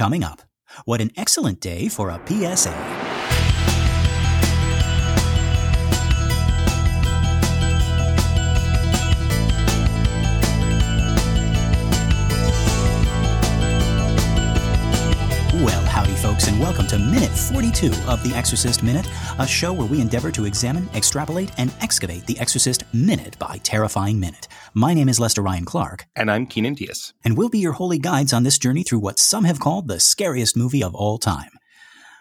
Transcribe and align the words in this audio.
Coming 0.00 0.24
up, 0.24 0.40
what 0.86 1.02
an 1.02 1.10
excellent 1.14 1.60
day 1.60 1.88
for 1.88 2.08
a 2.08 2.18
PSA. 2.26 3.09
Folks, 16.40 16.48
and 16.50 16.60
welcome 16.60 16.86
to 16.86 16.98
Minute 16.98 17.30
42 17.30 17.88
of 18.08 18.22
The 18.22 18.32
Exorcist 18.34 18.82
Minute, 18.82 19.06
a 19.38 19.46
show 19.46 19.72
where 19.72 19.86
we 19.86 20.00
endeavor 20.00 20.30
to 20.32 20.44
examine, 20.46 20.88
extrapolate, 20.94 21.50
and 21.58 21.72
excavate 21.80 22.26
The 22.26 22.38
Exorcist 22.38 22.82
minute 22.94 23.38
by 23.38 23.58
terrifying 23.62 24.18
minute. 24.18 24.48
My 24.74 24.94
name 24.94 25.08
is 25.08 25.20
Lester 25.20 25.42
Ryan 25.42 25.64
Clark, 25.64 26.06
And 26.16 26.30
I'm 26.30 26.46
Keenan 26.46 26.74
Diaz. 26.74 27.12
and 27.24 27.36
we'll 27.36 27.48
be 27.50 27.58
your 27.58 27.72
holy 27.72 27.98
guides 27.98 28.32
on 28.32 28.42
this 28.42 28.58
journey 28.58 28.82
through 28.82 29.00
what 29.00 29.18
some 29.18 29.44
have 29.44 29.60
called 29.60 29.88
the 29.88 30.00
scariest 30.00 30.56
movie 30.56 30.82
of 30.82 30.94
all 30.94 31.18
time. 31.18 31.50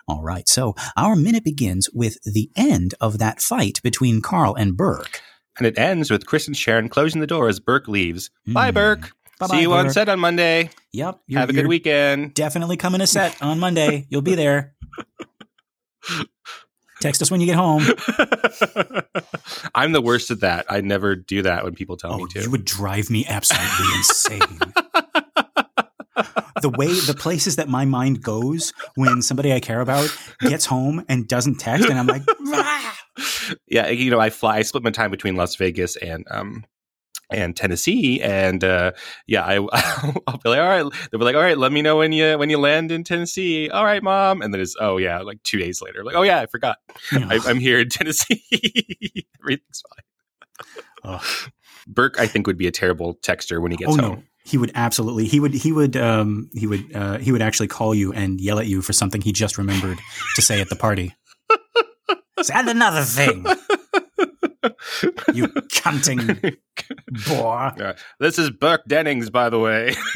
All 0.07 0.21
right, 0.23 0.47
so 0.49 0.75
our 0.97 1.15
minute 1.15 1.43
begins 1.43 1.89
with 1.93 2.17
the 2.23 2.49
end 2.57 2.95
of 2.99 3.19
that 3.19 3.41
fight 3.41 3.79
between 3.83 4.21
Carl 4.21 4.55
and 4.55 4.75
Burke. 4.75 5.21
And 5.57 5.67
it 5.67 5.77
ends 5.77 6.09
with 6.09 6.25
Chris 6.25 6.47
and 6.47 6.55
Sharon 6.57 6.89
closing 6.89 7.21
the 7.21 7.27
door 7.27 7.47
as 7.49 7.59
Burke 7.59 7.87
leaves. 7.87 8.29
Bye, 8.47 8.71
Mm. 8.71 8.75
Burke. 8.75 9.11
Bye-bye, 9.39 9.55
See 9.55 9.61
you 9.61 9.73
on 9.73 9.89
set 9.89 10.09
on 10.09 10.19
Monday. 10.19 10.69
Yep, 10.91 11.19
Have 11.33 11.49
a 11.49 11.53
good 11.53 11.67
weekend. 11.67 12.33
Definitely 12.33 12.77
coming 12.77 12.99
to 12.99 13.07
set 13.07 13.41
on 13.41 13.59
Monday. 13.59 14.05
You'll 14.09 14.21
be 14.21 14.35
there. 14.35 14.75
Text 17.01 17.21
us 17.21 17.31
when 17.31 17.39
you 17.39 17.45
get 17.45 17.55
home. 17.55 17.83
I'm 19.75 19.93
the 19.93 20.01
worst 20.01 20.31
at 20.31 20.41
that. 20.41 20.65
I 20.69 20.81
never 20.81 21.15
do 21.15 21.41
that 21.43 21.63
when 21.63 21.73
people 21.73 21.95
tell 21.95 22.11
Oh, 22.13 22.17
me 22.17 22.25
to. 22.31 22.41
you 22.41 22.51
would 22.51 22.65
drive 22.65 23.09
me 23.09 23.25
absolutely 23.25 23.85
insane. 23.95 24.41
the 26.61 26.69
way 26.75 26.87
the 26.87 27.15
places 27.17 27.55
that 27.55 27.69
my 27.69 27.85
mind 27.85 28.21
goes 28.21 28.73
when 28.95 29.21
somebody 29.21 29.53
I 29.53 29.61
care 29.61 29.79
about 29.79 30.13
gets 30.41 30.65
home 30.65 31.05
and 31.07 31.25
doesn't 31.25 31.55
text, 31.55 31.87
and 31.89 31.97
I'm 31.97 32.07
like, 32.07 32.23
"Ah." 32.47 32.97
yeah, 33.69 33.87
you 33.87 34.11
know, 34.11 34.19
I 34.19 34.29
fly. 34.29 34.57
I 34.57 34.61
split 34.63 34.83
my 34.83 34.91
time 34.91 35.11
between 35.11 35.37
Las 35.37 35.55
Vegas 35.55 35.95
and 35.95 36.25
um 36.29 36.65
and 37.29 37.55
Tennessee, 37.55 38.21
and 38.21 38.63
uh, 38.63 38.91
yeah, 39.27 39.43
I 39.45 39.55
I'll 40.27 40.37
be 40.37 40.49
like, 40.49 40.59
all 40.59 40.67
right. 40.67 40.85
They'll 41.11 41.19
be 41.19 41.25
like, 41.25 41.35
all 41.35 41.41
right, 41.41 41.57
let 41.57 41.71
me 41.71 41.81
know 41.81 41.97
when 41.97 42.11
you 42.11 42.37
when 42.37 42.49
you 42.49 42.57
land 42.57 42.91
in 42.91 43.03
Tennessee. 43.03 43.69
All 43.69 43.85
right, 43.85 44.01
mom. 44.01 44.41
And 44.41 44.53
then 44.53 44.61
it's 44.61 44.75
oh 44.79 44.97
yeah, 44.97 45.19
like 45.21 45.41
two 45.43 45.57
days 45.57 45.81
later, 45.81 46.03
like 46.03 46.15
oh 46.15 46.23
yeah, 46.23 46.39
I 46.39 46.45
forgot. 46.47 46.77
I, 47.11 47.39
I'm 47.45 47.59
here 47.59 47.79
in 47.79 47.89
Tennessee. 47.89 48.43
Everything's 49.41 49.83
fine. 49.89 50.83
Ugh. 51.03 51.51
Burke, 51.87 52.19
I 52.19 52.27
think, 52.27 52.45
would 52.45 52.57
be 52.57 52.67
a 52.67 52.71
terrible 52.71 53.15
texter 53.15 53.61
when 53.61 53.71
he 53.71 53.77
gets 53.77 53.93
oh 53.93 54.01
home. 54.01 54.15
no, 54.15 54.23
he 54.43 54.57
would 54.57 54.71
absolutely. 54.75 55.25
He 55.25 55.39
would. 55.39 55.53
He 55.53 55.71
would. 55.71 55.95
Um. 55.97 56.49
He 56.53 56.67
would. 56.67 56.95
Uh. 56.95 57.17
He 57.17 57.31
would 57.31 57.41
actually 57.41 57.67
call 57.67 57.95
you 57.95 58.13
and 58.13 58.39
yell 58.39 58.59
at 58.59 58.67
you 58.67 58.81
for 58.81 58.93
something 58.93 59.21
he 59.21 59.31
just 59.31 59.57
remembered 59.57 59.97
to 60.35 60.41
say 60.41 60.61
at 60.61 60.69
the 60.69 60.75
party. 60.75 61.15
And 62.53 62.69
another 62.69 63.01
thing, 63.01 63.45
you 65.33 65.47
cunting 65.71 66.57
boar. 67.27 67.73
Uh, 67.79 67.93
this 68.19 68.37
is 68.39 68.49
Burke 68.49 68.83
Dennings, 68.87 69.29
by 69.29 69.49
the 69.49 69.59
way, 69.59 69.93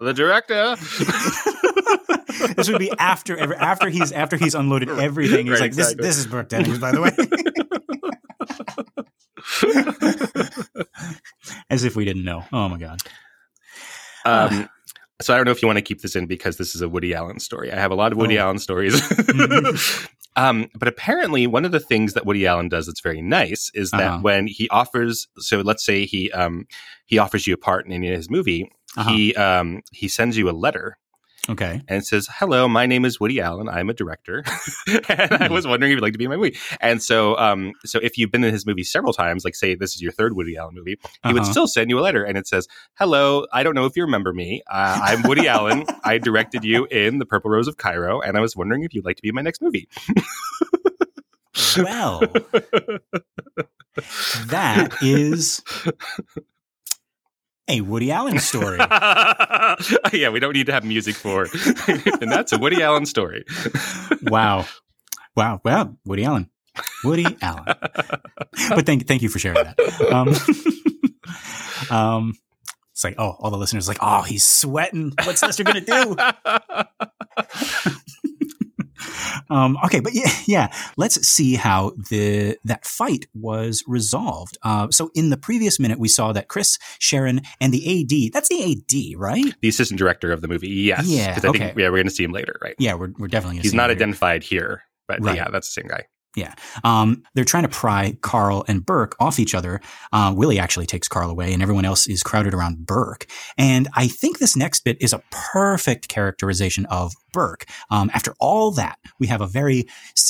the 0.00 0.12
director. 0.14 0.76
this 2.54 2.68
would 2.70 2.78
be 2.78 2.90
after 2.98 3.36
every, 3.36 3.56
after 3.56 3.88
he's 3.88 4.12
after 4.12 4.36
he's 4.36 4.54
unloaded 4.54 4.88
everything. 4.90 5.46
He's 5.46 5.52
Right, 5.60 5.60
like, 5.62 5.72
this 5.72 5.92
exactly. 5.92 6.06
this 6.08 6.18
is 6.18 6.26
Burke 6.26 6.48
Dennings, 6.48 6.78
by 6.78 6.92
the 6.92 7.00
way. 7.02 7.10
As 11.70 11.84
if 11.84 11.96
we 11.96 12.04
didn't 12.04 12.24
know. 12.24 12.44
Oh 12.52 12.68
my 12.68 12.78
god. 12.78 13.00
Um, 14.24 14.68
so 15.20 15.32
I 15.34 15.36
don't 15.36 15.46
know 15.46 15.52
if 15.52 15.62
you 15.62 15.66
want 15.68 15.78
to 15.78 15.82
keep 15.82 16.00
this 16.00 16.14
in 16.16 16.26
because 16.26 16.56
this 16.56 16.74
is 16.74 16.80
a 16.82 16.88
Woody 16.88 17.14
Allen 17.14 17.38
story. 17.40 17.72
I 17.72 17.76
have 17.76 17.90
a 17.90 17.94
lot 17.94 18.12
of 18.12 18.18
Woody 18.18 18.38
Oh. 18.38 18.42
Allen 18.42 18.58
stories. 18.58 19.00
Um, 20.36 20.68
but 20.74 20.88
apparently, 20.88 21.46
one 21.46 21.64
of 21.64 21.72
the 21.72 21.80
things 21.80 22.14
that 22.14 22.24
Woody 22.24 22.46
Allen 22.46 22.68
does 22.68 22.86
that's 22.86 23.00
very 23.02 23.20
nice 23.22 23.70
is 23.74 23.90
that 23.90 24.00
Uh-huh. 24.00 24.18
when 24.22 24.46
he 24.46 24.68
offers, 24.70 25.28
so 25.38 25.60
let's 25.60 25.84
say 25.84 26.06
he 26.06 26.30
um, 26.32 26.66
he 27.06 27.18
offers 27.18 27.46
you 27.46 27.54
a 27.54 27.58
part 27.58 27.86
in 27.86 27.92
any 27.92 28.08
of 28.10 28.16
his 28.16 28.30
movie, 28.30 28.70
Uh-huh. 28.96 29.10
he 29.12 29.34
um, 29.34 29.82
he 29.92 30.08
sends 30.08 30.36
you 30.38 30.48
a 30.48 30.52
letter 30.52 30.96
Okay. 31.48 31.82
and 31.88 31.98
it 31.98 32.06
says, 32.06 32.28
"Hello, 32.30 32.68
my 32.68 32.86
name 32.86 33.04
is 33.04 33.18
Woody 33.18 33.40
Allen. 33.40 33.68
I'm 33.68 33.90
a 33.90 33.94
director, 33.94 34.44
and 35.08 35.32
I 35.32 35.48
Hmm. 35.48 35.52
was 35.52 35.66
wondering 35.66 35.90
if 35.92 35.96
you'd 35.96 36.02
like 36.02 36.12
to 36.12 36.18
be 36.18 36.24
in 36.24 36.30
my 36.30 36.36
movie." 36.36 36.56
And 36.80 37.02
so, 37.02 37.36
um, 37.38 37.72
so 37.84 37.98
if 38.00 38.16
you've 38.16 38.30
been 38.30 38.44
in 38.44 38.52
his 38.52 38.64
movie 38.64 38.84
several 38.84 39.12
times, 39.12 39.44
like 39.44 39.54
say 39.56 39.74
this 39.74 39.94
is 39.96 40.00
your 40.02 40.12
third 40.12 40.36
Woody 40.36 40.56
Allen 40.56 40.74
movie, 40.74 40.98
he 41.26 41.32
would 41.32 41.42
Uh-huh. 41.42 41.50
still 41.50 41.66
send 41.66 41.90
you 41.90 41.98
a 41.98 42.00
letter, 42.02 42.22
and 42.24 42.38
it 42.38 42.46
says, 42.46 42.68
"Hello, 42.94 43.44
I 43.52 43.62
don't 43.64 43.74
know 43.74 43.86
if 43.86 43.96
you 43.96 44.04
remember 44.04 44.32
me. 44.32 44.62
Uh, 44.70 45.00
I'm 45.02 45.22
Woody 45.24 45.48
Allen. 45.48 45.84
I 46.04 46.18
directed 46.18 46.62
you 46.64 46.86
in 46.86 47.18
The 47.18 47.26
Purple 47.26 47.50
Rose 47.50 47.66
of 47.66 47.76
Cairo, 47.76 48.20
and 48.20 48.36
I 48.36 48.40
was 48.40 48.54
wondering 48.56 48.84
if 48.84 48.94
you'd 48.94 49.04
like 49.04 49.16
to 49.16 49.22
be 49.22 49.30
in 49.30 49.34
my 49.34 49.42
next 49.42 49.60
movie." 49.62 49.88
Well, 51.76 52.20
that 54.46 54.96
is 55.02 55.62
a 57.68 57.80
Woody 57.80 58.10
Allen 58.10 58.38
story. 58.38 58.78
yeah, 60.12 60.28
we 60.30 60.40
don't 60.40 60.52
need 60.52 60.66
to 60.66 60.72
have 60.72 60.84
music 60.84 61.14
for, 61.14 61.42
and 61.88 62.30
that's 62.30 62.52
a 62.52 62.58
Woody 62.58 62.82
Allen 62.82 63.06
story. 63.06 63.44
Wow. 64.22 64.66
Wow. 65.36 65.60
Well, 65.64 65.96
Woody 66.04 66.24
Allen. 66.24 66.50
Woody 67.04 67.26
Allen. 67.42 67.64
But 67.64 68.86
thank 68.86 69.06
thank 69.06 69.22
you 69.22 69.28
for 69.28 69.38
sharing 69.38 69.64
that. 69.64 69.78
Um, 71.90 71.96
um 71.96 72.34
it's 72.92 73.04
like, 73.04 73.14
oh, 73.18 73.36
all 73.38 73.50
the 73.50 73.56
listeners 73.56 73.88
are 73.88 73.92
like, 73.92 74.02
oh, 74.02 74.22
he's 74.22 74.46
sweating. 74.46 75.12
What's 75.24 75.42
Lester 75.42 75.64
gonna 75.64 75.80
do? 75.80 76.16
Um, 79.50 79.76
okay, 79.84 80.00
but 80.00 80.14
yeah, 80.14 80.30
yeah, 80.46 80.74
let's 80.96 81.26
see 81.26 81.54
how 81.54 81.92
the 82.10 82.56
that 82.64 82.84
fight 82.84 83.26
was 83.34 83.82
resolved. 83.86 84.58
Uh, 84.62 84.88
so 84.90 85.10
in 85.14 85.30
the 85.30 85.36
previous 85.36 85.78
minute, 85.80 85.98
we 85.98 86.08
saw 86.08 86.32
that 86.32 86.48
Chris, 86.48 86.78
Sharon, 86.98 87.42
and 87.60 87.72
the 87.72 88.02
AD. 88.02 88.32
That's 88.32 88.48
the 88.48 88.62
AD, 88.62 89.18
right? 89.20 89.54
the 89.60 89.68
assistant 89.68 89.98
director 89.98 90.32
of 90.32 90.40
the 90.40 90.48
movie. 90.48 90.68
Yes, 90.68 91.06
Yeah, 91.06 91.34
I 91.36 91.40
think 91.40 91.56
okay. 91.56 91.66
yeah, 91.76 91.88
we're 91.88 91.96
going 91.98 92.04
to 92.04 92.10
see 92.10 92.24
him 92.24 92.32
later, 92.32 92.58
right? 92.62 92.74
Yeah, 92.78 92.94
we're 92.94 93.12
we're 93.18 93.28
definitely. 93.28 93.60
He's 93.60 93.70
see 93.72 93.76
not 93.76 93.90
identified 93.90 94.42
here, 94.42 94.82
but 95.08 95.20
Right. 95.22 95.36
yeah, 95.36 95.48
that's 95.50 95.72
the 95.74 95.80
same 95.80 95.88
guy. 95.88 96.04
Yeah. 96.34 96.54
Um, 96.82 97.24
they're 97.34 97.44
trying 97.44 97.64
to 97.64 97.68
pry 97.68 98.16
Carl 98.22 98.64
and 98.66 98.84
Burke 98.86 99.14
off 99.20 99.38
each 99.38 99.54
other. 99.54 99.82
Uh, 100.12 100.32
Willie 100.34 100.58
actually 100.58 100.86
takes 100.86 101.06
Carl 101.06 101.28
away, 101.30 101.52
and 101.52 101.62
everyone 101.62 101.84
else 101.84 102.06
is 102.06 102.22
crowded 102.22 102.54
around 102.54 102.86
Burke. 102.86 103.26
And 103.58 103.86
I 103.94 104.08
think 104.08 104.38
this 104.38 104.56
next 104.56 104.80
bit 104.82 104.96
is 105.00 105.12
a 105.12 105.22
perfect 105.30 106.08
characterization 106.08 106.86
of 106.86 107.12
Burke. 107.32 107.64
Um, 107.90 108.10
after 108.14 108.34
all 108.40 108.70
that, 108.72 108.98
we 109.18 109.26
have 109.28 109.40
a 109.40 109.46
very 109.46 109.86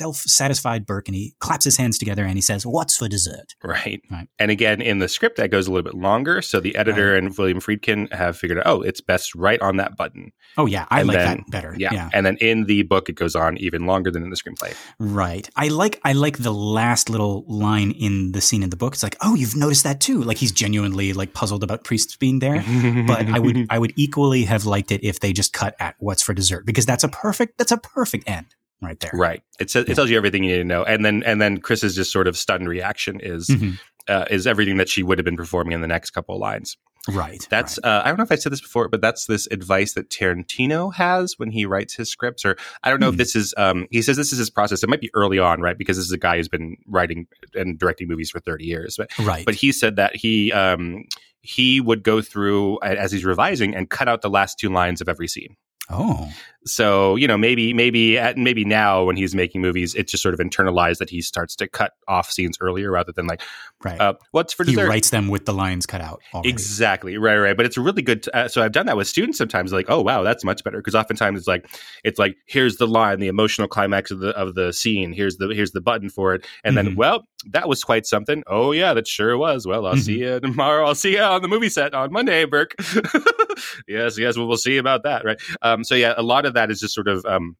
self-satisfied 0.06 0.86
Burke, 0.86 1.08
and 1.08 1.14
he 1.14 1.34
claps 1.38 1.64
his 1.64 1.76
hands 1.76 1.98
together 1.98 2.24
and 2.24 2.34
he 2.34 2.40
says, 2.40 2.66
"What's 2.66 2.96
for 2.96 3.08
dessert?" 3.08 3.54
Right. 3.62 4.00
Right. 4.10 4.28
And 4.38 4.50
again, 4.50 4.80
in 4.80 4.98
the 4.98 5.08
script, 5.08 5.36
that 5.36 5.50
goes 5.50 5.66
a 5.66 5.70
little 5.72 5.84
bit 5.90 5.94
longer. 5.98 6.42
So 6.42 6.60
the 6.60 6.74
editor 6.76 7.14
and 7.14 7.36
William 7.36 7.60
Friedkin 7.60 8.12
have 8.12 8.36
figured 8.36 8.58
out, 8.58 8.66
oh, 8.66 8.80
it's 8.82 9.00
best 9.00 9.34
right 9.34 9.60
on 9.60 9.76
that 9.76 9.96
button. 9.96 10.32
Oh 10.56 10.66
yeah, 10.66 10.86
I 10.90 11.00
And 11.00 11.08
like 11.08 11.16
then- 11.18 11.36
that 11.38 11.50
better. 11.50 11.74
Yeah. 11.78 11.92
yeah. 11.92 12.10
And 12.12 12.26
then 12.26 12.36
in 12.40 12.64
the 12.64 12.82
book, 12.82 13.08
it 13.08 13.14
goes 13.14 13.34
on 13.34 13.56
even 13.58 13.86
longer 13.86 14.10
than 14.10 14.22
in 14.22 14.30
the 14.30 14.36
screenplay. 14.36 14.74
Right. 14.98 15.48
I 15.56 15.69
like 15.69 16.00
I 16.04 16.12
like 16.12 16.38
the 16.38 16.52
last 16.52 17.08
little 17.08 17.44
line 17.48 17.92
in 17.92 18.32
the 18.32 18.40
scene 18.40 18.62
in 18.62 18.70
the 18.70 18.76
book. 18.76 18.94
It's 18.94 19.02
like, 19.02 19.16
oh, 19.20 19.34
you've 19.34 19.56
noticed 19.56 19.84
that 19.84 20.00
too. 20.00 20.22
Like 20.22 20.36
he's 20.38 20.52
genuinely 20.52 21.12
like 21.12 21.32
puzzled 21.34 21.62
about 21.62 21.84
priests 21.84 22.16
being 22.16 22.38
there. 22.40 22.62
But 23.06 23.26
I 23.28 23.38
would 23.38 23.66
I 23.70 23.78
would 23.78 23.92
equally 23.96 24.44
have 24.44 24.66
liked 24.66 24.90
it 24.92 25.02
if 25.04 25.20
they 25.20 25.32
just 25.32 25.52
cut 25.52 25.74
at 25.80 25.94
what's 25.98 26.22
for 26.22 26.34
dessert 26.34 26.66
because 26.66 26.86
that's 26.92 27.04
a 27.04 27.08
perfect 27.08 27.58
that's 27.58 27.72
a 27.72 27.78
perfect 27.78 28.28
end 28.28 28.47
right 28.80 28.98
there. 29.00 29.10
Right. 29.14 29.42
It 29.60 29.70
says 29.70 29.84
Yeah. 29.86 29.92
it 29.92 29.94
tells 29.94 30.10
you 30.10 30.16
everything 30.16 30.44
you 30.44 30.53
need 30.53 30.58
to 30.58 30.64
know. 30.64 30.84
And 30.84 31.04
then 31.04 31.22
and 31.25 31.41
then 31.41 31.58
Chris's 31.58 31.94
just 31.94 32.12
sort 32.12 32.26
of 32.28 32.36
stunned 32.36 32.69
reaction 32.69 33.20
is 33.20 33.48
Mhm. 33.48 33.78
uh, 34.08 34.25
is 34.30 34.47
everything 34.47 34.76
that 34.78 34.88
she 34.88 35.02
would 35.02 35.19
have 35.19 35.25
been 35.25 35.36
performing 35.36 35.72
in 35.72 35.81
the 35.81 35.86
next 35.86 36.10
couple 36.10 36.34
of 36.34 36.41
lines. 36.41 36.76
Right. 37.08 37.44
That's 37.50 37.81
right. 37.82 37.91
uh, 37.91 38.02
I 38.04 38.08
don't 38.08 38.16
know 38.19 38.22
if 38.25 38.31
I 38.31 38.36
said 38.36 38.52
this 38.52 38.60
before, 38.60 38.88
but 38.88 39.00
that's 39.00 39.26
this 39.26 39.48
advice 39.50 39.94
that 39.94 40.08
Tarantino 40.08 40.94
has 40.94 41.34
when 41.37 41.50
he 41.50 41.66
writes 41.66 41.94
his 41.94 42.08
scripts. 42.08 42.44
Or 42.44 42.56
I 42.84 42.90
don't 42.90 43.00
know 43.00 43.08
Hmm. 43.08 43.14
if 43.14 43.19
this 43.19 43.34
is 43.37 43.52
um, 43.56 43.87
he 43.90 44.02
says 44.02 44.16
this 44.16 44.32
is 44.32 44.38
his 44.38 44.50
process. 44.50 44.82
It 44.84 44.88
might 44.88 45.00
be 45.00 45.11
early 45.14 45.38
on, 45.38 45.61
right? 45.61 45.76
Because 45.78 45.96
this 45.96 46.06
is 46.06 46.12
a 46.12 46.19
guy 46.19 46.37
who's 46.37 46.49
been 46.49 46.76
writing 46.87 47.26
and 47.55 47.78
directing 47.78 48.06
movies 48.08 48.31
for 48.31 48.38
thirty 48.40 48.64
years. 48.66 48.96
But 48.96 49.11
right. 49.20 49.44
but 49.44 49.55
he 49.56 49.72
said 49.72 49.96
that 49.96 50.14
he 50.16 50.52
um, 50.52 51.05
he 51.40 51.81
would 51.81 52.05
go 52.05 52.20
through 52.22 52.81
as 52.82 53.11
he's 53.11 53.25
revising 53.25 53.75
and 53.75 53.90
cut 53.90 54.08
out 54.08 54.22
the 54.22 54.31
last 54.31 54.58
two 54.61 54.69
lines 54.70 55.00
of 55.00 55.08
every 55.08 55.26
scene. 55.28 55.56
Oh, 55.90 56.31
So 56.64 57.17
you 57.17 57.26
know, 57.26 57.37
maybe 57.37 57.73
maybe 57.75 58.19
at, 58.19 58.37
maybe 58.37 58.64
now 58.64 59.05
when 59.05 59.17
he's 59.17 59.35
making 59.35 59.61
movies, 59.61 59.94
it's 59.94 60.11
just 60.11 60.23
sort 60.23 60.35
of 60.35 60.41
internalized 60.41 60.99
that 60.99 61.11
he 61.11 61.20
starts 61.23 61.56
to 61.56 61.69
cut 61.69 61.93
off 62.09 62.31
scenes 62.31 62.56
earlier 62.61 62.91
rather 62.91 63.12
than 63.12 63.26
like, 63.26 63.43
right. 63.85 64.00
uh, 64.00 64.14
what's 64.31 64.53
for 64.53 64.64
he 64.64 64.76
writes 64.76 65.11
them 65.11 65.29
with 65.29 65.44
the 65.47 65.53
lines 65.53 65.87
cut 65.87 66.00
out. 66.00 66.20
Already. 66.32 66.49
Exactly. 66.50 67.19
Right. 67.19 67.37
Right. 67.37 67.56
But 67.56 67.67
it's 67.67 67.76
really 67.76 68.03
good. 68.03 68.23
To, 68.25 68.37
uh, 68.37 68.49
so 68.49 68.62
I've 68.62 68.73
done 68.73 68.87
that 68.87 68.97
with 68.97 69.09
students 69.09 69.38
sometimes. 69.38 69.73
Like, 69.73 69.87
oh 69.88 70.00
wow, 70.00 70.23
that's 70.23 70.44
much 70.44 70.62
better 70.62 70.79
because 70.79 70.94
oftentimes 70.94 71.38
it's 71.38 71.49
like 71.49 71.67
it's 72.05 72.19
like 72.19 72.37
here's 72.47 72.76
the 72.76 72.87
line, 72.87 73.19
the 73.20 73.29
emotional 73.29 73.67
climax 73.69 74.11
of 74.11 74.20
the 74.20 74.31
of 74.31 74.55
the 74.55 74.73
scene. 74.73 75.12
Here's 75.12 75.37
the 75.38 75.49
here's 75.49 75.73
the 75.73 75.81
button 75.81 76.09
for 76.11 76.35
it, 76.35 76.47
and 76.64 76.76
then 76.76 76.91
Mhm. 76.91 76.97
well, 76.97 77.26
that 77.50 77.69
was 77.69 77.82
quite 77.82 78.06
something. 78.06 78.43
Oh 78.47 78.73
yeah, 78.73 78.94
that 78.94 79.09
sure 79.09 79.37
was. 79.37 79.67
Well, 79.67 79.87
I'll 79.87 79.94
Mhm. 79.97 80.03
see 80.03 80.19
you 80.20 80.38
tomorrow. 80.41 80.87
I'll 80.87 80.94
see 80.94 81.12
you 81.14 81.20
on 81.23 81.43
the 81.43 81.49
movie 81.49 81.69
set 81.69 81.93
on 81.94 82.12
Monday, 82.12 82.44
Burke. 82.44 82.75
yes. 83.88 84.19
Yes. 84.19 84.37
Well, 84.37 84.47
we'll 84.47 84.56
see 84.56 84.76
about 84.79 85.03
that. 85.05 85.25
Right. 85.25 85.41
Um. 85.62 85.85
So 85.85 85.94
yeah, 85.94 86.14
a 86.17 86.23
lot 86.23 86.47
of 86.47 86.51
that 86.52 86.70
is 86.70 86.81
just 86.81 86.94
sort 86.94 87.08
of 87.08 87.25
um. 87.26 87.56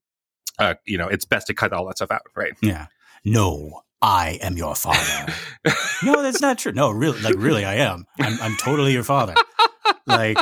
Uh, 0.59 0.75
you 0.85 0.99
know, 0.99 1.09
it's 1.09 1.25
best 1.25 1.47
to 1.47 1.55
cut 1.55 1.73
all 1.73 1.87
that 1.87 1.97
stuff 1.97 2.11
out, 2.11 2.21
right? 2.37 2.53
Yeah. 2.61 2.87
No, 3.25 3.83
I 4.03 4.39
am 4.43 4.57
your 4.57 4.75
father. 4.75 5.33
no, 6.03 6.23
that's 6.23 6.43
not 6.43 6.59
true. 6.59 6.73
No, 6.73 6.91
really, 6.91 7.21
like 7.23 7.37
really, 7.39 7.65
I 7.65 7.77
am. 7.77 8.05
I'm, 8.21 8.39
I'm 8.43 8.57
totally 8.57 8.93
your 8.93 9.05
father. 9.05 9.35
Like, 10.07 10.37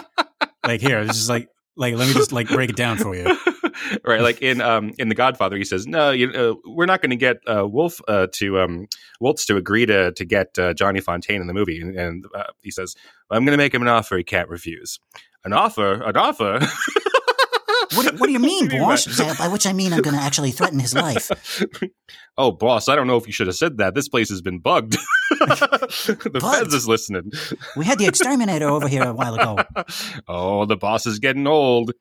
like 0.66 0.80
here, 0.80 1.04
this 1.04 1.16
is 1.16 1.28
like, 1.28 1.48
like 1.76 1.94
let 1.94 2.08
me 2.08 2.14
just 2.14 2.32
like 2.32 2.48
break 2.48 2.70
it 2.70 2.76
down 2.76 2.96
for 2.96 3.14
you. 3.14 3.36
right 4.04 4.20
like 4.20 4.42
in 4.42 4.60
um 4.60 4.92
in 4.98 5.08
the 5.08 5.14
godfather 5.14 5.56
he 5.56 5.64
says 5.64 5.86
no 5.86 6.10
you 6.10 6.30
uh, 6.30 6.54
we're 6.66 6.86
not 6.86 7.00
going 7.00 7.10
to 7.10 7.16
get 7.16 7.38
uh, 7.48 7.66
wolf 7.66 8.00
uh, 8.08 8.26
to 8.32 8.60
um 8.60 8.86
Woltz 9.22 9.46
to 9.46 9.56
agree 9.56 9.86
to 9.86 10.12
to 10.12 10.24
get 10.24 10.58
uh, 10.58 10.74
johnny 10.74 11.00
fontane 11.00 11.40
in 11.40 11.46
the 11.46 11.54
movie 11.54 11.80
and, 11.80 11.96
and 11.98 12.24
uh, 12.34 12.44
he 12.62 12.70
says 12.70 12.94
i'm 13.30 13.44
going 13.44 13.56
to 13.56 13.62
make 13.62 13.74
him 13.74 13.82
an 13.82 13.88
offer 13.88 14.16
he 14.16 14.24
can't 14.24 14.48
refuse 14.48 15.00
an 15.44 15.52
offer 15.52 16.02
an 16.02 16.16
offer 16.16 16.60
What, 17.94 18.06
do- 18.08 18.16
what 18.18 18.26
do 18.26 18.32
you 18.32 18.38
mean, 18.38 18.68
do 18.68 18.76
you 18.76 18.82
boss? 18.86 19.06
by- 19.18 19.34
by 19.34 19.48
which 19.48 19.66
I 19.66 19.72
mean 19.72 19.92
I'm 19.92 20.02
going 20.02 20.16
to 20.16 20.22
actually 20.22 20.50
threaten 20.52 20.78
his 20.78 20.94
life. 20.94 21.30
oh 22.38 22.52
boss 22.52 22.88
i 22.88 22.94
don't 22.94 23.06
know 23.08 23.16
if 23.16 23.26
you 23.26 23.32
should 23.32 23.48
have 23.48 23.56
said 23.56 23.78
that 23.78 23.94
this 23.94 24.08
place 24.08 24.28
has 24.30 24.40
been 24.40 24.60
bugged 24.60 24.92
the 25.30 26.30
Bugged? 26.32 26.42
feds 26.42 26.74
is 26.74 26.86
listening 26.88 27.30
We 27.76 27.84
had 27.84 27.98
the 27.98 28.06
exterminator 28.06 28.68
over 28.68 28.86
here 28.88 29.02
a 29.02 29.12
while 29.12 29.34
ago. 29.34 29.58
oh 30.28 30.64
the 30.64 30.76
boss 30.76 31.06
is 31.06 31.18
getting 31.18 31.46
old 31.46 31.92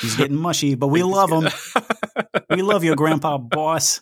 He's 0.00 0.16
getting 0.16 0.36
mushy, 0.36 0.74
but 0.74 0.88
we 0.88 1.02
love 1.02 1.30
him. 1.30 1.48
We 2.50 2.62
love 2.62 2.84
your 2.84 2.96
grandpa, 2.96 3.38
boss. 3.38 4.00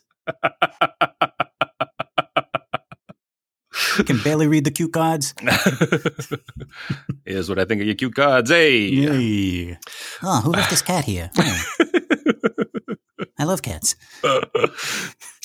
He 3.99 4.05
can 4.05 4.23
barely 4.23 4.47
read 4.47 4.65
the 4.65 4.71
cue 4.71 4.89
cards. 4.89 5.35
Here's 7.27 7.49
what 7.49 7.59
I 7.59 7.65
think 7.65 7.81
of 7.81 7.87
your 7.87 7.97
cute 7.97 8.15
cards. 8.15 8.49
Hey. 8.49 8.79
Yay. 8.87 9.79
Oh, 10.23 10.41
who 10.41 10.53
left 10.53 10.71
this 10.71 10.83
cat 10.83 11.05
here? 11.05 11.31
Oh, 13.21 13.25
I 13.41 13.45
love 13.45 13.63
cats. 13.63 13.95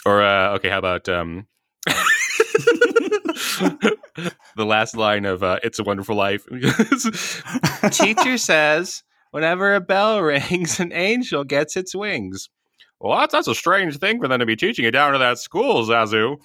or 0.06 0.24
uh, 0.24 0.56
okay, 0.56 0.70
how 0.70 0.80
about 0.80 1.08
um, 1.10 1.46
the 4.56 4.66
last 4.66 4.98
line 4.98 5.26
of 5.26 5.44
uh, 5.44 5.60
"It's 5.64 5.78
a 5.78 5.84
Wonderful 5.84 6.16
Life"? 6.16 6.44
Teacher 7.92 8.38
says, 8.40 9.04
"Whenever 9.30 9.76
a 9.76 9.80
bell 9.80 10.22
rings, 10.22 10.80
an 10.80 10.92
angel 10.92 11.44
gets 11.44 11.78
its 11.78 11.94
wings." 11.96 12.50
Well, 13.04 13.20
that's, 13.20 13.34
that's 13.34 13.50
a 13.50 13.54
strange 13.54 13.98
thing 14.00 14.22
for 14.22 14.30
them 14.30 14.40
to 14.40 14.46
be 14.46 14.56
teaching 14.56 14.86
you 14.86 14.92
down 14.92 15.12
to 15.12 15.20
that 15.20 15.38
school, 15.38 15.86
Zuzu. 15.86 16.38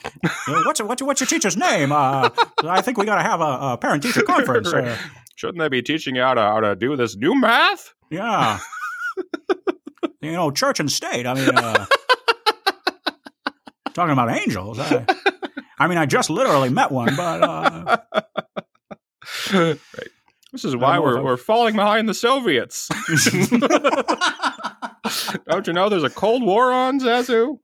What's, 0.66 0.82
what's, 0.82 1.00
what's 1.00 1.20
your 1.20 1.28
teacher's 1.28 1.56
name? 1.56 1.93
Uh, 1.93 2.31
I 2.64 2.82
think 2.82 2.99
we 2.99 3.06
got 3.06 3.14
to 3.14 3.22
have 3.22 3.40
a, 3.40 3.44
a 3.44 3.78
parent 3.78 4.02
teacher 4.02 4.22
conference. 4.22 4.72
Uh, 4.72 4.99
Shouldn't 5.37 5.60
they 5.60 5.69
be 5.69 5.82
teaching 5.82 6.16
you 6.16 6.22
how 6.22 6.34
to, 6.34 6.40
how 6.40 6.58
to 6.58 6.75
do 6.75 6.96
this 6.96 7.16
new 7.16 7.37
math? 7.37 7.94
yeah. 8.10 8.58
you 10.20 10.32
know, 10.32 10.50
church 10.50 10.81
and 10.81 10.90
state. 10.90 11.26
I 11.26 11.34
mean, 11.34 11.56
uh, 11.56 11.87
talking 13.94 14.12
about 14.12 14.28
angels. 14.31 14.81
I, 14.81 15.06
I 15.78 15.87
mean, 15.87 15.96
I 15.99 16.06
just 16.06 16.28
literally 16.28 16.70
met 16.70 16.90
one, 16.90 17.14
but 17.14 17.40
uh, 17.40 17.96
right. 19.52 19.78
This 20.50 20.64
is 20.64 20.75
why 20.75 20.99
we're, 20.99 21.22
we're 21.22 21.37
falling 21.37 21.76
behind 21.76 22.08
the 22.08 22.14
Soviets. 22.14 22.88
Don't 25.48 25.66
you 25.66 25.72
know 25.72 25.88
there's 25.88 26.04
a 26.04 26.10
Cold 26.10 26.42
War 26.42 26.72
on, 26.72 27.00
Zuzu? 27.00 27.58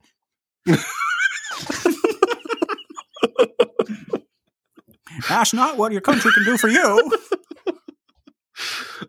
ask 5.30 5.54
not 5.54 5.76
what 5.76 5.92
your 5.92 6.00
country 6.00 6.30
can 6.32 6.44
do 6.44 6.56
for 6.56 6.68
you. 6.68 7.12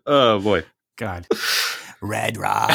Oh 0.06 0.40
boy. 0.40 0.64
God. 0.96 1.26
Red 2.00 2.36
Rob. 2.36 2.70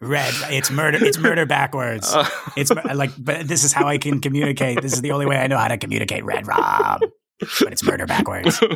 Red. 0.00 0.32
It's 0.50 0.70
murder. 0.70 0.98
It's 1.04 1.18
murder 1.18 1.44
backwards. 1.46 2.12
Uh, 2.14 2.28
It's 2.56 2.70
like, 2.70 3.10
but 3.18 3.46
this 3.48 3.64
is 3.64 3.72
how 3.72 3.86
I 3.88 3.98
can 3.98 4.20
communicate. 4.20 4.80
This 4.82 4.92
is 4.92 5.00
the 5.02 5.10
only 5.12 5.26
way 5.26 5.36
I 5.36 5.46
know 5.46 5.56
how 5.56 5.68
to 5.68 5.76
communicate. 5.78 6.24
Red 6.24 6.46
Rob. 6.46 7.00
But 7.40 7.72
it's 7.72 7.82
murder 7.84 8.06
backwards. 8.06 8.60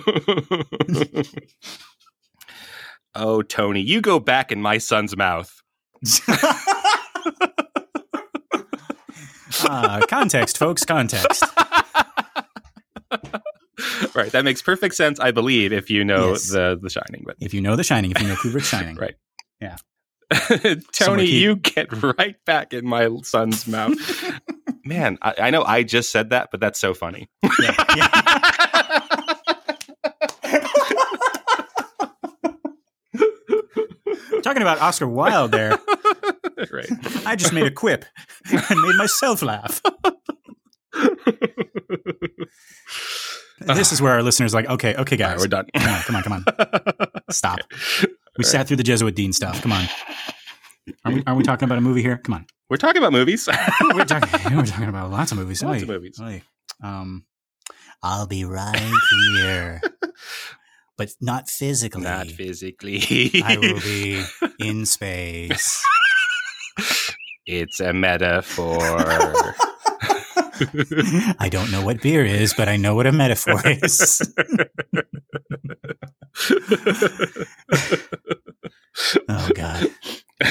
oh, 3.14 3.42
Tony, 3.42 3.80
you 3.80 4.00
go 4.00 4.18
back 4.20 4.52
in 4.52 4.60
my 4.62 4.78
son's 4.78 5.16
mouth. 5.16 5.52
Uh, 9.64 10.00
context, 10.08 10.58
folks. 10.58 10.84
Context. 10.84 11.44
right, 14.14 14.32
that 14.32 14.42
makes 14.44 14.62
perfect 14.62 14.94
sense, 14.94 15.20
I 15.20 15.30
believe, 15.30 15.72
if 15.72 15.90
you 15.90 16.04
know 16.04 16.30
Yes. 16.30 16.50
the 16.50 16.78
The 16.80 16.90
Shining. 16.90 17.24
But 17.26 17.36
If 17.40 17.52
you 17.54 17.60
know 17.60 17.76
The 17.76 17.84
Shining, 17.84 18.10
if 18.12 18.20
you 18.20 18.28
know 18.28 18.34
Kubrick's 18.36 18.68
Shining, 18.68 18.96
Right. 19.00 19.14
Yeah. 19.60 19.76
Tony, 20.92 21.26
keep- 21.26 21.42
you 21.42 21.56
get 21.56 21.92
right 22.18 22.36
back 22.46 22.72
in 22.72 22.86
my 22.86 23.08
son's 23.22 23.66
mouth. 23.68 23.92
Man, 24.84 25.18
I, 25.22 25.34
I 25.38 25.50
know 25.50 25.62
I 25.62 25.82
just 25.82 26.10
said 26.10 26.30
that, 26.30 26.48
but 26.50 26.58
that's 26.60 26.80
so 26.80 26.94
funny. 26.94 27.28
Talking 34.42 34.62
about 34.62 34.80
Oscar 34.80 35.06
Wilde 35.06 35.52
there, 35.52 35.70
right. 36.72 36.90
I 37.26 37.36
just 37.36 37.52
made 37.52 37.66
a 37.66 37.70
quip 37.70 38.04
and 38.50 38.80
made 38.80 38.96
myself 38.96 39.42
laugh. 39.42 39.80
this 43.60 43.92
is 43.92 44.02
where 44.02 44.12
our 44.12 44.22
listeners 44.22 44.54
are 44.54 44.58
like, 44.58 44.68
okay, 44.70 44.94
okay, 44.96 45.16
All 45.22 45.30
right, 45.30 45.36
guys, 45.36 45.40
we're 45.40 45.46
done. 45.48 45.66
come 45.74 46.16
on, 46.16 46.22
come 46.22 46.32
on, 46.32 46.44
come 46.44 46.44
on, 46.58 47.06
stop. 47.30 47.58
We 48.38 48.44
sat 48.44 48.66
through 48.66 48.78
the 48.78 48.82
Jesuit 48.82 49.14
Dean 49.14 49.34
stuff. 49.34 49.60
Come 49.60 49.72
on, 49.72 49.86
are 51.04 51.12
we, 51.12 51.22
are 51.26 51.34
we 51.34 51.42
talking 51.42 51.66
about 51.66 51.76
a 51.76 51.82
movie 51.82 52.00
here? 52.00 52.16
Come 52.16 52.32
on, 52.34 52.46
We're 52.70 52.78
talking 52.78 52.96
about 52.96 53.12
movies. 53.12 53.46
we're 53.92 54.06
talking, 54.06 54.56
we're 54.56 54.64
talking 54.64 54.88
about 54.88 55.10
lots 55.10 55.32
of 55.32 55.38
movies. 55.38 55.62
Lots 55.62 55.82
of 55.82 55.88
movies. 55.88 56.18
Um, 56.82 57.26
I'll 58.02 58.26
be 58.26 58.46
right 58.46 58.80
here. 59.36 59.82
But 60.96 61.10
not 61.20 61.48
physically. 61.48 62.02
Not 62.02 62.28
physically. 62.28 63.00
I 63.44 63.56
will 63.56 63.80
be 63.80 64.24
in 64.58 64.86
space. 64.86 65.82
it's 67.46 67.80
a 67.80 67.92
metaphor. 67.92 68.78
I 71.40 71.48
don't 71.50 71.72
know 71.72 71.84
what 71.84 72.02
beer 72.02 72.24
is, 72.24 72.54
but 72.54 72.68
I 72.68 72.76
know 72.76 72.94
what 72.94 73.06
a 73.06 73.12
metaphor 73.12 73.60
is. 73.64 74.22
Oh 79.28 79.48
God. 79.54 79.86
Do 80.40 80.48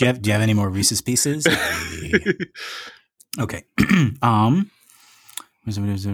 you 0.00 0.06
have 0.06 0.22
Do 0.22 0.28
you 0.28 0.32
have 0.32 0.42
any 0.42 0.54
more 0.54 0.68
Reese's 0.68 1.00
Pieces? 1.00 1.46
Okay. 3.38 3.64
um, 4.22 4.70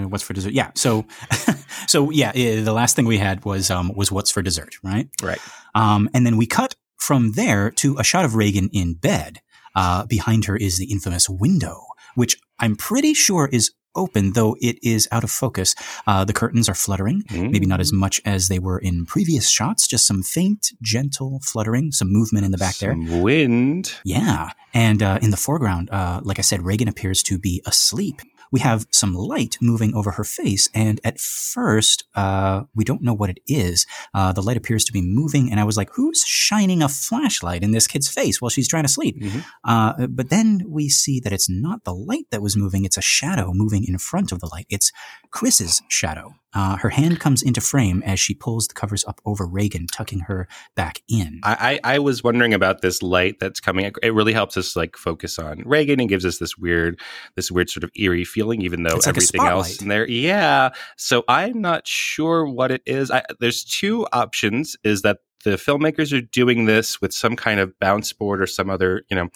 what's 0.08 0.24
for 0.24 0.32
dessert? 0.32 0.52
Yeah. 0.52 0.70
So, 0.74 1.06
so 1.86 2.10
yeah, 2.10 2.32
eh, 2.34 2.62
the 2.62 2.72
last 2.72 2.96
thing 2.96 3.04
we 3.04 3.18
had 3.18 3.44
was 3.44 3.70
um 3.70 3.92
was 3.94 4.10
what's 4.10 4.30
for 4.30 4.42
dessert, 4.42 4.76
right? 4.82 5.08
right. 5.22 5.40
Um, 5.74 6.08
and 6.14 6.26
then 6.26 6.36
we 6.36 6.46
cut 6.46 6.74
from 6.98 7.32
there 7.32 7.70
to 7.70 7.96
a 7.98 8.04
shot 8.04 8.24
of 8.24 8.34
Regan 8.34 8.70
in 8.72 8.94
bed. 8.94 9.40
Uh, 9.74 10.04
behind 10.04 10.44
her 10.44 10.54
is 10.54 10.76
the 10.76 10.92
infamous 10.92 11.30
window, 11.30 11.80
which 12.14 12.36
I'm 12.58 12.76
pretty 12.76 13.14
sure 13.14 13.48
is 13.50 13.72
open, 13.94 14.32
though 14.32 14.56
it 14.60 14.78
is 14.82 15.08
out 15.12 15.24
of 15.24 15.30
focus. 15.30 15.74
Uh, 16.06 16.24
the 16.24 16.32
curtains 16.32 16.68
are 16.68 16.74
fluttering, 16.74 17.22
maybe 17.30 17.66
not 17.66 17.80
as 17.80 17.92
much 17.92 18.20
as 18.24 18.48
they 18.48 18.58
were 18.58 18.78
in 18.78 19.06
previous 19.06 19.48
shots, 19.48 19.86
just 19.86 20.06
some 20.06 20.22
faint, 20.22 20.72
gentle 20.82 21.40
fluttering, 21.42 21.92
some 21.92 22.12
movement 22.12 22.44
in 22.44 22.52
the 22.52 22.58
back 22.58 22.76
there. 22.76 22.94
Wind. 22.96 23.94
Yeah. 24.04 24.50
And 24.74 25.02
uh, 25.02 25.18
in 25.22 25.30
the 25.30 25.36
foreground, 25.36 25.90
uh, 25.90 26.20
like 26.22 26.38
I 26.38 26.42
said, 26.42 26.62
Regan 26.62 26.88
appears 26.88 27.22
to 27.24 27.38
be 27.38 27.62
asleep. 27.66 28.22
We 28.52 28.60
have 28.60 28.86
some 28.90 29.14
light 29.14 29.56
moving 29.60 29.94
over 29.94 30.12
her 30.12 30.24
face, 30.24 30.68
and 30.74 31.00
at 31.02 31.18
first, 31.18 32.04
uh, 32.14 32.64
we 32.74 32.84
don't 32.84 33.02
know 33.02 33.14
what 33.14 33.30
it 33.30 33.40
is. 33.46 33.86
Uh, 34.14 34.32
the 34.32 34.42
light 34.42 34.58
appears 34.58 34.84
to 34.84 34.92
be 34.92 35.02
moving, 35.02 35.50
and 35.50 35.58
I 35.58 35.64
was 35.64 35.76
like, 35.76 35.90
"Who's 35.94 36.22
shining 36.24 36.82
a 36.82 36.88
flashlight 36.88 37.62
in 37.62 37.72
this 37.72 37.86
kid's 37.86 38.08
face 38.08 38.40
while 38.40 38.50
she's 38.50 38.68
trying 38.68 38.84
to 38.84 38.88
sleep?" 38.98 39.18
Mhm. 39.20 39.44
Uh, 39.64 40.06
but 40.06 40.28
then 40.28 40.62
we 40.68 40.88
see 40.88 41.18
that 41.20 41.32
it's 41.32 41.48
not 41.48 41.84
the 41.84 41.94
light 41.94 42.26
that 42.30 42.42
was 42.42 42.56
moving; 42.56 42.84
it's 42.84 42.98
a 42.98 43.02
shadow 43.02 43.52
moving 43.54 43.84
in 43.84 43.98
front 43.98 44.30
of 44.32 44.40
the 44.40 44.48
light. 44.52 44.66
It's 44.68 44.92
Chris's 45.30 45.82
shadow. 45.88 46.34
Uh, 46.54 46.76
her 46.76 46.90
hand 46.90 47.20
comes 47.20 47.42
into 47.42 47.60
frame 47.60 48.02
as 48.04 48.20
she 48.20 48.34
pulls 48.34 48.68
the 48.68 48.74
covers 48.74 49.04
up 49.06 49.20
over 49.24 49.46
Regan, 49.46 49.86
tucking 49.86 50.20
her 50.20 50.46
back 50.76 51.02
in. 51.08 51.40
I, 51.42 51.80
I, 51.84 51.94
I 51.94 51.98
was 51.98 52.22
wondering 52.22 52.52
about 52.52 52.82
this 52.82 53.02
light 53.02 53.38
that's 53.40 53.60
coming. 53.60 53.90
It 54.02 54.14
really 54.14 54.32
helps 54.32 54.56
us 54.56 54.76
like 54.76 54.96
focus 54.96 55.38
on 55.38 55.62
Regan 55.64 56.00
and 56.00 56.08
gives 56.08 56.26
us 56.26 56.38
this 56.38 56.58
weird, 56.58 57.00
this 57.36 57.50
weird 57.50 57.70
sort 57.70 57.84
of 57.84 57.90
eerie 57.96 58.24
feeling, 58.24 58.62
even 58.62 58.82
though 58.82 58.96
It's 58.96 59.06
like 59.06 59.16
everything 59.16 59.46
else 59.46 59.80
in 59.80 59.88
there. 59.88 60.08
Yeah. 60.08 60.70
So 60.96 61.24
I'm 61.28 61.60
not 61.60 61.86
sure 61.86 62.46
what 62.46 62.70
it 62.70 62.82
is. 62.86 63.10
I, 63.10 63.22
there's 63.40 63.64
two 63.64 64.06
options. 64.12 64.76
Is 64.84 65.02
that 65.02 65.18
the 65.44 65.52
filmmakers 65.52 66.16
are 66.16 66.20
doing 66.20 66.66
this 66.66 67.00
with 67.00 67.12
some 67.12 67.36
kind 67.36 67.60
of 67.60 67.76
bounce 67.80 68.12
board 68.12 68.40
or 68.40 68.46
some 68.46 68.70
other, 68.70 69.02
you 69.10 69.16
know, 69.16 69.28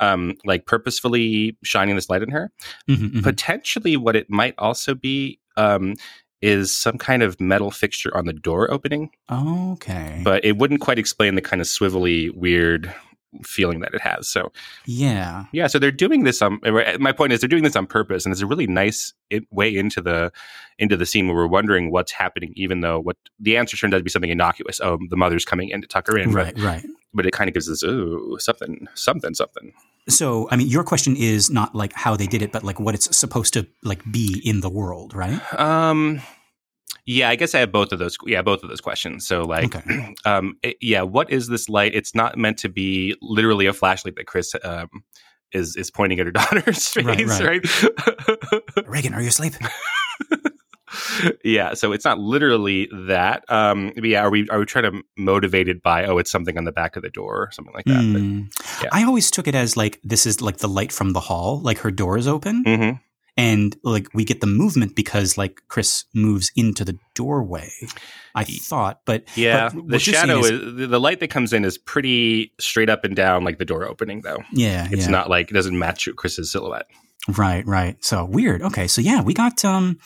um, 0.00 0.34
like 0.44 0.66
purposefully 0.66 1.56
shining 1.62 1.94
this 1.94 2.10
light 2.10 2.22
on 2.22 2.28
her. 2.30 2.50
Mhm, 2.88 3.12
mhm. 3.12 3.22
Potentially, 3.22 3.96
what 3.96 4.16
it 4.16 4.28
might 4.28 4.54
also 4.58 4.94
be 4.94 5.40
um, 5.56 5.94
is 6.44 6.74
some 6.74 6.98
kind 6.98 7.22
of 7.22 7.40
metal 7.40 7.70
fixture 7.70 8.14
on 8.14 8.26
the 8.26 8.32
door 8.32 8.70
opening, 8.70 9.10
okay. 9.30 10.20
but 10.22 10.44
it 10.44 10.58
wouldn't 10.58 10.80
quite 10.80 10.98
explain 10.98 11.34
the 11.34 11.40
kind 11.40 11.62
of 11.62 11.66
swivelly, 11.66 12.34
weird 12.34 12.94
feeling 13.42 13.80
that 13.80 13.94
it 13.94 14.00
has. 14.02 14.28
So, 14.28 14.52
yeah. 14.84 15.46
yeah, 15.52 15.66
so 15.66 15.78
they're 15.78 15.90
doing 15.90 16.24
this. 16.24 16.42
On 16.42 16.60
uh, 16.64 16.98
my 17.00 17.12
point 17.12 17.32
is, 17.32 17.40
they're 17.40 17.48
doing 17.48 17.62
this 17.62 17.76
on 17.76 17.86
purpose, 17.86 18.26
and 18.26 18.32
it's 18.32 18.42
a 18.42 18.46
really 18.46 18.66
nice 18.66 19.14
it, 19.30 19.44
way 19.50 19.74
into 19.74 20.02
the 20.02 20.30
into 20.78 20.96
the 20.96 21.06
scene 21.06 21.26
where 21.26 21.36
we're 21.36 21.46
wondering 21.46 21.90
what's 21.90 22.12
happening, 22.12 22.52
even 22.56 22.80
though 22.82 23.00
what 23.00 23.16
the 23.40 23.56
answer 23.56 23.76
turned 23.76 23.94
out 23.94 23.98
to 23.98 24.04
be 24.04 24.10
something 24.10 24.30
innocuous. 24.30 24.80
Oh, 24.80 24.98
the 25.08 25.16
mother's 25.16 25.46
coming 25.46 25.70
in 25.70 25.80
to 25.80 25.88
tuck 25.88 26.06
her 26.08 26.18
in, 26.18 26.32
Right, 26.32 26.58
right. 26.58 26.84
But 27.14 27.26
it 27.26 27.32
kind 27.32 27.48
of 27.48 27.54
gives 27.54 27.70
us 27.70 27.82
ooh 27.84 28.36
something, 28.40 28.86
something, 28.94 29.34
something. 29.34 29.72
So, 30.08 30.48
I 30.50 30.56
mean, 30.56 30.66
your 30.66 30.84
question 30.84 31.16
is 31.16 31.48
not 31.48 31.74
like 31.74 31.92
how 31.94 32.16
they 32.16 32.26
did 32.26 32.42
it, 32.42 32.52
but 32.52 32.62
like 32.64 32.78
what 32.80 32.94
it's 32.94 33.16
supposed 33.16 33.54
to 33.54 33.66
like 33.82 34.02
be 34.10 34.42
in 34.44 34.60
the 34.60 34.68
world, 34.68 35.14
right? 35.14 35.40
Um, 35.58 36.20
yeah, 37.06 37.28
I 37.30 37.36
guess 37.36 37.54
I 37.54 37.60
have 37.60 37.70
both 37.72 37.92
of 37.92 37.98
those. 37.98 38.16
Yeah, 38.26 38.42
both 38.42 38.62
of 38.62 38.68
those 38.68 38.80
questions. 38.80 39.26
So, 39.26 39.42
like, 39.44 39.74
Okay. 39.76 40.14
um, 40.24 40.56
it- 40.62 40.76
yeah, 40.80 41.02
what 41.02 41.30
is 41.30 41.48
this 41.48 41.68
light? 41.68 41.94
It's 41.94 42.14
not 42.14 42.36
meant 42.36 42.58
to 42.58 42.68
be 42.68 43.14
literally 43.22 43.66
a 43.66 43.72
flashlight 43.72 44.16
that 44.16 44.26
Chris 44.26 44.54
um 44.64 44.88
is 45.52 45.76
is 45.76 45.90
pointing 45.90 46.18
at 46.20 46.26
her 46.26 46.32
daughter's 46.40 46.88
face, 46.88 47.04
Right, 47.40 47.62
right? 47.64 48.86
Regan, 48.88 49.14
are 49.14 49.20
you 49.22 49.28
asleep? 49.28 49.54
yeah, 51.44 51.74
so 51.74 51.92
it's 51.92 52.04
not 52.04 52.18
literally 52.18 52.88
that. 53.06 53.44
Um, 53.48 53.92
but 53.94 54.04
yeah, 54.04 54.22
are 54.22 54.30
we 54.30 54.48
are 54.50 54.58
we 54.58 54.64
trying 54.64 54.90
to 54.90 55.02
motivate 55.16 55.68
it 55.68 55.82
by 55.82 56.04
oh, 56.06 56.18
it's 56.18 56.30
something 56.30 56.56
on 56.58 56.64
the 56.64 56.72
back 56.72 56.96
of 56.96 57.02
the 57.02 57.10
door 57.10 57.36
or 57.44 57.48
something 57.52 57.74
like 57.74 57.84
that? 57.86 58.02
Mm. 58.02 58.52
yeah. 58.82 58.88
I 58.92 59.04
always 59.04 59.30
took 59.30 59.46
it 59.48 59.54
as 59.54 59.76
like 59.76 60.00
this 60.04 60.26
is 60.26 60.40
like 60.40 60.58
the 60.58 60.68
light 60.68 60.92
from 60.92 61.12
the 61.12 61.20
hall, 61.20 61.60
like 61.62 61.78
her 61.78 61.90
door 61.90 62.16
is 62.18 62.26
open, 62.28 62.62
But, 62.62 62.76
hmm 62.78 62.90
and 63.36 63.76
like 63.82 64.06
we 64.14 64.24
get 64.24 64.40
the 64.40 64.46
movement 64.46 64.94
because 64.94 65.36
like 65.36 65.60
Chris 65.66 66.04
moves 66.14 66.52
into 66.54 66.84
the 66.84 66.96
doorway. 67.16 67.68
I 68.36 68.44
thought, 68.44 69.00
but 69.06 69.24
Yeah, 69.36 69.70
but 69.74 69.88
the 69.88 69.98
shadow 69.98 70.38
is- 70.38 70.52
is, 70.52 70.76
the- 70.76 70.86
the 70.86 71.00
light 71.00 71.18
that 71.18 71.30
comes 71.30 71.52
in 71.52 71.64
is 71.64 71.76
pretty 71.76 72.52
straight 72.60 72.88
up 72.88 73.02
and 73.04 73.16
down, 73.16 73.42
like 73.42 73.58
the 73.58 73.64
door 73.64 73.88
opening. 73.88 74.20
Though 74.22 74.38
yeah, 74.52 74.86
it's 74.92 75.06
yeah. 75.06 75.10
not 75.10 75.30
like 75.30 75.50
it 75.50 75.54
doesn't 75.54 75.76
match 75.76 76.08
Chris's 76.14 76.52
silhouette. 76.52 76.86
Right, 77.38 77.66
right. 77.66 77.96
So 78.04 78.26
weird. 78.26 78.60
Okay, 78.60 78.86
so 78.86 79.00
yeah, 79.00 79.22
we 79.22 79.32
got 79.32 79.64
um, 79.64 79.96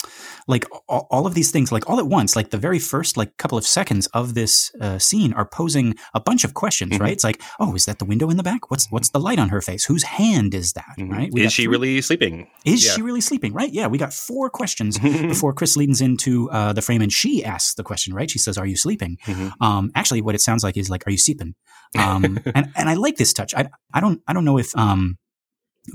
like 0.47 0.65
all, 0.89 1.09
all 1.11 1.27
of 1.27 1.35
these 1.35 1.51
things, 1.51 1.73
like 1.73 1.89
all 1.91 1.99
at 1.99 2.07
once. 2.07 2.37
Like 2.37 2.51
the 2.51 2.59
very 2.59 2.79
first 2.79 3.17
like 3.17 3.37
couple 3.39 3.59
of 3.59 3.67
seconds 3.67 4.07
of 4.15 4.35
this 4.35 4.71
uh, 4.81 4.99
scene 5.01 5.33
are 5.33 5.45
posing 5.45 5.97
a 6.15 6.21
bunch 6.21 6.45
of 6.45 6.55
questions. 6.55 6.93
Mhm. 6.93 7.01
Right? 7.01 7.13
It's 7.13 7.25
like, 7.25 7.43
oh, 7.59 7.75
is 7.75 7.87
that 7.87 7.99
the 7.99 8.05
window 8.05 8.31
in 8.31 8.37
the 8.37 8.45
back? 8.45 8.71
What's 8.71 8.87
what's 8.91 9.11
the 9.11 9.19
light 9.19 9.41
on 9.41 9.49
her 9.49 9.61
face? 9.61 9.85
Whose 9.85 10.05
hand 10.05 10.55
is 10.55 10.75
that? 10.75 10.95
Mhm. 10.97 11.11
Right? 11.11 11.31
We 11.33 11.45
Is 11.45 11.53
she 11.53 11.65
three- 11.65 11.73
really 11.73 12.01
sleeping? 12.03 12.47
Is 12.65 12.87
Yeah. 12.87 12.93
she 12.93 13.03
really 13.03 13.21
sleeping? 13.21 13.53
Right? 13.53 13.73
Yeah, 13.73 13.89
we 13.89 13.99
got 13.99 14.13
four 14.15 14.49
questions 14.49 14.97
before 15.33 15.53
Chris 15.53 15.77
leans 15.77 16.01
into 16.01 16.49
uh, 16.53 16.73
the 16.73 16.83
frame 16.83 17.03
and 17.03 17.13
she 17.13 17.45
asks 17.45 17.75
the 17.75 17.83
question. 17.83 18.15
Right? 18.15 18.31
She 18.31 18.39
says, 18.39 18.57
"Are 18.57 18.67
you 18.67 18.77
sleeping?" 18.77 19.17
Mhm. 19.27 19.53
Um, 19.61 19.91
actually, 19.97 20.21
what 20.21 20.37
it 20.37 20.41
sounds 20.41 20.63
like 20.63 20.77
is 20.77 20.89
like, 20.89 21.05
"Are 21.07 21.11
you 21.11 21.19
sleeping?" 21.19 21.55
Um, 21.99 22.39
and 22.55 22.71
and 22.77 22.89
I 22.89 22.95
like 22.95 23.17
this 23.17 23.33
touch. 23.33 23.55
I 23.55 23.71
I 23.93 24.01
don't 24.01 24.21
I 24.29 24.33
don't 24.35 24.45
know 24.45 24.59
if 24.59 24.77
um, 24.77 25.17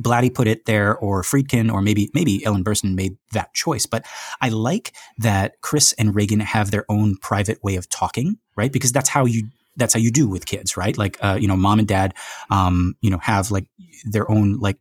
Blatty 0.01 0.33
put 0.33 0.47
it 0.47 0.65
there 0.65 0.95
or 0.97 1.21
Friedkin 1.23 1.71
or 1.71 1.81
maybe 1.81 2.09
maybe 2.13 2.43
Ellen 2.45 2.63
Burstyn 2.63 2.95
made 2.95 3.17
that 3.31 3.53
choice. 3.53 3.85
But 3.85 4.05
I 4.41 4.49
like 4.49 4.93
that 5.17 5.61
Chris 5.61 5.93
and 5.93 6.15
Regan 6.15 6.39
have 6.39 6.71
their 6.71 6.85
own 6.89 7.17
private 7.17 7.63
way 7.63 7.75
of 7.75 7.89
talking, 7.89 8.37
right? 8.55 8.71
Because 8.71 8.91
that's 8.91 9.09
how 9.09 9.25
you 9.25 9.47
that's 9.75 9.93
how 9.93 9.99
you 9.99 10.11
do 10.11 10.27
with 10.27 10.45
kids, 10.45 10.77
right? 10.77 10.97
Like 10.97 11.17
uh, 11.23 11.37
you 11.39 11.47
know, 11.47 11.55
mom 11.57 11.79
and 11.79 11.87
dad, 11.87 12.13
um, 12.49 12.95
you 13.01 13.09
know, 13.09 13.17
have 13.19 13.51
like 13.51 13.65
their 14.05 14.29
own 14.29 14.59
like 14.59 14.77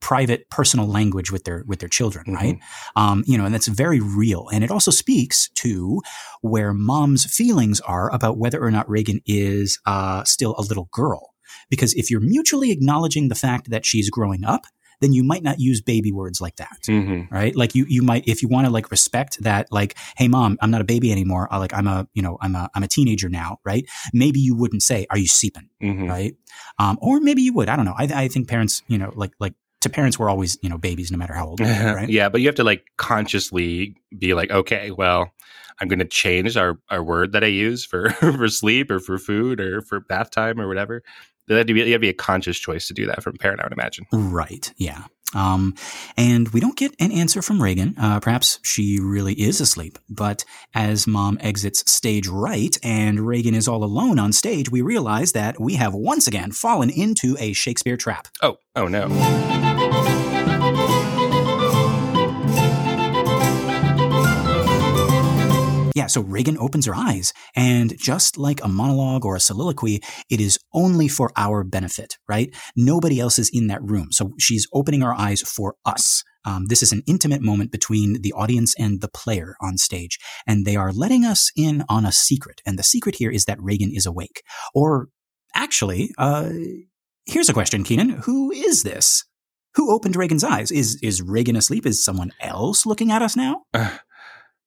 private 0.00 0.48
personal 0.48 0.86
language 0.86 1.30
with 1.30 1.44
their 1.44 1.62
with 1.66 1.78
their 1.80 1.88
children 1.88 2.24
Mhm. 2.28 2.34
right 2.34 2.58
um 2.96 3.22
you 3.26 3.36
know 3.36 3.44
and 3.44 3.52
that's 3.54 3.68
very 3.68 4.00
real 4.00 4.48
and 4.50 4.64
it 4.64 4.70
also 4.70 4.90
speaks 4.90 5.50
to 5.56 6.00
where 6.40 6.72
mom's 6.72 7.26
feelings 7.26 7.80
are 7.82 8.10
about 8.10 8.38
whether 8.38 8.62
or 8.64 8.70
not 8.70 8.88
regan 8.88 9.20
is 9.26 9.78
uh 9.84 10.24
still 10.24 10.54
a 10.56 10.62
little 10.62 10.88
girl 10.90 11.29
because 11.68 11.92
if 11.94 12.10
you're 12.10 12.20
mutually 12.20 12.70
acknowledging 12.70 13.28
the 13.28 13.34
fact 13.34 13.70
that 13.70 13.84
she's 13.86 14.10
growing 14.10 14.44
up 14.44 14.64
then 15.02 15.14
you 15.14 15.24
might 15.24 15.42
not 15.42 15.58
use 15.58 15.80
baby 15.80 16.12
words 16.12 16.42
like 16.42 16.56
that 16.56 16.76
Mhm. 16.86 17.30
right 17.30 17.56
like 17.56 17.74
you 17.74 17.86
you 17.88 18.02
might 18.02 18.28
if 18.28 18.42
you 18.42 18.48
want 18.48 18.66
to 18.66 18.70
like 18.70 18.90
respect 18.90 19.42
that 19.42 19.66
like 19.72 19.96
hey 20.18 20.28
mom 20.28 20.58
i'm 20.60 20.70
not 20.70 20.82
a 20.82 20.84
baby 20.84 21.10
anymore 21.10 21.48
I, 21.50 21.56
like 21.56 21.72
i'm 21.72 21.86
a 21.86 22.06
you 22.12 22.20
know 22.22 22.36
i'm 22.42 22.54
a 22.54 22.68
i'm 22.74 22.82
a 22.82 22.88
teenager 22.88 23.30
now 23.30 23.58
right 23.64 23.86
maybe 24.12 24.40
you 24.40 24.54
wouldn't 24.54 24.82
say 24.82 25.06
are 25.08 25.16
you 25.18 25.26
seeping 25.26 25.68
Mhm. 25.82 26.06
right? 26.08 26.34
Um, 26.78 26.98
or 27.00 27.20
maybe 27.20 27.40
you 27.42 27.54
would. 27.54 27.68
I 27.70 27.76
don't 27.76 27.84
know. 27.86 27.94
I, 27.96 28.04
I 28.24 28.28
think 28.28 28.46
parents, 28.48 28.82
you 28.88 28.98
know, 28.98 29.10
like 29.14 29.32
like 29.40 29.54
to 29.80 29.88
parents, 29.88 30.18
we're 30.18 30.28
always 30.28 30.58
you 30.62 30.68
know 30.68 30.76
babies, 30.76 31.10
no 31.10 31.16
matter 31.16 31.32
how 31.32 31.46
old, 31.46 31.58
they 31.60 31.64
are, 31.74 31.94
right? 32.00 32.08
yeah, 32.10 32.28
but 32.28 32.42
you 32.42 32.48
have 32.48 32.54
to 32.56 32.64
like 32.64 32.84
consciously 32.98 33.96
be 34.18 34.34
like, 34.34 34.50
okay, 34.50 34.90
well, 34.90 35.30
I'm 35.80 35.88
going 35.88 35.98
to 36.00 36.04
change 36.04 36.56
our, 36.56 36.78
our 36.90 37.02
word 37.02 37.32
that 37.32 37.44
I 37.44 37.48
use 37.48 37.84
for 37.84 38.10
for 38.20 38.48
sleep 38.48 38.90
or 38.90 38.98
for 39.00 39.18
food 39.18 39.60
or 39.60 39.80
for 39.82 40.00
bath 40.00 40.30
time 40.30 40.60
or 40.60 40.68
whatever. 40.68 41.02
That 41.50 41.58
had 41.58 41.66
to 41.66 41.74
be, 41.74 41.84
to 41.84 41.98
be 41.98 42.08
a 42.08 42.14
conscious 42.14 42.60
choice 42.60 42.86
to 42.86 42.94
do 42.94 43.06
that 43.06 43.24
from 43.24 43.34
a 43.34 43.38
parent, 43.38 43.60
I 43.60 43.64
would 43.64 43.72
imagine. 43.72 44.06
Right. 44.12 44.72
Yeah. 44.76 45.06
Um, 45.34 45.74
and 46.16 46.48
we 46.50 46.60
don't 46.60 46.76
get 46.76 46.94
an 47.00 47.10
answer 47.10 47.42
from 47.42 47.60
Regan. 47.60 47.96
Uh, 47.98 48.20
perhaps 48.20 48.60
she 48.62 49.00
really 49.00 49.34
is 49.34 49.60
asleep. 49.60 49.98
But 50.08 50.44
as 50.74 51.08
mom 51.08 51.38
exits 51.40 51.90
stage 51.90 52.28
right 52.28 52.78
and 52.84 53.26
Regan 53.26 53.56
is 53.56 53.66
all 53.66 53.82
alone 53.82 54.20
on 54.20 54.32
stage, 54.32 54.70
we 54.70 54.80
realize 54.80 55.32
that 55.32 55.60
we 55.60 55.74
have 55.74 55.92
once 55.92 56.28
again 56.28 56.52
fallen 56.52 56.88
into 56.88 57.36
a 57.40 57.52
Shakespeare 57.52 57.96
trap. 57.96 58.28
Oh, 58.42 58.58
oh 58.76 58.86
no. 58.86 60.28
Yeah, 66.00 66.06
so 66.06 66.22
Regan 66.22 66.56
opens 66.56 66.86
her 66.86 66.94
eyes, 66.94 67.34
and 67.54 67.94
just 67.98 68.38
like 68.38 68.64
a 68.64 68.68
monologue 68.68 69.26
or 69.26 69.36
a 69.36 69.40
soliloquy, 69.40 70.00
it 70.30 70.40
is 70.40 70.58
only 70.72 71.08
for 71.08 71.30
our 71.36 71.62
benefit, 71.62 72.16
right? 72.26 72.48
Nobody 72.74 73.20
else 73.20 73.38
is 73.38 73.50
in 73.52 73.66
that 73.66 73.82
room. 73.82 74.10
So 74.10 74.32
she's 74.38 74.66
opening 74.72 75.02
our 75.02 75.12
eyes 75.12 75.42
for 75.42 75.74
us. 75.84 76.24
Um, 76.46 76.68
this 76.68 76.82
is 76.82 76.90
an 76.90 77.02
intimate 77.06 77.42
moment 77.42 77.70
between 77.70 78.22
the 78.22 78.32
audience 78.32 78.74
and 78.78 79.02
the 79.02 79.10
player 79.10 79.56
on 79.60 79.76
stage, 79.76 80.18
and 80.46 80.64
they 80.64 80.74
are 80.74 80.90
letting 80.90 81.26
us 81.26 81.52
in 81.54 81.84
on 81.90 82.06
a 82.06 82.12
secret. 82.12 82.62
And 82.64 82.78
the 82.78 82.82
secret 82.82 83.16
here 83.16 83.30
is 83.30 83.44
that 83.44 83.60
Regan 83.60 83.90
is 83.92 84.06
awake. 84.06 84.40
Or 84.74 85.08
actually, 85.54 86.12
uh, 86.16 86.48
here's 87.26 87.50
a 87.50 87.52
question, 87.52 87.84
Keenan. 87.84 88.08
Who 88.24 88.50
is 88.50 88.84
this? 88.84 89.26
Who 89.74 89.94
opened 89.94 90.16
Regan's 90.16 90.44
eyes? 90.44 90.70
Is 90.70 90.98
is 91.02 91.20
Regan 91.20 91.56
asleep? 91.56 91.84
Is 91.84 92.02
someone 92.02 92.32
else 92.40 92.86
looking 92.86 93.12
at 93.12 93.20
us 93.20 93.36
now? 93.36 93.64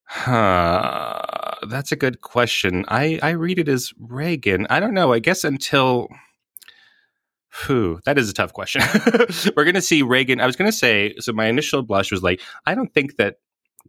Huh. 0.06 1.03
That's 1.70 1.92
a 1.92 1.96
good 1.96 2.22
question. 2.22 2.86
I, 2.88 3.20
I 3.22 3.32
read 3.32 3.60
it 3.60 3.68
as 3.68 3.94
Regan. 4.00 4.68
I 4.70 4.80
don't 4.80 4.94
know. 4.94 5.14
I 5.14 5.20
guess 5.20 5.44
until. 5.44 6.08
Whew, 7.66 8.00
that 8.06 8.18
is 8.18 8.30
a 8.30 8.34
tough 8.34 8.52
question. 8.54 8.82
We're 9.56 9.64
going 9.64 9.76
to 9.76 9.82
see 9.82 10.02
Regan. 10.02 10.42
I 10.42 10.48
was 10.48 10.56
going 10.56 10.72
to 10.72 10.76
say, 10.76 11.14
so 11.20 11.32
my 11.34 11.46
initial 11.46 11.84
blush 11.84 12.12
was 12.12 12.24
like, 12.24 12.42
I 12.66 12.74
don't 12.74 12.92
think 12.92 13.18
that 13.18 13.36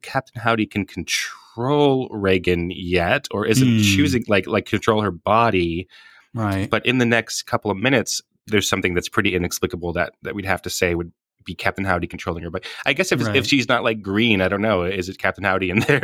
Captain 0.03 0.39
Howdy 0.43 0.67
can 0.67 0.85
control 0.85 2.09
Regan 2.11 2.71
yet, 2.71 3.27
or 3.31 3.47
isn't 3.47 3.67
Hmm. 3.67 3.79
choosing, 3.83 4.25
like, 4.29 4.47
like 4.47 4.67
control 4.67 5.01
her 5.01 5.11
body. 5.11 5.89
Right. 6.35 6.69
But 6.69 6.85
in 6.85 6.99
the 6.99 7.07
next 7.07 7.45
couple 7.45 7.71
of 7.71 7.79
minutes, 7.79 8.21
there's 8.47 8.69
something 8.69 8.93
that's 8.93 9.09
pretty 9.09 9.35
inexplicable 9.35 9.95
that, 9.95 10.13
that 10.23 10.35
we'd 10.35 10.45
have 10.45 10.61
to 10.63 10.71
say 10.71 10.95
would 10.95 11.13
be 11.45 11.55
Captain 11.55 11.85
Howdy 11.85 12.07
controlling 12.07 12.43
her. 12.45 12.51
But 12.51 12.65
I 12.87 12.93
guess 12.93 13.13
if, 13.13 13.23
Right. 13.25 13.37
if 13.37 13.47
she's 13.47 13.69
not 13.69 13.85
like 13.85 14.03
green, 14.03 14.41
I 14.41 14.49
don't 14.49 14.63
know. 14.63 14.83
Is 14.85 15.09
it 15.09 15.19
Captain 15.19 15.45
Howdy 15.45 15.71
in 15.71 15.79
there? 15.89 16.01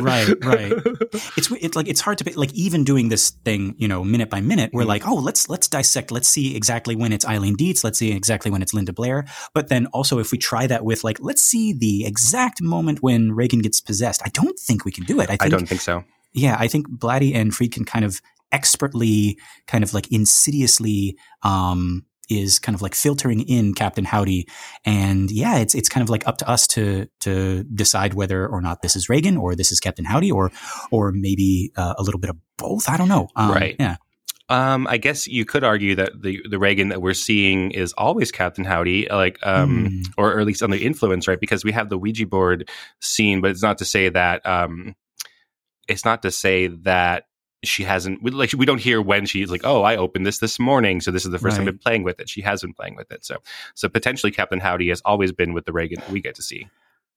Right, 0.00 0.44
right. 0.44 0.72
it's 1.36 1.50
it's 1.50 1.76
like 1.76 1.88
it's 1.88 2.00
hard 2.00 2.18
to 2.18 2.24
be, 2.24 2.32
like 2.32 2.52
even 2.54 2.84
doing 2.84 3.08
this 3.08 3.30
thing 3.30 3.74
you 3.78 3.88
know 3.88 4.04
minute 4.04 4.30
by 4.30 4.40
minute 4.40 4.70
we're 4.72 4.82
Mhm. 4.84 4.86
like 4.88 5.06
oh 5.08 5.14
let's 5.16 5.48
let's 5.48 5.68
dissect 5.68 6.10
let's 6.10 6.28
see 6.28 6.56
exactly 6.56 6.94
when 6.96 7.12
it's 7.12 7.26
Eileen 7.26 7.54
Dietz 7.56 7.82
let's 7.84 7.98
see 7.98 8.12
exactly 8.12 8.50
when 8.50 8.62
it's 8.62 8.72
Linda 8.74 8.92
Blair 8.92 9.26
but 9.54 9.68
then 9.68 9.86
also 9.86 10.18
if 10.18 10.32
we 10.32 10.38
try 10.38 10.66
that 10.66 10.84
with 10.84 11.04
like 11.04 11.18
let's 11.20 11.42
see 11.42 11.72
the 11.72 12.04
exact 12.06 12.62
moment 12.62 13.02
when 13.02 13.32
Regan 13.32 13.60
gets 13.60 13.80
possessed 13.80 14.22
I 14.24 14.28
don't 14.30 14.58
think 14.58 14.84
we 14.84 14.92
can 14.92 15.04
do 15.04 15.20
it 15.20 15.24
I 15.24 15.36
think 15.36 15.42
I 15.42 15.48
don't 15.48 15.68
think 15.68 15.80
so. 15.80 16.04
yeah 16.32 16.56
I 16.58 16.68
think 16.68 16.88
Blatty 16.88 17.34
and 17.34 17.52
Friedkin 17.52 17.86
kind 17.86 18.04
of 18.04 18.20
expertly 18.52 19.38
kind 19.66 19.84
of 19.84 19.92
like 19.92 20.10
insidiously 20.12 21.16
um 21.42 22.04
is 22.28 22.58
kind 22.58 22.74
of 22.74 22.82
like 22.82 22.94
filtering 22.94 23.40
in 23.40 23.74
Captain 23.74 24.04
Howdy, 24.04 24.46
and 24.84 25.30
yeah, 25.30 25.58
it's 25.58 25.74
it's 25.74 25.88
kind 25.88 26.02
of 26.02 26.08
like 26.10 26.26
up 26.26 26.38
to 26.38 26.48
us 26.48 26.66
to 26.68 27.06
to 27.20 27.64
decide 27.64 28.14
whether 28.14 28.46
or 28.46 28.60
not 28.60 28.82
this 28.82 28.96
is 28.96 29.08
Regan 29.08 29.36
or 29.36 29.54
this 29.54 29.72
is 29.72 29.80
Captain 29.80 30.04
Howdy 30.04 30.30
or 30.30 30.50
or 30.90 31.12
maybe 31.12 31.72
uh, 31.76 31.94
a 31.98 32.02
little 32.02 32.20
bit 32.20 32.30
of 32.30 32.36
both. 32.58 32.88
I 32.88 32.96
don't 32.96 33.08
know. 33.08 33.28
Um, 33.36 33.50
Right. 33.52 33.76
Yeah. 33.78 33.96
Um, 34.48 34.86
I 34.86 34.96
guess 34.98 35.26
you 35.26 35.44
could 35.44 35.64
argue 35.64 35.96
that 35.96 36.22
the 36.22 36.40
the 36.48 36.58
Regan 36.58 36.90
that 36.90 37.02
we're 37.02 37.14
seeing 37.14 37.72
is 37.72 37.92
always 37.94 38.30
Captain 38.30 38.64
Howdy, 38.64 39.08
like, 39.10 39.44
um, 39.44 39.86
Hmm. 39.86 40.00
or, 40.16 40.34
or 40.34 40.40
at 40.40 40.46
least 40.46 40.62
under 40.62 40.76
influence, 40.76 41.26
right? 41.26 41.40
Because 41.40 41.64
we 41.64 41.72
have 41.72 41.88
the 41.88 41.98
Ouija 41.98 42.26
board 42.26 42.68
scene, 43.00 43.40
but 43.40 43.50
it's 43.50 43.62
not 43.62 43.78
to 43.78 43.84
say 43.84 44.08
that, 44.08 44.46
um, 44.46 44.94
it's 45.88 46.04
not 46.04 46.22
to 46.22 46.30
say 46.30 46.68
that 46.68 47.24
she 47.64 47.84
hasn't, 47.84 48.22
like, 48.22 48.52
we 48.52 48.66
don't 48.66 48.80
hear 48.80 49.00
when 49.02 49.26
she's 49.26 49.50
like, 49.50 49.62
oh, 49.64 49.82
I 49.82 49.96
opened 49.96 50.26
this 50.26 50.38
this 50.38 50.58
morning, 50.58 51.00
so 51.00 51.10
this 51.10 51.24
is 51.24 51.30
the 51.30 51.38
first 51.38 51.56
time 51.56 51.66
I've 51.66 51.74
been 51.74 51.78
playing 51.78 52.02
with 52.02 52.20
it. 52.20 52.28
She 52.28 52.42
has 52.42 52.60
been 52.60 52.74
playing 52.74 52.96
with 52.96 53.10
it, 53.10 53.24
so 53.24 53.38
so 53.74 53.88
potentially 53.88 54.30
Captain 54.30 54.60
Howdy 54.60 54.88
has 54.88 55.00
always 55.04 55.32
been 55.32 55.52
with 55.52 55.64
the 55.64 55.72
Regan 55.72 56.00
that 56.00 56.10
we 56.10 56.20
get 56.20 56.34
to 56.36 56.42
see. 56.42 56.68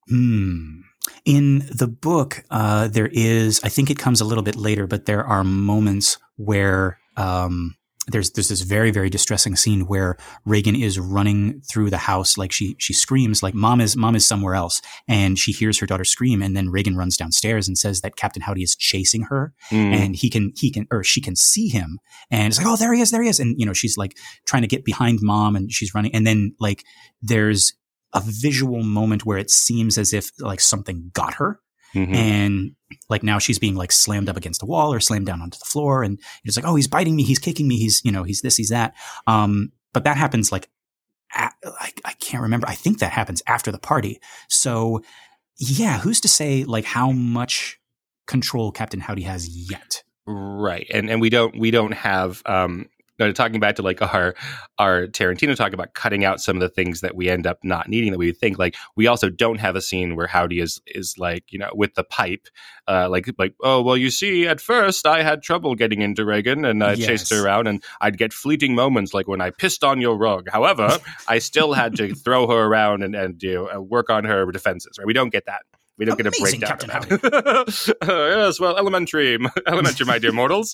Hmm. 0.08 0.82
In 1.26 1.60
the 1.72 1.88
book, 1.88 2.44
uh, 2.50 2.88
there 2.88 3.10
is, 3.12 3.62
I 3.64 3.70
think 3.70 3.90
it 3.90 3.98
comes 3.98 4.22
a 4.22 4.26
little 4.26 4.44
bit 4.44 4.56
later, 4.56 4.88
but 4.88 5.06
there 5.06 5.26
are 5.26 5.44
moments 5.44 6.18
where 6.38 7.00
um, 7.18 7.76
there's 8.12 8.32
there's 8.32 8.50
this 8.50 8.62
very 8.62 8.92
very 8.92 9.10
distressing 9.10 9.56
scene 9.56 9.82
where 9.88 10.18
Regan 10.46 10.76
is 10.76 11.00
running 11.00 11.62
through 11.62 11.90
the 11.90 11.98
house, 11.98 12.38
like 12.38 12.52
she 12.52 12.76
she 12.80 12.94
screams, 12.94 13.42
like 13.44 13.54
mom 13.54 13.82
is 13.82 13.96
mom 13.96 14.16
is 14.16 14.26
somewhere 14.26 14.56
else, 14.56 14.82
and 15.08 15.38
she 15.38 15.52
hears 15.52 15.80
her 15.80 15.86
daughter 15.86 16.04
scream, 16.04 16.42
and 16.42 16.56
then 16.56 16.70
Regan 16.70 16.96
runs 16.96 17.18
downstairs 17.18 17.68
and 17.68 17.78
says 17.78 18.02
that 18.02 18.16
Captain 18.16 18.42
Howdy 18.42 18.64
is 18.64 18.76
chasing 18.76 19.24
her, 19.24 19.54
Mm. 19.72 19.94
and 19.94 20.16
he 20.16 20.30
can 20.30 20.52
he 20.58 20.72
can 20.72 20.88
or 20.92 21.04
she 21.04 21.22
can 21.22 21.36
see 21.36 21.68
him 21.70 22.00
and 22.32 22.48
it's 22.48 22.58
like 22.58 22.68
oh 22.68 22.76
there 22.76 22.94
he 22.94 23.02
is 23.02 23.12
there 23.12 23.22
he 23.22 23.30
is 23.30 23.40
and 23.40 23.56
you 23.60 23.66
know 23.66 23.74
she's 23.74 23.98
like 23.98 24.18
trying 24.46 24.62
to 24.62 24.68
get 24.68 24.84
behind 24.86 25.20
mom 25.22 25.56
and 25.56 25.72
she's 25.72 25.94
running 25.94 26.14
and 26.16 26.26
then 26.26 26.54
like 26.60 26.84
there's 27.22 27.74
a 28.14 28.22
visual 28.24 28.82
moment 28.84 29.26
where 29.26 29.38
it 29.38 29.50
seems 29.50 29.98
as 29.98 30.14
if 30.14 30.32
like 30.40 30.60
something 30.60 31.12
got 31.14 31.36
her 31.36 31.60
Mhm. 31.96 32.16
and 32.16 32.72
like 33.10 33.24
now 33.24 33.40
she's 33.40 33.60
being 33.60 33.76
like 33.76 33.92
slammed 33.92 34.30
up 34.30 34.38
against 34.38 34.64
a 34.64 34.66
wall 34.66 34.94
or 34.94 35.00
slammed 35.00 35.26
down 35.26 35.42
onto 35.42 35.58
the 35.58 35.66
floor 35.66 36.04
and 36.04 36.20
it's 36.44 36.58
like 36.58 36.66
oh 36.66 36.76
he's 36.76 36.88
biting 36.88 37.16
me 37.16 37.24
he's 37.24 37.40
kicking 37.40 37.68
me 37.68 37.78
he's 37.78 38.02
you 38.04 38.12
know 38.12 38.24
he's 38.24 38.42
this 38.42 38.58
he's 38.58 38.70
that 38.70 38.94
um 39.28 39.72
but 39.94 40.04
that 40.04 40.18
happens 40.18 40.52
like 40.52 40.70
at, 41.36 41.54
I, 41.64 41.92
I 42.06 42.14
can't 42.14 42.44
remember 42.44 42.68
i 42.68 42.76
think 42.76 43.00
that 43.00 43.12
happens 43.12 43.42
after 43.48 43.72
the 43.72 43.80
party 43.80 44.20
so 44.48 45.02
yeah 45.58 46.00
who's 46.00 46.20
to 46.22 46.28
say 46.28 46.64
like 46.64 46.86
how 46.86 47.12
much 47.12 47.80
control 48.26 48.72
captain 48.72 49.00
howdy 49.00 49.24
has 49.24 49.48
yet 49.48 50.04
Right. 50.32 50.86
And 50.94 51.10
and 51.10 51.20
we 51.20 51.30
don't 51.30 51.58
we 51.58 51.72
don't 51.72 51.94
have 51.94 52.44
um 52.46 52.88
talking 53.34 53.60
back 53.60 53.76
to 53.76 53.82
like 53.82 54.02
our 54.02 54.36
our 54.78 55.08
Tarantino 55.08 55.56
talk 55.56 55.74
about 55.74 55.94
cutting 55.94 56.26
out 56.26 56.42
some 56.42 56.56
of 56.56 56.62
the 56.62 56.70
things 56.70 57.02
that 57.02 57.16
we 57.16 57.30
end 57.30 57.46
up 57.46 57.60
not 57.64 57.88
needing 57.90 58.12
that 58.12 58.18
we 58.18 58.32
think 58.32 58.58
like 58.58 58.76
we 58.96 59.08
also 59.08 59.30
don't 59.30 59.60
have 59.60 59.76
a 59.76 59.82
scene 59.82 60.16
where 60.16 60.28
Howdy 60.28 60.60
is 60.60 60.82
is 60.88 61.16
like 61.18 61.44
you 61.52 61.60
know 61.60 61.70
with 61.74 61.96
the 61.96 62.04
pipe 62.04 62.48
uh 62.88 63.10
like 63.10 63.30
like 63.38 63.54
oh 63.62 63.82
well 63.82 63.98
you 63.98 64.10
see 64.10 64.48
at 64.48 64.62
first 64.62 65.06
I 65.06 65.24
had 65.24 65.44
trouble 65.44 65.76
getting 65.76 66.02
into 66.02 66.26
Regan 66.26 66.66
and 66.66 66.84
I 66.84 66.96
chased 66.96 67.30
her 67.32 67.44
around 67.46 67.68
and 67.68 67.84
I'd 68.02 68.18
get 68.18 68.34
fleeting 68.34 68.76
moments 68.76 69.14
like 69.14 69.28
when 69.28 69.42
I 69.42 69.50
pissed 69.52 69.84
on 69.84 70.02
your 70.02 70.18
rug. 70.18 70.50
However 70.50 70.98
I 71.28 71.40
still 71.40 71.74
had 71.74 71.96
to 71.98 72.16
throw 72.26 72.48
her 72.48 72.66
around 72.66 73.04
and 73.04 73.16
and 73.16 73.42
you 73.44 73.68
know, 73.72 73.82
work 73.82 74.10
on 74.10 74.24
her 74.26 74.52
defenses 74.52 74.98
right? 74.98 75.06
We 75.06 75.14
don't 75.14 75.30
get 75.32 75.46
that. 75.46 75.62
We 75.98 76.06
don't 76.06 76.20
Amazing, 76.20 76.62
get 76.62 76.82
a 76.82 76.88
breakdown 76.88 77.20
Captain. 77.20 77.32
Uh, 77.34 77.66
yes 78.08 78.60
well 78.60 78.78
elementary 78.78 79.38
elementary 79.68 80.06
my 80.06 80.18
dear 80.18 80.32
mortals. 80.32 80.74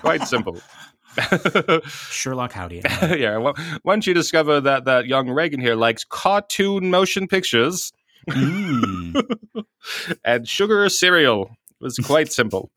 Quite 0.00 0.22
simple. 0.28 0.60
sherlock 1.88 2.52
howdy 2.52 2.82
yeah. 3.02 3.36
Well, 3.38 3.54
once 3.84 4.06
you 4.06 4.14
discover 4.14 4.60
that 4.60 4.84
that 4.84 5.06
young 5.06 5.28
Regan 5.30 5.60
here 5.60 5.74
likes 5.74 6.04
cartoon 6.04 6.90
motion 6.90 7.26
pictures 7.28 7.92
Mm. 8.28 9.24
and 10.24 10.46
sugar 10.46 10.86
cereal, 10.90 11.44
it 11.80 11.84
was 11.84 11.96
quite 11.96 12.30
simple. 12.30 12.70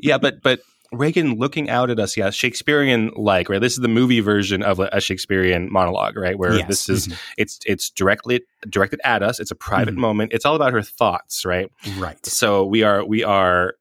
yeah, 0.00 0.18
but 0.18 0.42
but 0.42 0.60
Regan 0.92 1.36
looking 1.38 1.70
out 1.70 1.88
at 1.88 2.00
us, 2.00 2.16
yeah, 2.16 2.30
Shakespearean 2.30 3.12
like, 3.14 3.48
right? 3.48 3.60
This 3.60 3.74
is 3.74 3.78
the 3.78 3.88
movie 3.88 4.18
version 4.20 4.62
of 4.64 4.80
a, 4.80 5.00
Shakespearean 5.00 5.72
monologue, 5.72 6.16
right? 6.16 6.36
Where 6.36 6.56
Yes. 6.56 6.66
this 6.68 6.88
is 6.88 7.08
Mhm. 7.08 7.18
it's 7.38 7.58
it's 7.64 7.90
directly 7.90 8.42
directed 8.68 9.00
at 9.04 9.22
us. 9.22 9.38
It's 9.38 9.52
a 9.52 9.56
private 9.56 9.94
Mhm. 9.94 9.98
moment. 9.98 10.32
It's 10.32 10.44
all 10.44 10.56
about 10.56 10.72
her 10.72 10.82
thoughts, 10.82 11.44
right? 11.44 11.68
right 11.96 12.18
So 12.26 12.64
we 12.64 12.82
are 12.82 13.04
we're 13.06 13.74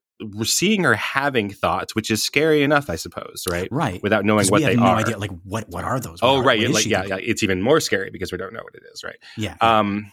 seeing 0.43 0.83
her 0.83 0.95
having 0.95 1.49
thoughts, 1.49 1.95
which 1.95 2.09
is 2.11 2.23
scary 2.23 2.63
enough, 2.63 2.89
I 2.89 2.95
suppose, 2.95 3.43
right? 3.49 3.67
right 3.71 4.01
Without 4.03 4.25
knowing 4.25 4.47
what 4.47 4.59
we 4.59 4.63
have 4.63 4.73
they 4.73 4.79
no 4.79 4.87
are. 4.87 4.97
idea 4.97 5.17
like 5.17 5.31
what 5.43 5.67
what 5.69 5.83
are 5.83 5.99
those 5.99 6.19
Oh, 6.21 6.37
are- 6.39 6.43
right. 6.43 6.69
Like, 6.69 6.85
yeah, 6.85 7.05
yeah. 7.05 7.17
It's 7.19 7.43
even 7.43 7.61
more 7.61 7.79
scary 7.79 8.09
because 8.09 8.31
we 8.31 8.37
don't 8.37 8.53
know 8.53 8.61
what 8.63 8.75
it 8.75 8.83
is, 8.93 9.03
right? 9.03 9.17
yeah 9.37 9.55
Um, 9.61 10.11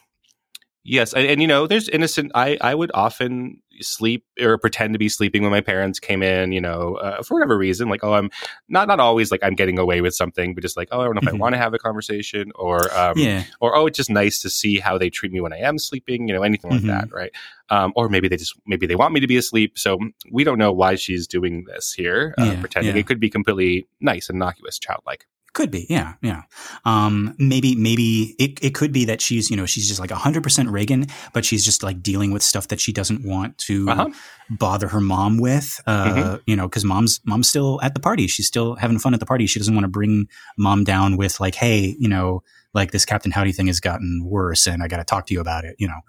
yes, 0.84 1.12
and, 1.12 1.26
and 1.26 1.40
you 1.42 1.46
know, 1.48 1.66
there's 1.66 1.88
innocent. 1.88 2.32
I 2.34 2.56
I 2.60 2.74
would 2.74 2.90
often 2.94 3.60
sleep 3.82 4.24
or 4.40 4.58
pretend 4.58 4.92
to 4.94 4.98
be 4.98 5.08
sleeping 5.08 5.42
when 5.42 5.50
my 5.50 5.60
parents 5.60 5.98
came 5.98 6.22
in. 6.22 6.52
You 6.52 6.60
know, 6.60 6.96
uh, 6.96 7.22
for 7.22 7.34
whatever 7.34 7.56
reason, 7.58 7.88
like 7.88 8.04
oh, 8.04 8.12
I'm 8.14 8.30
not 8.68 8.88
not 8.88 9.00
always 9.00 9.30
like 9.30 9.40
I'm 9.42 9.54
getting 9.54 9.78
away 9.78 10.00
with 10.00 10.14
something, 10.14 10.54
but 10.54 10.62
just 10.62 10.76
like 10.76 10.88
oh, 10.92 11.00
I 11.00 11.04
don't 11.04 11.14
know 11.14 11.20
if 11.22 11.28
Mhm. 11.32 11.36
I 11.36 11.40
want 11.40 11.54
to 11.54 11.58
have 11.58 11.74
a 11.74 11.78
conversation 11.78 12.52
or 12.54 12.96
um, 12.96 13.18
yeah 13.18 13.44
or 13.60 13.76
oh, 13.76 13.86
it's 13.86 13.96
just 13.96 14.10
nice 14.10 14.40
to 14.42 14.50
see 14.50 14.78
how 14.78 14.98
they 14.98 15.10
treat 15.10 15.32
me 15.32 15.40
when 15.40 15.52
I 15.52 15.58
am 15.58 15.78
sleeping. 15.78 16.28
You 16.28 16.34
know, 16.34 16.42
anything 16.42 16.70
like 16.70 16.82
Mhm. 16.82 16.86
that, 16.88 17.12
right? 17.12 17.30
Um, 17.70 17.92
or 17.96 18.08
maybe 18.08 18.28
they 18.28 18.36
just 18.36 18.54
maybe 18.66 18.86
they 18.86 18.96
want 18.96 19.14
me 19.14 19.20
to 19.20 19.26
be 19.26 19.36
asleep. 19.36 19.78
So 19.78 19.98
we 20.30 20.44
don't 20.44 20.58
know 20.58 20.72
why 20.72 20.96
she's 20.96 21.26
doing 21.26 21.64
this 21.64 21.92
here, 21.92 22.34
uh, 22.38 22.44
Yeah, 22.44 22.60
pretending 22.60 22.96
yeah. 22.96 23.00
it 23.00 23.06
could 23.06 23.20
be 23.20 23.30
completely 23.30 23.86
nice, 24.00 24.28
innocuous, 24.28 24.78
childlike. 24.78 25.26
Could 25.52 25.70
be, 25.72 25.86
yeah, 25.90 26.14
yeah. 26.22 26.42
Um, 26.84 27.34
maybe, 27.38 27.74
maybe 27.74 28.36
it, 28.38 28.62
it 28.62 28.72
could 28.74 28.92
be 28.92 29.04
that 29.06 29.20
she's, 29.20 29.50
you 29.50 29.56
know, 29.56 29.66
she's 29.66 29.88
just 29.88 29.98
like 29.98 30.10
hundred 30.12 30.42
percent 30.44 30.68
Regan, 30.70 31.06
but 31.32 31.44
she's 31.44 31.64
just 31.64 31.82
like 31.82 32.02
dealing 32.02 32.30
with 32.30 32.42
stuff 32.42 32.68
that 32.68 32.78
she 32.80 32.92
doesn't 32.92 33.24
want 33.24 33.58
to 33.58 33.88
Uh-huh. 33.90 34.08
bother 34.48 34.86
her 34.88 35.00
mom 35.00 35.38
with. 35.38 35.80
Uh, 35.88 36.38
you 36.46 36.54
know, 36.54 36.68
because 36.68 36.84
mom's 36.84 37.20
mom's 37.24 37.48
still 37.48 37.80
at 37.82 37.94
the 37.94 38.00
party. 38.00 38.28
She's 38.28 38.46
still 38.46 38.76
having 38.76 39.00
fun 39.00 39.12
at 39.12 39.18
the 39.20 39.26
party. 39.26 39.46
She 39.46 39.58
doesn't 39.58 39.74
want 39.74 39.84
to 39.84 39.88
bring 39.88 40.28
mom 40.56 40.84
down 40.84 41.16
with 41.16 41.40
like, 41.40 41.56
hey, 41.56 41.96
you 41.98 42.08
know, 42.08 42.42
like 42.72 42.92
this 42.92 43.04
Captain 43.04 43.32
Howdy 43.32 43.50
thing 43.50 43.66
has 43.66 43.80
gotten 43.80 44.22
worse, 44.24 44.68
and 44.68 44.82
I 44.84 44.86
got 44.88 44.98
to 44.98 45.04
talk 45.04 45.26
to 45.26 45.34
you 45.34 45.40
about 45.40 45.64
it. 45.64 45.74
You 45.80 45.88
know, 45.88 46.00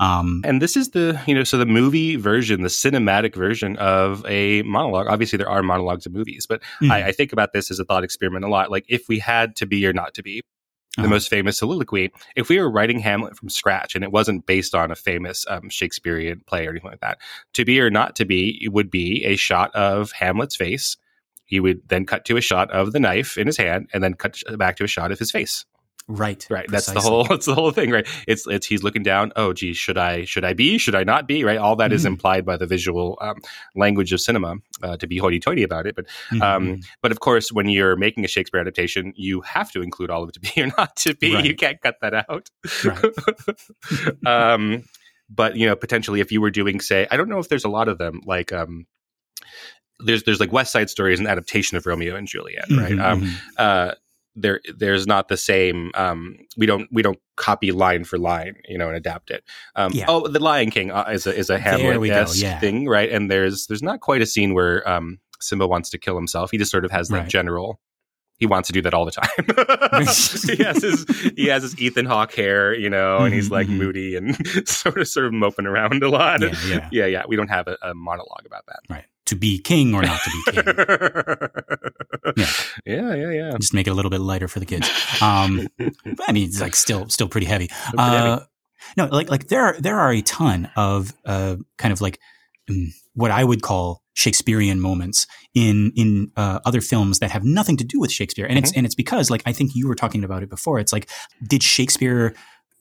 um, 0.00 0.42
And 0.44 0.60
this 0.60 0.76
is 0.76 0.90
the, 0.90 1.20
you 1.26 1.34
know, 1.34 1.44
so 1.44 1.58
the 1.58 1.66
movie 1.66 2.16
version, 2.16 2.62
the 2.62 2.68
cinematic 2.68 3.34
version 3.34 3.76
of 3.76 4.24
a 4.26 4.62
monologue. 4.62 5.06
Obviously, 5.08 5.36
there 5.36 5.48
are 5.48 5.62
monologues 5.62 6.06
in 6.06 6.12
movies, 6.12 6.46
but 6.48 6.60
mhm. 6.82 6.90
I, 6.90 7.08
I 7.08 7.12
think 7.12 7.32
about 7.32 7.52
this 7.52 7.70
as 7.70 7.78
a 7.78 7.84
thought 7.84 8.02
experiment 8.02 8.44
a 8.44 8.48
lot. 8.48 8.70
Like, 8.70 8.86
if 8.88 9.08
we 9.08 9.18
had 9.18 9.54
to 9.56 9.66
be 9.66 9.86
or 9.86 9.92
not 9.92 10.14
to 10.14 10.22
be, 10.22 10.42
the 10.96 11.02
Uh-huh. 11.02 11.10
most 11.10 11.28
famous 11.28 11.58
soliloquy, 11.58 12.10
if 12.34 12.48
we 12.48 12.58
were 12.58 12.68
writing 12.68 12.98
Hamlet 12.98 13.36
from 13.36 13.48
scratch 13.48 13.94
and 13.94 14.02
it 14.02 14.10
wasn't 14.10 14.44
based 14.46 14.74
on 14.74 14.90
a 14.90 14.96
famous 14.96 15.46
um, 15.48 15.70
Shakespearean 15.70 16.40
play 16.48 16.66
or 16.66 16.70
anything 16.70 16.90
like 16.90 17.00
that, 17.00 17.18
to 17.52 17.64
be 17.64 17.80
or 17.80 17.90
not 17.90 18.16
to 18.16 18.24
be 18.24 18.66
would 18.72 18.90
be 18.90 19.24
a 19.24 19.36
shot 19.36 19.72
of 19.74 20.10
Hamlet's 20.10 20.56
face. 20.56 20.96
He 21.44 21.60
would 21.60 21.88
then 21.88 22.06
cut 22.06 22.24
to 22.24 22.36
a 22.36 22.40
shot 22.40 22.70
of 22.72 22.90
the 22.92 22.98
knife 22.98 23.38
in 23.38 23.46
his 23.46 23.56
hand 23.56 23.88
and 23.92 24.02
then 24.02 24.14
cut 24.14 24.42
back 24.58 24.76
to 24.76 24.84
a 24.84 24.88
shot 24.88 25.12
of 25.12 25.18
his 25.20 25.30
face. 25.30 25.64
Right, 26.08 26.44
Right. 26.50 26.68
That's 26.68 26.86
the 26.86 27.00
whole 27.00 27.24
that's 27.28 27.46
the 27.46 27.54
whole 27.54 27.70
thing, 27.70 27.90
right? 27.90 28.06
It's 28.26 28.46
it's 28.46 28.66
he's 28.66 28.82
looking 28.82 29.02
down, 29.02 29.32
oh 29.36 29.52
geez, 29.52 29.76
should 29.76 29.96
I 29.98 30.24
should 30.24 30.44
I 30.44 30.52
be? 30.54 30.76
Should 30.78 30.94
I 30.94 31.04
not 31.04 31.28
be? 31.28 31.44
Right? 31.44 31.58
All 31.58 31.76
that 31.76 31.92
is 31.92 32.02
Mhm. 32.02 32.06
implied 32.08 32.44
by 32.44 32.56
the 32.56 32.66
visual 32.66 33.16
um, 33.20 33.36
language 33.76 34.12
of 34.12 34.20
cinema, 34.20 34.56
uh, 34.82 34.96
to 34.96 35.06
be 35.06 35.18
hoity 35.18 35.38
toity 35.38 35.62
about 35.62 35.86
it. 35.86 35.94
But 35.94 36.06
Mhm. 36.32 36.42
um, 36.42 36.80
but 37.02 37.12
of 37.12 37.20
course, 37.20 37.52
when 37.52 37.68
you're 37.68 37.96
making 37.96 38.24
a 38.24 38.28
Shakespeare 38.28 38.60
adaptation, 38.60 39.12
you 39.16 39.40
have 39.42 39.70
to 39.72 39.82
include 39.82 40.10
all 40.10 40.22
of 40.22 40.28
it 40.30 40.32
to 40.34 40.40
be 40.40 40.50
or 40.62 40.72
not 40.76 40.96
to 40.96 41.14
be. 41.14 41.34
Right. 41.34 41.44
You 41.44 41.54
can't 41.54 41.80
cut 41.80 41.96
that 42.02 42.14
out. 42.28 42.50
Right. 42.84 44.26
um, 44.26 44.84
but 45.28 45.56
you 45.56 45.66
know, 45.66 45.76
potentially, 45.76 46.20
if 46.20 46.32
you 46.32 46.40
were 46.40 46.50
doing, 46.50 46.80
say, 46.80 47.06
I 47.10 47.16
don't 47.16 47.28
know 47.28 47.38
if 47.38 47.48
there's 47.48 47.64
a 47.64 47.68
lot 47.68 47.88
of 47.88 47.98
them, 47.98 48.20
like 48.26 48.52
um, 48.52 48.86
there's 50.00 50.24
there's 50.24 50.40
like 50.40 50.52
West 50.52 50.72
Side 50.72 50.90
Story 50.90 51.12
is 51.14 51.20
an 51.20 51.26
adaptation 51.26 51.76
of 51.76 51.86
Romeo 51.86 52.16
and 52.16 52.26
Juliet, 52.26 52.64
right? 52.70 52.92
Mhm, 52.92 53.04
Um, 53.04 53.22
mhm. 53.22 53.34
uh, 53.58 53.94
there 54.36 54.60
there's 54.76 55.06
not 55.06 55.28
the 55.28 55.36
same. 55.36 55.90
Um, 55.94 56.38
we 56.56 56.66
don't 56.66 56.88
we 56.92 57.02
don't 57.02 57.18
copy 57.36 57.72
line 57.72 58.04
for 58.04 58.18
line, 58.18 58.54
you 58.68 58.78
know, 58.78 58.88
and 58.88 58.96
adapt 58.96 59.30
it. 59.30 59.42
Um, 59.76 59.92
Yeah. 59.92 60.06
Oh, 60.08 60.28
the 60.28 60.38
Lion 60.40 60.70
King 60.70 60.90
uh, 60.90 61.08
is 61.12 61.26
a 61.26 61.34
is 61.36 61.50
a 61.50 61.58
Hamlet 61.58 62.36
yeah. 62.36 62.58
thing, 62.60 62.86
right? 62.86 63.10
And 63.10 63.30
there's 63.30 63.66
there's 63.66 63.82
not 63.82 64.00
quite 64.00 64.22
a 64.22 64.26
scene 64.26 64.54
where 64.54 64.88
um, 64.88 65.18
Simba 65.40 65.66
wants 65.66 65.90
to 65.90 65.98
kill 65.98 66.16
himself. 66.16 66.50
He 66.50 66.58
just 66.58 66.70
sort 66.70 66.84
of 66.84 66.90
has 66.90 67.08
that 67.08 67.16
Right. 67.20 67.28
general. 67.28 67.80
He 68.38 68.46
wants 68.46 68.68
to 68.68 68.72
do 68.72 68.80
that 68.82 68.94
all 68.94 69.04
the 69.04 69.10
time. 69.10 69.28
he 70.56 70.62
has 70.64 70.82
his 70.82 71.04
he 71.36 71.48
has 71.48 71.62
his 71.62 71.78
Ethan 71.78 72.06
Hawke 72.06 72.32
hair, 72.34 72.72
you 72.72 72.88
know, 72.88 73.18
and 73.18 73.34
he's 73.34 73.48
Mhm, 73.48 73.52
like 73.52 73.66
mhm. 73.66 73.76
moody 73.76 74.16
and 74.16 74.34
sort 74.68 74.98
of 74.98 75.08
sort 75.08 75.26
of 75.26 75.32
moping 75.34 75.66
around 75.66 76.02
a 76.02 76.08
lot. 76.08 76.40
yeah, 76.40 76.54
yeah, 76.66 76.88
yeah, 76.90 77.06
yeah. 77.06 77.22
We 77.28 77.36
don't 77.36 77.48
have 77.50 77.68
a, 77.68 77.76
a 77.82 77.94
monologue 77.94 78.46
about 78.46 78.64
that. 78.66 78.80
right. 78.88 79.04
To 79.30 79.36
be 79.36 79.58
king 79.58 79.94
or 79.94 80.02
not 80.02 80.20
to 80.22 80.30
be 80.30 80.52
king. 80.52 80.64
yeah, 82.36 82.46
yeah, 82.84 83.14
yeah, 83.14 83.30
yeah. 83.30 83.56
just 83.60 83.72
make 83.74 83.86
it 83.86 83.90
a 83.90 83.94
little 83.94 84.10
bit 84.10 84.20
lighter 84.20 84.48
for 84.48 84.58
the 84.60 84.66
kids. 84.66 84.88
Um, 85.22 85.68
but 85.78 86.24
I 86.28 86.32
mean, 86.32 86.48
it's 86.48 86.60
like 86.60 86.74
still 86.74 87.08
still 87.08 87.28
pretty 87.28 87.46
heavy. 87.46 87.68
Pretty 87.68 87.98
Uh, 87.98 88.30
heavy. 88.30 88.44
no, 88.96 89.06
like 89.06 89.30
like 89.30 89.46
there 89.48 89.62
are 89.62 89.80
there 89.80 89.98
are 89.98 90.12
a 90.12 90.20
ton 90.22 90.68
of 90.76 91.14
uh, 91.24 91.56
kind 91.78 91.92
of 91.92 92.00
like 92.00 92.18
mm, 92.68 92.88
what 93.14 93.30
I 93.30 93.44
would 93.44 93.62
call 93.62 94.02
Shakespearean 94.14 94.80
moments 94.80 95.26
in 95.54 95.92
in 95.96 96.32
uh, 96.36 96.58
other 96.64 96.80
films 96.80 97.20
that 97.20 97.30
have 97.30 97.44
nothing 97.44 97.76
to 97.76 97.84
do 97.84 98.00
with 98.00 98.10
Shakespeare, 98.12 98.46
and 98.46 98.58
it's 98.58 98.72
and 98.72 98.84
it's 98.84 98.94
because 98.96 99.30
like 99.30 99.42
I 99.46 99.52
think 99.52 99.72
you 99.74 99.86
were 99.88 99.94
talking 99.94 100.24
about 100.24 100.42
it 100.42 100.50
before. 100.50 100.78
It's 100.80 100.92
like 100.92 101.08
did 101.46 101.62
Shakespeare 101.62 102.34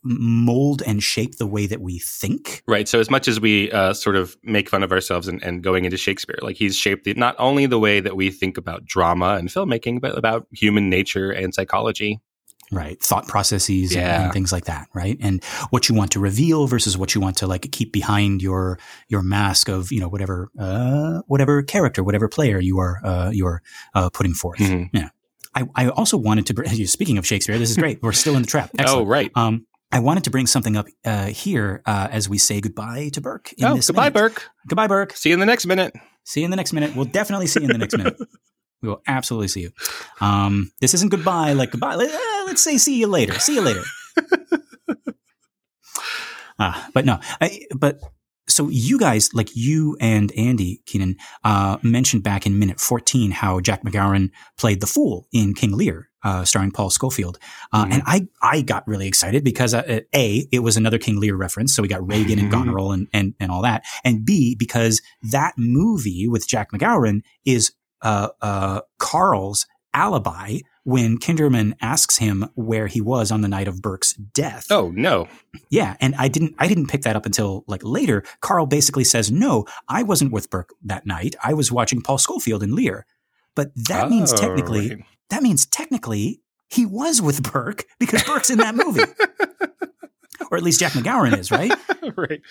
mold 0.04 0.82
and 0.88 1.04
shape 1.04 1.38
the 1.38 1.48
way 1.48 1.66
that 1.68 1.82
we 1.82 2.00
think. 2.00 2.64
Right. 2.68 2.88
So 2.88 3.00
as 3.00 3.10
much 3.10 3.28
as 3.28 3.40
we 3.40 3.72
uh, 3.72 3.94
sort 3.94 4.16
of 4.16 4.38
make 4.44 4.70
fun 4.70 4.84
of 4.84 4.92
ourselves 4.92 5.28
and, 5.28 5.44
and 5.44 5.62
going 5.64 5.86
into 5.86 5.98
Shakespeare, 5.98 6.38
like 6.42 6.56
he's 6.56 6.76
shaped 6.78 7.04
the, 7.04 7.14
not 7.16 7.36
only 7.38 7.66
the 7.66 7.80
way 7.80 8.00
that 8.00 8.16
we 8.16 8.32
think 8.32 8.58
about 8.58 8.86
drama 8.86 9.36
and 9.36 9.50
filmmaking, 9.50 10.00
but 10.02 10.18
about 10.18 10.48
human 10.52 10.90
nature 10.90 11.32
and 11.32 11.54
psychology. 11.54 12.20
Right. 12.72 13.02
Thought 13.02 13.28
processes 13.28 13.92
and- 13.96 14.02
Yeah. 14.02 14.24
and, 14.26 14.34
things 14.34 14.52
like 14.52 14.66
that. 14.66 14.88
Right. 14.94 15.18
And 15.20 15.44
what 15.72 15.90
you 15.90 15.96
want 15.96 16.12
to 16.12 16.20
reveal 16.20 16.68
versus 16.68 16.96
what 16.98 17.16
you 17.16 17.20
want 17.22 17.38
to 17.38 17.48
like 17.48 17.70
keep 17.72 17.92
behind 17.92 18.42
your, 18.44 18.78
your 19.08 19.24
mask 19.24 19.70
of, 19.70 19.92
you 19.92 20.00
know, 20.00 20.08
whatever, 20.08 20.50
uh, 20.60 21.22
whatever 21.28 21.64
character, 21.64 22.04
whatever 22.04 22.30
player 22.30 22.60
you 22.60 22.78
are, 22.78 23.00
uh, 23.04 23.32
you're, 23.34 23.64
uh, 23.96 24.10
putting 24.12 24.34
forth. 24.36 24.60
Mhm. 24.60 24.90
Yeah. 24.94 25.10
I, 25.56 25.64
I 25.76 25.90
also 25.90 26.16
wanted 26.16 26.46
to, 26.56 26.86
speaking 26.88 27.18
of 27.18 27.26
Shakespeare, 27.26 27.58
this 27.58 27.72
is 27.72 27.78
great. 27.78 28.04
We're 28.04 28.12
still 28.12 28.36
in 28.36 28.44
the 28.44 28.48
trap. 28.48 28.70
Oh, 28.86 29.04
right. 29.04 29.32
Um, 29.34 29.66
I 29.92 30.00
wanted 30.00 30.24
to 30.26 30.30
bring 30.30 30.46
something 30.48 30.78
up 30.78 30.88
uh, 31.04 31.26
here 31.28 31.82
uh, 31.86 32.08
as 32.12 32.30
we 32.30 32.38
say 32.38 32.62
goodbye 32.62 33.10
to 33.14 33.22
Burke. 33.22 33.54
In 33.58 33.66
Oh, 33.66 33.76
this 33.76 33.88
goodbye, 33.88 34.04
minute. 34.04 34.14
Burke. 34.14 34.50
Goodbye, 34.68 34.88
Burke. 34.88 35.14
See 35.16 35.30
you 35.30 35.34
in 35.34 35.40
the 35.40 35.46
next 35.48 35.66
minute. 35.66 35.94
See 36.26 36.42
you 36.42 36.46
in 36.46 36.52
the 36.52 36.58
next 36.58 36.74
minute. 36.74 36.96
We'll 36.96 37.06
definitely 37.06 37.48
see 37.48 37.62
you 37.62 37.66
in 37.68 37.72
the 37.72 37.78
next 37.80 37.98
minute. 37.98 38.18
We 38.82 38.88
will 38.88 39.02
absolutely 39.08 39.50
see 39.50 39.60
you. 39.60 39.72
Um, 40.22 40.72
this 40.80 40.94
isn't 40.94 41.10
goodbye 41.12 41.52
like 41.52 41.72
goodbye. 41.72 41.96
Let, 41.96 42.10
uh, 42.14 42.46
let's 42.46 42.64
say 42.64 42.78
see 42.78 42.98
you 42.98 43.08
later. 43.08 43.38
See 43.38 43.56
you 43.56 43.60
later. 43.62 43.84
uh, 46.58 46.86
but 46.94 47.04
no, 47.04 47.20
I, 47.42 47.62
but 47.76 48.00
so 48.50 48.68
you 48.70 48.98
guys, 49.00 49.30
like 49.34 49.56
you 49.56 49.96
and 50.02 50.32
Andy 50.34 50.82
Keenan, 50.86 51.16
uh, 51.44 51.78
mentioned 51.84 52.24
back 52.24 52.46
in 52.46 52.60
minute 52.60 52.80
14 52.80 53.32
how 53.32 53.60
Jack 53.60 53.84
MacGowran 53.84 54.32
played 54.58 54.82
the 54.82 54.88
fool 54.88 55.28
in 55.32 55.54
King 55.54 55.72
Lear, 55.78 56.10
uh, 56.24 56.44
starring 56.44 56.72
Paul 56.72 56.90
Scofield. 56.90 57.38
Uh, 57.72 57.86
Mhm. 57.86 57.94
And 57.94 58.04
I, 58.06 58.28
I 58.42 58.62
got 58.62 58.88
really 58.88 59.08
excited 59.08 59.44
because, 59.44 59.74
uh, 59.74 60.02
A, 60.14 60.48
it 60.52 60.60
was 60.60 60.76
another 60.78 60.98
King 60.98 61.20
Lear 61.20 61.36
reference. 61.36 61.76
So 61.76 61.82
we 61.82 61.88
got 61.88 62.06
Regan 62.06 62.40
and 62.40 62.50
Mhm. 62.50 62.52
Goneril 62.52 62.92
and, 62.92 63.08
and, 63.14 63.34
and 63.40 63.52
all 63.52 63.62
that. 63.62 63.84
And 64.04 64.26
B, 64.26 64.56
because 64.58 65.02
that 65.32 65.54
movie 65.58 66.28
with 66.28 66.48
Jack 66.48 66.72
MacGowran 66.72 67.22
is, 67.46 67.72
uh, 68.02 68.30
uh, 68.42 68.82
Carl's 68.98 69.66
alibi 69.94 70.60
when 70.90 71.18
Kinderman 71.20 71.74
asks 71.82 72.18
him 72.18 72.50
where 72.56 72.88
he 72.88 73.00
was 73.02 73.32
on 73.32 73.42
the 73.42 73.48
night 73.48 73.68
of 73.68 73.82
Burke's 73.82 74.14
death. 74.14 74.68
Oh, 74.72 74.92
no. 74.96 75.28
Yeah, 75.70 75.96
and 76.02 76.16
I 76.16 76.28
didn't 76.28 76.56
I 76.58 76.68
didn't 76.68 76.88
pick 76.88 77.04
that 77.04 77.16
up 77.16 77.26
until 77.26 77.64
like 77.68 77.82
later. 77.84 78.24
Carl 78.42 78.66
basically 78.66 79.04
says, 79.04 79.32
"No, 79.32 79.66
I 79.88 80.04
wasn't 80.04 80.32
with 80.32 80.50
Burke 80.50 80.74
that 80.84 81.06
night. 81.06 81.36
I 81.44 81.54
was 81.54 81.72
watching 81.72 82.02
Paul 82.02 82.18
Scofield 82.18 82.64
in 82.64 82.76
Lear." 82.76 83.06
But 83.56 83.72
that 83.88 84.10
means 84.10 84.32
Oh, 84.34 84.38
technically 84.38 84.90
right. 84.90 85.04
that 85.30 85.44
means 85.44 85.66
technically 85.66 86.42
he 86.70 86.86
was 86.86 87.22
with 87.22 87.42
Burke 87.52 87.86
because 88.00 88.24
Burke's 88.24 88.50
in 88.50 88.60
that 88.60 88.76
movie. 88.76 89.02
or 90.52 90.58
at 90.58 90.64
least 90.64 90.80
Jack 90.80 90.94
MacGowran 90.94 91.38
is, 91.38 91.52
right? 91.52 91.72
right. 92.18 92.42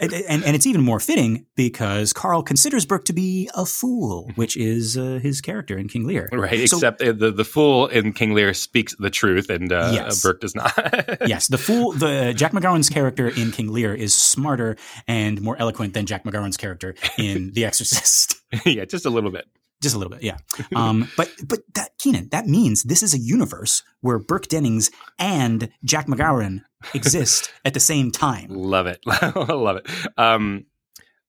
And, 0.00 0.12
and, 0.12 0.42
and 0.44 0.56
it's 0.56 0.66
even 0.66 0.80
more 0.80 0.98
fitting 0.98 1.46
because 1.54 2.12
Carl 2.12 2.42
considers 2.42 2.84
Burke 2.84 3.04
to 3.04 3.12
be 3.12 3.48
a 3.54 3.64
fool, 3.64 4.28
which 4.34 4.56
is 4.56 4.96
uh, 4.98 5.20
his 5.22 5.40
character 5.40 5.78
in 5.78 5.86
King 5.88 6.04
Lear. 6.06 6.28
Right. 6.32 6.68
So- 6.68 6.78
Except 6.78 7.00
uh, 7.00 7.12
the, 7.12 7.30
the 7.30 7.44
fool 7.44 7.86
in 7.86 8.12
King 8.12 8.34
Lear 8.34 8.54
speaks 8.54 8.96
the 8.98 9.10
truth 9.10 9.50
and 9.50 9.72
uh, 9.72 9.90
Yes. 9.94 10.20
Burke 10.22 10.40
does 10.40 10.54
not. 10.56 10.72
yes, 11.28 11.46
the 11.46 11.58
fool, 11.58 11.92
the 11.92 12.34
Jack 12.36 12.50
MacGowran's 12.52 12.90
character 12.90 13.28
in 13.28 13.52
King 13.52 13.68
Lear 13.72 13.94
is 13.94 14.14
smarter 14.14 14.76
and 15.06 15.40
more 15.40 15.56
eloquent 15.58 15.94
than 15.94 16.06
Jack 16.06 16.24
MacGowran's 16.24 16.56
character 16.56 16.96
in 17.16 17.52
The 17.52 17.64
Exorcist. 17.64 18.40
yeah, 18.64 18.84
just 18.86 19.06
a 19.06 19.10
little 19.10 19.30
bit. 19.30 19.46
Just 19.80 19.94
a 19.94 19.98
little 19.98 20.12
bit, 20.12 20.22
yeah. 20.22 20.38
Um, 20.74 21.10
but 21.16 21.30
but 21.46 21.60
that 21.74 21.90
Keenan, 21.98 22.28
that 22.30 22.46
means 22.46 22.84
this 22.84 23.02
is 23.02 23.12
a 23.12 23.18
universe 23.18 23.82
where 24.00 24.18
Burke 24.18 24.48
Dennings 24.48 24.90
and 25.18 25.68
Jack 25.84 26.06
MacGowran 26.06 26.62
exist 26.92 27.50
at 27.64 27.74
the 27.74 27.80
same 27.80 28.10
time. 28.10 28.48
Love 28.50 28.86
it. 28.86 29.00
Love 29.36 29.76
it. 29.76 29.86
Um, 30.18 30.66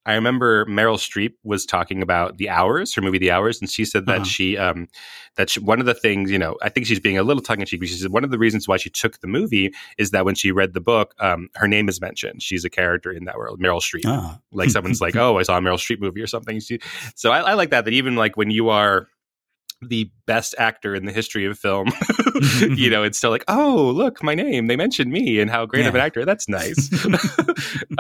I 0.08 0.14
remember 0.14 0.66
Meryl 0.68 0.98
Streep 1.00 1.34
was 1.44 1.66
talking 1.66 2.04
about 2.04 2.38
The 2.38 2.48
Hours, 2.50 2.94
her 2.94 3.02
movie 3.02 3.18
The 3.18 3.32
Hours, 3.32 3.60
and 3.60 3.68
she 3.68 3.86
said 3.86 4.06
that 4.06 4.18
Uh-huh. 4.18 4.24
she 4.26 4.56
um, 4.56 4.88
that 5.36 5.50
she, 5.50 5.60
one 5.60 5.80
of 5.80 5.88
the 5.88 5.96
things, 5.96 6.30
you 6.30 6.38
know, 6.38 6.58
I 6.62 6.70
think 6.70 6.86
she's 6.86 7.00
being 7.00 7.18
a 7.18 7.24
little 7.24 7.42
tongue 7.42 7.60
in 7.60 7.66
cheek, 7.66 7.82
she 7.82 7.88
said 7.88 8.12
one 8.12 8.24
of 8.24 8.30
the 8.30 8.38
reasons 8.38 8.68
why 8.68 8.78
she 8.78 8.92
took 8.92 9.20
the 9.22 9.28
movie 9.28 9.72
is 9.98 10.12
that 10.12 10.24
when 10.24 10.36
she 10.36 10.52
read 10.52 10.74
the 10.76 10.80
book, 10.80 11.16
um, 11.20 11.50
her 11.56 11.68
name 11.68 11.90
is 11.90 12.00
mentioned. 12.02 12.44
She's 12.44 12.64
a 12.64 12.70
character 12.70 13.12
in 13.12 13.26
that 13.26 13.36
world, 13.38 13.60
Meryl 13.60 13.82
Streep. 13.82 14.04
Ah. 14.06 14.40
like 14.52 14.70
someone's 14.70 15.02
like, 15.06 15.16
"Oh, 15.16 15.40
I 15.40 15.44
saw 15.44 15.58
a 15.58 15.60
Meryl 15.62 15.74
Streep 15.80 16.00
movie 16.00 16.22
or 16.22 16.28
something." 16.28 16.60
She- 16.60 16.82
So 17.16 17.32
I, 17.32 17.40
I 17.40 17.54
like 17.56 17.72
that. 17.72 17.86
That 17.86 17.94
even 17.96 18.16
like 18.16 18.38
when 18.38 18.52
you 18.52 18.70
are 18.70 19.08
the 19.86 20.10
best 20.26 20.56
actor 20.58 20.96
in 20.96 21.06
the 21.06 21.12
history 21.12 21.46
of 21.46 21.58
film, 21.58 21.90
you 22.60 22.90
know, 22.90 23.04
it's 23.04 23.18
still 23.18 23.30
like, 23.30 23.44
"Oh, 23.48 23.92
look, 23.96 24.24
my 24.24 24.36
name. 24.36 24.68
They 24.68 24.76
mentioned 24.76 25.12
me 25.12 25.40
and 25.40 25.50
how 25.50 25.66
great 25.66 25.86
of 25.86 25.96
an 25.96 26.02
actor. 26.02 26.26
That's 26.26 26.50
nice." 26.50 26.90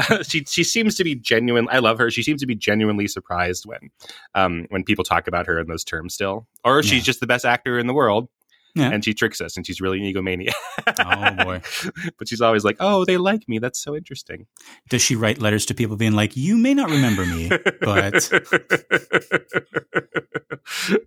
She 0.23 0.43
she 0.43 0.63
seems 0.63 0.95
to 0.95 1.03
be 1.03 1.15
genuine. 1.15 1.67
I 1.71 1.79
love 1.79 1.97
her. 1.99 2.11
She 2.11 2.23
seems 2.23 2.41
to 2.41 2.47
be 2.47 2.55
genuinely 2.55 3.07
surprised 3.07 3.65
when 3.65 3.89
um 4.33 4.65
when 4.69 4.83
people 4.83 5.03
talk 5.03 5.27
about 5.27 5.47
her 5.47 5.59
in 5.59 5.67
those 5.67 5.83
terms 5.83 6.13
still, 6.13 6.47
or 6.63 6.83
she's 6.83 7.03
just 7.03 7.19
the 7.19 7.27
best 7.27 7.45
actor 7.45 7.79
in 7.79 7.87
the 7.87 7.93
world. 7.93 8.27
Yeah. 8.75 8.91
And 8.91 9.05
she 9.05 9.13
tricks 9.13 9.39
us, 9.39 9.55
and 9.55 9.65
she's 9.65 9.79
really 9.79 9.99
an 9.99 10.13
egomaniac. 10.13 10.53
Oh, 10.99 11.43
boy. 11.43 11.61
but 12.19 12.27
she's 12.27 12.41
always 12.41 12.65
like, 12.65 12.75
"Oh, 12.79 13.05
they 13.05 13.17
like 13.17 13.47
me. 13.47 13.57
That's 13.57 13.81
so 13.81 13.95
interesting." 13.95 14.47
Does 14.89 15.01
she 15.01 15.15
write 15.15 15.39
letters 15.39 15.65
to 15.67 15.73
people 15.73 15.95
being 15.95 16.11
like, 16.11 16.35
"You 16.35 16.57
may 16.57 16.73
not 16.73 16.89
remember 16.89 17.25
me, 17.25 17.47
but 17.81 17.81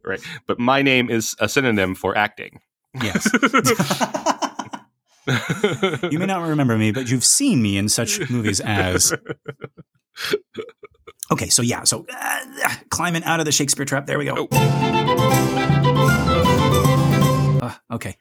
right. 0.05 0.21
But 0.47 0.59
my 0.59 0.81
name 0.81 1.11
is 1.11 1.37
a 1.39 1.49
synonym 1.49 1.95
for 1.95 2.17
acting. 2.17 2.61
yes." 3.03 3.29
you 6.11 6.19
may 6.19 6.27
not 6.27 6.49
remember 6.49 6.79
me, 6.79 6.91
but 6.91 7.11
you've 7.11 7.25
seen 7.25 7.61
me 7.61 7.77
in 7.77 7.91
such 7.91 8.31
movies 8.31 8.61
as. 8.61 9.13
Okay, 11.31 11.51
so 11.51 11.61
yeah, 11.61 11.85
so 11.85 12.07
uh, 12.11 12.41
climbing 12.89 13.25
out 13.25 13.41
of 13.41 13.47
the 13.47 13.53
Shakespeare 13.53 13.85
trap. 13.85 14.07
There 14.07 14.19
we 14.19 14.25
go. 14.25 14.49
Uh, 17.61 17.75
okay, 17.91 18.17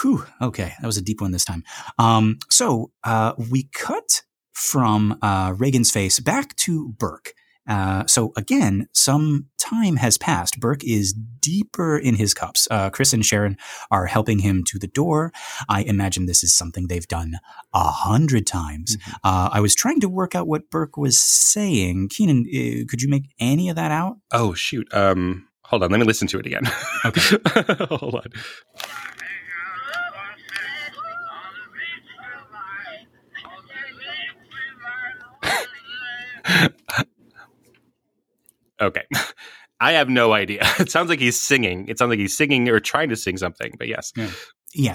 whew. 0.00 0.24
Okay, 0.40 0.74
that 0.80 0.86
was 0.86 0.96
a 0.96 1.02
deep 1.02 1.20
one 1.20 1.32
this 1.32 1.44
time. 1.44 1.64
Um, 1.98 2.38
so 2.50 2.90
uh, 3.02 3.34
we 3.50 3.68
cut 3.72 4.22
from 4.52 5.18
uh, 5.22 5.54
Regan's 5.56 5.90
face 5.90 6.20
back 6.20 6.54
to 6.56 6.88
Burke. 6.98 7.34
Uh, 7.66 8.04
so 8.06 8.32
again, 8.36 8.88
some 8.92 9.46
time 9.58 9.96
has 9.96 10.18
passed. 10.18 10.60
Burke 10.60 10.84
is 10.84 11.14
deeper 11.14 11.96
in 11.96 12.16
his 12.16 12.34
cups. 12.34 12.68
Uh, 12.70 12.90
Chris 12.90 13.12
and 13.12 13.24
Sharon 13.24 13.56
are 13.90 14.06
helping 14.06 14.40
him 14.40 14.64
to 14.64 14.78
the 14.78 14.86
door. 14.86 15.32
I 15.68 15.82
imagine 15.82 16.26
this 16.26 16.44
is 16.44 16.54
something 16.54 16.86
they've 16.86 17.08
done 17.08 17.38
a 17.72 17.84
hundred 17.84 18.46
times. 18.46 18.98
Uh, 19.22 19.48
I 19.50 19.60
was 19.60 19.74
trying 19.74 20.00
to 20.00 20.08
work 20.08 20.34
out 20.34 20.46
what 20.46 20.70
Burke 20.70 20.96
was 20.96 21.18
saying. 21.18 22.08
Keenan, 22.10 22.44
uh, 22.46 22.84
could 22.88 23.00
you 23.00 23.08
make 23.08 23.30
any 23.40 23.70
of 23.70 23.76
that 23.76 23.90
out? 23.90 24.18
Oh 24.30 24.52
shoot. 24.52 24.92
Um 24.92 25.48
hold 25.74 25.82
on, 25.82 25.90
let 25.90 25.98
me 25.98 26.06
listen 26.06 26.28
to 26.28 26.38
it 26.38 26.46
again. 26.46 26.62
Okay. 27.04 27.36
hold 27.90 28.14
on. 28.14 28.30
Okay. 38.80 39.02
I 39.80 39.92
have 39.92 40.08
no 40.08 40.32
idea. 40.32 40.62
It 40.78 40.90
sounds 40.90 41.08
like 41.08 41.20
he's 41.20 41.40
singing. 41.40 41.86
It 41.88 41.98
sounds 41.98 42.10
like 42.10 42.18
he's 42.18 42.36
singing 42.36 42.68
or 42.68 42.80
trying 42.80 43.08
to 43.08 43.16
sing 43.16 43.36
something, 43.36 43.72
but 43.78 43.86
yes. 43.88 44.12
Yeah, 44.16 44.30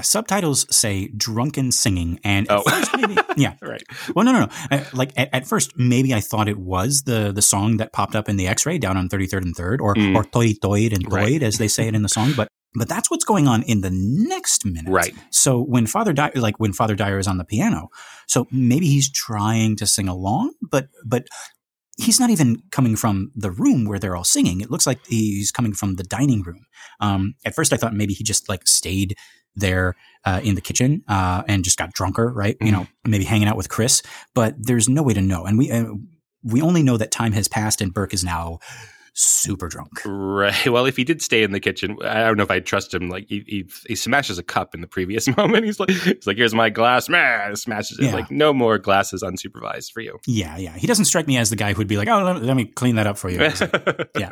subtitles 0.01 0.65
say 0.75 1.07
drunken 1.15 1.71
singing, 1.71 2.19
and 2.23 2.47
Oh. 2.49 2.63
maybe, 2.97 3.17
yeah. 3.37 3.55
Right. 3.61 3.83
Well, 4.15 4.25
no, 4.25 4.31
no, 4.31 4.39
no. 4.41 4.47
Uh, 4.71 4.83
like 4.93 5.11
at, 5.17 5.29
at 5.33 5.47
first, 5.47 5.77
maybe 5.77 6.13
I 6.13 6.19
thought 6.21 6.47
it 6.47 6.57
was 6.59 7.03
the 7.03 7.31
the 7.31 7.41
song 7.41 7.77
that 7.77 7.93
popped 7.93 8.15
up 8.15 8.27
in 8.29 8.37
the 8.37 8.47
X-ray 8.47 8.77
down 8.77 8.97
on 8.97 9.09
Thirty 9.09 9.25
Third 9.27 9.45
and 9.45 9.55
Third, 9.55 9.81
or 9.81 9.95
Mm. 9.95 10.15
or 10.15 10.23
toy 10.23 10.53
toid 10.53 10.93
and 10.93 11.11
Right. 11.11 11.41
as 11.43 11.57
they 11.57 11.67
say 11.67 11.87
it 11.87 11.95
in 11.95 12.01
the 12.03 12.09
song. 12.09 12.33
But 12.35 12.47
but 12.75 12.87
that's 12.87 13.09
what's 13.09 13.25
going 13.25 13.47
on 13.47 13.63
in 13.63 13.81
the 13.81 13.89
next 13.91 14.63
minute. 14.65 14.91
Right. 14.91 15.15
So 15.31 15.59
when 15.61 15.87
Father 15.87 16.13
Dyer, 16.13 16.31
like 16.35 16.59
when 16.59 16.71
Father 16.73 16.95
Dyer 16.95 17.17
is 17.17 17.27
on 17.27 17.37
the 17.37 17.43
piano, 17.45 17.87
so 18.27 18.47
maybe 18.51 18.85
he's 18.87 19.11
trying 19.11 19.75
to 19.77 19.87
sing 19.87 20.07
along, 20.07 20.53
but 20.61 20.87
but 21.05 21.25
he's 21.97 22.19
not 22.19 22.29
even 22.29 22.61
coming 22.71 22.95
from 22.95 23.31
the 23.35 23.51
room 23.51 23.85
where 23.85 23.99
they're 23.99 24.15
all 24.15 24.23
singing. 24.23 24.61
It 24.61 24.71
looks 24.71 24.87
like 24.87 24.99
he's 25.07 25.51
coming 25.51 25.73
from 25.73 25.95
the 25.95 26.03
dining 26.03 26.43
room. 26.43 26.65
Um, 27.01 27.33
at 27.43 27.55
first, 27.55 27.73
I 27.73 27.77
thought 27.77 27.93
maybe 27.93 28.13
he 28.13 28.23
just 28.23 28.47
like 28.47 28.65
stayed 28.67 29.15
there 29.59 29.95
uh, 30.25 30.41
in 30.43 30.55
the 30.55 30.61
kitchen 30.61 31.03
uh, 31.07 31.43
and 31.47 31.63
just 31.63 31.77
got 31.77 31.93
drunker, 31.93 32.31
right? 32.31 32.57
You 32.61 32.71
know, 32.71 32.87
maybe 33.05 33.23
hanging 33.23 33.47
out 33.47 33.57
with 33.57 33.69
Chris. 33.69 34.01
But 34.33 34.55
there's 34.57 34.89
no 34.89 35.03
way 35.03 35.13
to 35.13 35.21
know, 35.21 35.45
and 35.45 35.57
we 35.57 35.71
uh, 35.71 35.93
we 36.43 36.61
only 36.61 36.83
know 36.83 36.97
that 36.97 37.11
time 37.11 37.33
has 37.33 37.47
passed 37.47 37.81
and 37.81 37.93
Burke 37.93 38.13
is 38.13 38.23
now 38.23 38.59
super 39.19 39.67
drunk. 39.67 40.01
Right. 40.05 40.67
Well, 40.69 40.85
if 40.85 40.95
he 40.95 41.03
did 41.03 41.21
stay 41.21 41.43
in 41.43 41.51
the 41.51 41.59
kitchen, 41.59 41.97
I 42.03 42.21
don't 42.25 42.37
know 42.37 42.43
if 42.43 42.51
I'd 42.51 42.65
trust 42.65 42.93
him. 42.93 43.09
Like 43.09 43.25
he, 43.27 43.43
he, 43.47 43.69
he 43.87 43.95
smashes 43.95 44.37
a 44.37 44.43
cup 44.43 44.73
in 44.73 44.81
the 44.81 44.87
previous 44.87 45.27
moment. 45.37 45.65
He's 45.65 45.79
like, 45.79 45.89
he's 45.89 46.25
like, 46.25 46.37
here's 46.37 46.53
my 46.55 46.69
glass, 46.69 47.09
man. 47.09 47.55
Smashes 47.55 47.99
it. 47.99 48.05
Yeah. 48.05 48.13
Like 48.13 48.31
no 48.31 48.53
more 48.53 48.77
glasses 48.77 49.21
unsupervised 49.21 49.91
for 49.91 50.01
you. 50.01 50.17
Yeah, 50.25 50.57
yeah. 50.57 50.77
He 50.77 50.87
doesn't 50.87 51.05
strike 51.05 51.27
me 51.27 51.37
as 51.37 51.49
the 51.49 51.55
guy 51.55 51.73
who'd 51.73 51.87
be 51.87 51.97
like, 51.97 52.07
"Oh, 52.07 52.23
let, 52.23 52.41
let 52.43 52.55
me 52.55 52.65
clean 52.65 52.95
that 52.95 53.07
up 53.07 53.17
for 53.17 53.29
you." 53.29 53.39
Like, 53.59 54.09
yeah, 54.17 54.29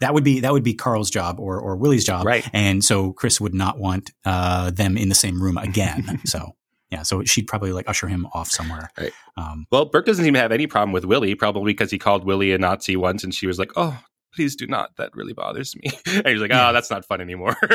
that 0.00 0.14
would 0.14 0.24
be 0.24 0.40
that 0.40 0.52
would 0.52 0.62
be 0.62 0.74
Carl's 0.74 1.10
job 1.10 1.38
or 1.38 1.58
or 1.60 1.76
Willie's 1.76 2.04
job, 2.04 2.24
Right. 2.26 2.48
And 2.52 2.84
so 2.84 3.12
Chris 3.12 3.40
would 3.40 3.54
not 3.54 3.78
want 3.78 4.10
uh, 4.24 4.70
them 4.70 4.96
in 4.96 5.08
the 5.08 5.14
same 5.14 5.40
room 5.42 5.56
again. 5.58 6.20
so 6.24 6.56
yeah, 6.90 7.02
so 7.02 7.24
she'd 7.24 7.46
probably 7.46 7.72
like 7.72 7.88
usher 7.88 8.08
him 8.08 8.26
off 8.32 8.50
somewhere. 8.50 8.90
Right. 8.98 9.12
Um, 9.36 9.66
Well, 9.70 9.86
Burke 9.86 10.06
doesn't 10.06 10.24
seem 10.24 10.34
to 10.34 10.40
have 10.40 10.52
any 10.52 10.66
problem 10.66 10.92
with 10.92 11.04
Willie, 11.04 11.34
probably 11.34 11.72
because 11.72 11.90
he 11.90 11.98
called 11.98 12.24
Willie 12.24 12.52
a 12.52 12.58
Nazi 12.58 12.96
once, 12.96 13.24
and 13.24 13.34
she 13.34 13.46
was 13.46 13.58
like, 13.58 13.72
"Oh, 13.76 13.98
please 14.34 14.56
do 14.56 14.66
not. 14.66 14.90
That 14.96 15.10
really 15.14 15.32
bothers 15.32 15.74
me." 15.76 15.90
And 16.06 16.26
he's 16.28 16.40
like, 16.40 16.50
"Oh, 16.52 16.56
Yeah. 16.56 16.72
that's 16.72 16.90
not 16.90 17.04
fun 17.04 17.20
anymore." 17.20 17.56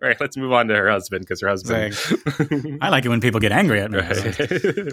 Right. 0.00 0.16
Let's 0.18 0.36
move 0.36 0.52
on 0.52 0.68
to 0.68 0.74
her 0.74 0.90
husband 0.90 1.20
because 1.22 1.40
her 1.42 1.48
husband. 1.48 1.94
I 2.80 2.88
like 2.88 3.04
it 3.04 3.08
when 3.10 3.20
people 3.20 3.38
get 3.40 3.52
angry 3.52 3.80
at 3.80 3.90
me. 3.90 3.98
right. 3.98 4.40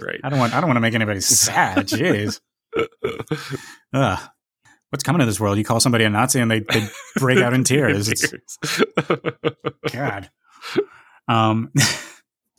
right. 0.02 0.20
I 0.22 0.28
don't 0.28 0.38
want 0.38 0.54
I 0.54 0.60
don't 0.60 0.68
want 0.68 0.76
to 0.76 0.80
make 0.80 0.94
anybody 0.94 1.20
sad. 1.20 1.88
Jeez. 1.88 2.40
Ugh. 3.94 4.18
What's 4.90 5.02
coming 5.04 5.20
to 5.20 5.26
this 5.26 5.40
world? 5.40 5.56
You 5.56 5.64
call 5.64 5.80
somebody 5.80 6.04
a 6.04 6.10
Nazi 6.10 6.40
and 6.40 6.50
they, 6.50 6.60
they 6.60 6.86
break 7.16 7.38
out 7.38 7.54
in 7.54 7.64
tears. 7.64 8.08
It's, 8.08 8.82
God. 9.92 10.30
Um, 11.28 11.72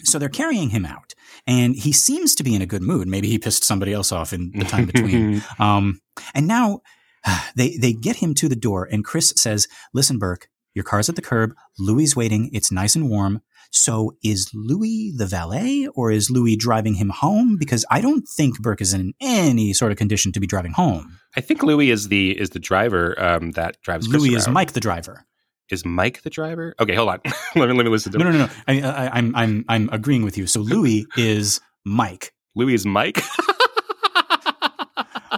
so 0.03 0.17
they're 0.17 0.29
carrying 0.29 0.69
him 0.69 0.85
out, 0.85 1.13
and 1.47 1.75
he 1.75 1.91
seems 1.91 2.35
to 2.35 2.43
be 2.43 2.55
in 2.55 2.61
a 2.61 2.65
good 2.65 2.81
mood. 2.81 3.07
Maybe 3.07 3.27
he 3.27 3.39
pissed 3.39 3.63
somebody 3.63 3.93
else 3.93 4.11
off 4.11 4.33
in 4.33 4.51
the 4.55 4.65
time 4.65 4.85
between. 4.85 5.43
Um, 5.59 6.01
and 6.33 6.47
now 6.47 6.81
they 7.55 7.77
they 7.77 7.93
get 7.93 8.17
him 8.17 8.33
to 8.35 8.49
the 8.49 8.55
door, 8.55 8.87
and 8.91 9.03
Chris 9.05 9.33
says, 9.37 9.67
"Listen, 9.93 10.17
Burke, 10.17 10.47
your 10.73 10.83
car's 10.83 11.09
at 11.09 11.15
the 11.15 11.21
curb. 11.21 11.53
Louis 11.77 12.15
waiting. 12.15 12.49
It's 12.53 12.71
nice 12.71 12.95
and 12.95 13.09
warm. 13.09 13.41
So 13.71 14.17
is 14.23 14.51
Louis 14.53 15.13
the 15.15 15.25
valet, 15.25 15.87
or 15.95 16.11
is 16.11 16.29
Louis 16.29 16.57
driving 16.57 16.95
him 16.95 17.09
home? 17.09 17.57
Because 17.57 17.85
I 17.89 18.01
don't 18.01 18.27
think 18.27 18.59
Burke 18.59 18.81
is 18.81 18.93
in 18.93 19.13
any 19.21 19.73
sort 19.73 19.91
of 19.91 19.97
condition 19.97 20.31
to 20.33 20.39
be 20.39 20.47
driving 20.47 20.73
home. 20.73 21.19
I 21.37 21.41
think 21.41 21.63
Louis 21.63 21.89
is 21.89 22.09
the 22.09 22.37
is 22.37 22.49
the 22.49 22.59
driver 22.59 23.19
um, 23.21 23.51
that 23.51 23.81
drives. 23.81 24.07
Chris 24.07 24.21
Louis 24.21 24.35
is. 24.35 24.47
Mike 24.47 24.73
the 24.73 24.81
driver. 24.81 25.25
Is 25.71 25.85
Mike 25.85 26.21
the 26.23 26.29
driver? 26.29 26.75
Okay, 26.79 26.95
hold 26.95 27.09
on. 27.09 27.21
let 27.55 27.69
me 27.69 27.73
let 27.75 27.85
me 27.85 27.89
listen 27.89 28.11
to 28.11 28.17
No, 28.17 28.25
no, 28.25 28.31
no, 28.31 28.37
no. 28.45 28.49
I, 28.67 28.81
I, 28.81 29.17
I'm 29.17 29.35
I'm 29.35 29.65
I'm 29.69 29.89
agreeing 29.91 30.23
with 30.23 30.37
you. 30.37 30.47
So 30.47 30.59
Louis 30.59 31.05
is 31.15 31.61
Mike. 31.85 32.33
Louis 32.55 32.73
is 32.73 32.85
Mike. 32.85 33.21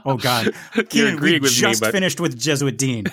Oh 0.06 0.18
God, 0.18 0.48
You're 0.76 0.84
Kieran, 0.86 1.14
agreeing 1.16 1.36
we 1.36 1.40
with 1.42 1.54
just 1.54 1.82
me, 1.82 1.88
but 1.88 1.94
finished 1.94 2.20
with 2.20 2.38
Jesuit 2.38 2.78
Dean. 2.78 3.06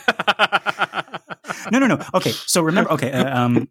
No, 1.70 1.78
no, 1.78 1.86
no. 1.86 2.04
Okay, 2.14 2.30
so 2.30 2.62
remember, 2.62 2.90
okay, 2.92 3.12
uh, 3.12 3.38
um, 3.38 3.68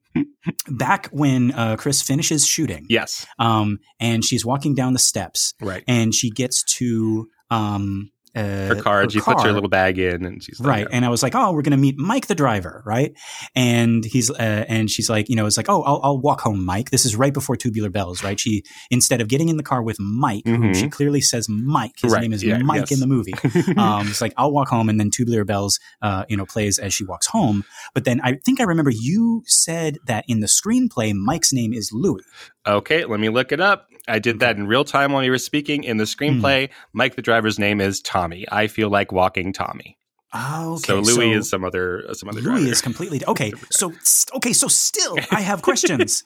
back 0.69 1.07
when 1.07 1.51
uh, 1.51 1.75
Chris 1.75 2.01
finishes 2.01 2.45
shooting, 2.45 2.85
yes, 2.87 3.25
um, 3.39 3.79
and 3.99 4.23
she's 4.23 4.45
walking 4.45 4.73
down 4.73 4.93
the 4.93 4.99
steps, 4.99 5.53
right. 5.59 5.83
and 5.87 6.13
she 6.13 6.29
gets 6.29 6.63
to 6.77 7.27
um, 7.49 8.11
uh, 8.35 8.39
Her 8.41 8.75
car. 8.81 9.09
she 9.09 9.19
puts 9.21 9.43
her 9.43 9.51
little 9.51 9.69
bag 9.69 9.97
in, 9.99 10.25
and 10.25 10.43
she's 10.43 10.59
right 10.59 10.87
and 10.91 11.03
i 11.05 11.09
was 11.09 11.23
like 11.23 11.35
oh 11.35 11.51
we're 11.51 11.61
gonna 11.61 11.77
meet 11.77 11.97
mike 11.97 12.27
the 12.27 12.35
driver 12.35 12.83
right 12.85 13.13
and 13.55 14.05
he's 14.05 14.29
uh, 14.29 14.65
and 14.67 14.89
she's 14.89 15.09
like 15.09 15.29
you 15.29 15.35
know 15.35 15.45
it's 15.45 15.57
like 15.57 15.69
oh 15.69 15.81
I'll, 15.83 15.99
I'll 16.03 16.19
walk 16.19 16.41
home 16.41 16.63
mike 16.65 16.91
this 16.91 17.05
is 17.05 17.15
right 17.15 17.33
before 17.33 17.55
tubular 17.55 17.89
bells 17.89 18.23
right 18.23 18.39
she 18.39 18.63
instead 18.91 19.21
of 19.21 19.27
getting 19.27 19.49
in 19.49 19.57
the 19.57 19.63
car 19.63 19.81
with 19.81 19.97
mike 19.99 20.43
who 20.45 20.57
Mhm. 20.59 20.75
she 20.75 20.89
clearly 20.89 21.21
says 21.21 21.47
mike 21.49 21.93
his 22.01 22.13
Right, 22.13 22.21
name 22.21 22.33
is 22.33 22.43
yeah, 22.43 22.57
mike 22.59 22.81
yes. 22.89 22.91
in 22.91 22.99
the 22.99 23.07
movie 23.07 23.33
um, 23.77 24.07
it's 24.07 24.21
like 24.21 24.33
I'll 24.37 24.51
walk 24.51 24.67
home, 24.69 24.89
and 24.89 24.99
then 24.99 25.09
Tubular 25.11 25.43
Bells, 25.45 25.79
uh, 26.01 26.25
you 26.29 26.37
know, 26.37 26.45
plays 26.45 26.79
as 26.79 26.93
she 26.93 27.03
walks 27.03 27.27
home. 27.27 27.63
But 27.93 28.05
then 28.05 28.21
I 28.23 28.33
think 28.45 28.59
I 28.59 28.63
remember 28.63 28.91
you 28.91 29.43
said 29.45 29.97
that 30.05 30.23
in 30.27 30.39
the 30.39 30.47
screenplay, 30.47 31.13
Mike's 31.13 31.51
name 31.53 31.73
is 31.73 31.91
Louis. 31.93 32.23
Okay, 32.67 33.05
let 33.05 33.19
me 33.19 33.29
look 33.29 33.51
it 33.51 33.59
up. 33.59 33.88
I 34.09 34.19
did 34.19 34.39
that 34.39 34.57
in 34.57 34.67
real 34.67 34.83
time 34.83 35.11
while 35.13 35.23
you 35.23 35.31
were 35.31 35.37
speaking. 35.37 35.83
In 35.83 35.97
the 35.97 36.03
screenplay, 36.05 36.69
Mike 36.93 37.15
the 37.15 37.21
driver's 37.21 37.59
name 37.59 37.79
is 37.81 38.01
Tommy. 38.01 38.45
I 38.51 38.67
feel 38.67 38.89
like 38.89 39.11
walking 39.11 39.53
Tommy. 39.53 39.97
Oh, 40.33 40.73
okay. 40.75 40.83
so 40.87 40.99
Louis 40.99 41.31
is 41.33 41.49
some 41.49 41.63
other 41.63 42.03
uh, 42.07 42.13
some 42.13 42.29
other 42.29 42.41
Louis 42.41 42.59
driver. 42.59 42.71
is 42.71 42.81
completely 42.81 43.23
okay. 43.27 43.51
So 43.71 43.93
okay, 44.35 44.53
so 44.53 44.67
still 44.67 45.17
I 45.31 45.41
have 45.41 45.61
questions 45.61 46.23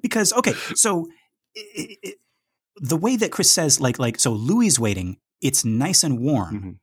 because 0.00 0.32
okay, 0.32 0.52
so 0.74 1.08
i 1.56 1.96
i 2.04 2.12
the 2.76 2.96
way 2.96 3.16
that 3.16 3.30
Chris 3.30 3.50
says 3.50 3.80
like 3.80 3.98
like 3.98 4.18
so 4.18 4.32
Louis 4.32 4.66
is 4.66 4.78
waiting, 4.80 5.18
it's 5.40 5.64
nice 5.64 6.04
and 6.04 6.20
warm. 6.20 6.60
Mhm. 6.60 6.78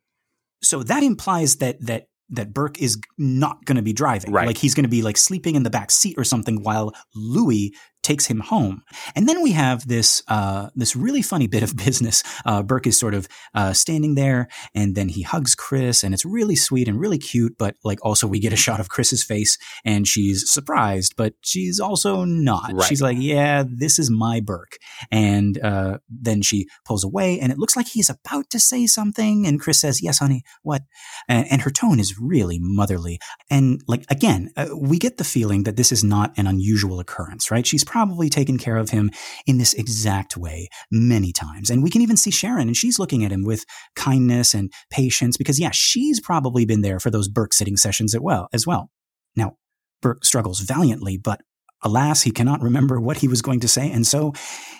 So 0.61 0.83
that 0.83 1.03
implies 1.03 1.57
that 1.57 1.77
that 1.85 2.07
that 2.29 2.53
Burke 2.53 2.79
is 2.79 2.99
not 3.17 3.65
going 3.65 3.77
to 3.77 3.81
be 3.81 3.93
driving. 3.93 4.31
Right. 4.31 4.45
Like 4.45 4.57
he's 4.57 4.75
going 4.75 4.83
to 4.83 4.89
be 4.89 5.01
like 5.01 5.17
sleeping 5.17 5.55
in 5.55 5.63
the 5.63 5.69
back 5.69 5.89
seat 5.91 6.15
or 6.17 6.23
something 6.23 6.61
while 6.61 6.93
Louis 7.15 7.73
takes 8.03 8.25
him 8.27 8.39
home. 8.39 8.81
And 9.15 9.27
then 9.27 9.41
we 9.41 9.51
have 9.51 9.87
this 9.87 10.23
uh, 10.27 10.69
this 10.75 10.95
really 10.95 11.21
funny 11.21 11.47
bit 11.47 11.63
of 11.63 11.75
business. 11.85 12.23
Uh, 12.45 12.63
Burke 12.63 12.87
is 12.87 12.97
sort 12.97 13.13
of 13.13 13.27
uh, 13.53 13.73
standing 13.73 14.15
there, 14.15 14.47
and 14.73 14.95
then 14.95 15.09
he 15.09 15.21
hugs 15.21 15.55
Chris, 15.55 16.03
and 16.03 16.13
it's 16.13 16.25
really 16.25 16.55
sweet 16.55 16.87
and 16.87 16.99
really 16.99 17.17
cute. 17.17 17.55
But 17.57 17.75
like 17.83 17.99
also 18.03 18.27
we 18.27 18.39
get 18.39 18.53
a 18.53 18.57
shot 18.57 18.79
of 18.79 18.89
Chris's 18.89 19.23
face, 19.23 19.57
and 19.85 20.07
she's 20.07 20.49
surprised, 20.49 21.15
but 21.17 21.33
she's 21.41 21.79
also 21.79 22.23
not. 22.23 22.73
Right. 22.73 22.87
She's 22.87 23.01
like, 23.01 23.17
"Yeah, 23.19 23.63
this 23.67 23.99
is 23.99 24.09
my 24.09 24.39
Burke." 24.39 24.77
And 25.11 25.59
uh, 25.63 25.97
then 26.09 26.41
she 26.41 26.67
pulls 26.85 27.03
away, 27.03 27.39
and 27.39 27.51
it 27.51 27.57
looks 27.57 27.75
like 27.75 27.87
he's 27.87 28.09
about 28.09 28.49
to 28.51 28.59
say 28.59 28.87
something, 28.87 29.45
and 29.45 29.59
Chris 29.59 29.79
says, 29.79 30.01
"Yes, 30.01 30.19
honey, 30.19 30.43
what?" 30.63 30.83
And, 31.27 31.45
and 31.51 31.61
her 31.61 31.71
tone 31.71 31.99
is 31.99 32.19
really 32.19 32.59
motherly. 32.59 33.19
And 33.49 33.81
like 33.87 34.05
again, 34.09 34.51
uh, 34.55 34.67
we 34.75 34.97
get 34.97 35.17
the 35.17 35.23
feeling 35.23 35.63
that 35.63 35.75
this 35.75 35.91
is 35.91 36.03
not 36.03 36.37
an 36.37 36.47
unusual 36.47 36.99
occurrence, 36.99 37.51
right? 37.51 37.65
She's 37.65 37.83
probably 37.89 38.29
taken 38.29 38.57
care 38.57 38.77
of 38.77 38.91
him 38.91 39.09
in 39.47 39.57
this 39.57 39.73
exact 39.73 40.37
way 40.37 40.69
many 40.91 41.33
times. 41.33 41.69
And 41.69 41.81
we 41.81 41.89
can 41.89 42.01
even 42.01 42.17
see 42.17 42.31
Sharon, 42.31 42.67
and 42.67 42.77
she's 42.77 42.99
looking 42.99 43.25
at 43.25 43.31
him 43.31 43.43
with 43.43 43.65
kindness 43.95 44.53
and 44.53 44.71
patience 44.91 45.37
because, 45.37 45.59
yeah, 45.59 45.71
she's 45.73 46.21
probably 46.21 46.65
been 46.65 46.81
there 46.81 46.99
for 46.99 47.09
those 47.09 47.27
Burke 47.27 47.53
sitting 47.53 47.77
sessions 47.77 48.13
as 48.13 48.21
well. 48.21 48.47
As 48.53 48.67
well. 48.67 48.91
Now, 49.35 49.57
Burke 50.01 50.23
struggles 50.23 50.59
valiantly, 50.59 51.17
but 51.17 51.41
alas, 51.81 52.23
he 52.23 52.31
cannot 52.31 52.61
remember 52.61 52.99
what 52.99 53.17
he 53.17 53.27
was 53.27 53.41
going 53.41 53.59
to 53.61 53.67
say, 53.67 53.91
and 53.91 54.05
so 54.05 54.33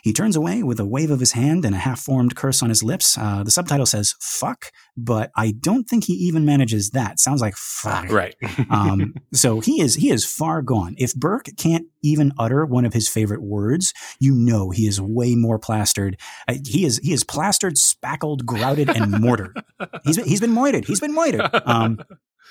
he 0.03 0.13
turns 0.13 0.35
away 0.35 0.63
with 0.63 0.79
a 0.79 0.85
wave 0.85 1.11
of 1.11 1.19
his 1.19 1.33
hand 1.33 1.65
and 1.65 1.75
a 1.75 1.79
half-formed 1.79 2.35
curse 2.35 2.63
on 2.63 2.69
his 2.69 2.83
lips. 2.83 3.17
Uh, 3.17 3.43
the 3.43 3.51
subtitle 3.51 3.85
says 3.85 4.15
"fuck," 4.19 4.71
but 4.97 5.31
I 5.35 5.51
don't 5.51 5.87
think 5.87 6.05
he 6.05 6.13
even 6.13 6.45
manages 6.45 6.91
that. 6.91 7.19
Sounds 7.19 7.41
like 7.41 7.55
"fuck." 7.55 8.09
right. 8.09 8.35
um, 8.69 9.13
so 9.33 9.59
he 9.59 9.81
is 9.81 9.95
he 9.95 10.09
is 10.09 10.25
far 10.25 10.61
gone. 10.61 10.95
If 10.97 11.15
Burke 11.15 11.49
can't 11.57 11.85
even 12.03 12.31
utter 12.39 12.65
one 12.65 12.85
of 12.85 12.93
his 12.93 13.07
favorite 13.07 13.41
words, 13.41 13.93
you 14.19 14.33
know 14.33 14.69
he 14.69 14.87
is 14.87 15.01
way 15.01 15.35
more 15.35 15.59
plastered. 15.59 16.17
Uh, 16.47 16.55
he 16.65 16.85
is 16.85 16.99
he 17.03 17.13
is 17.13 17.23
plastered, 17.23 17.77
spackled, 17.77 18.45
grouted, 18.45 18.89
and 18.89 19.11
mortared. 19.19 19.57
He's 20.03 20.17
been, 20.17 20.25
he's 20.25 20.41
been 20.41 20.51
moited. 20.51 20.85
He's 20.85 20.99
been 20.99 21.13
moited. 21.13 21.41
Um, 21.65 21.99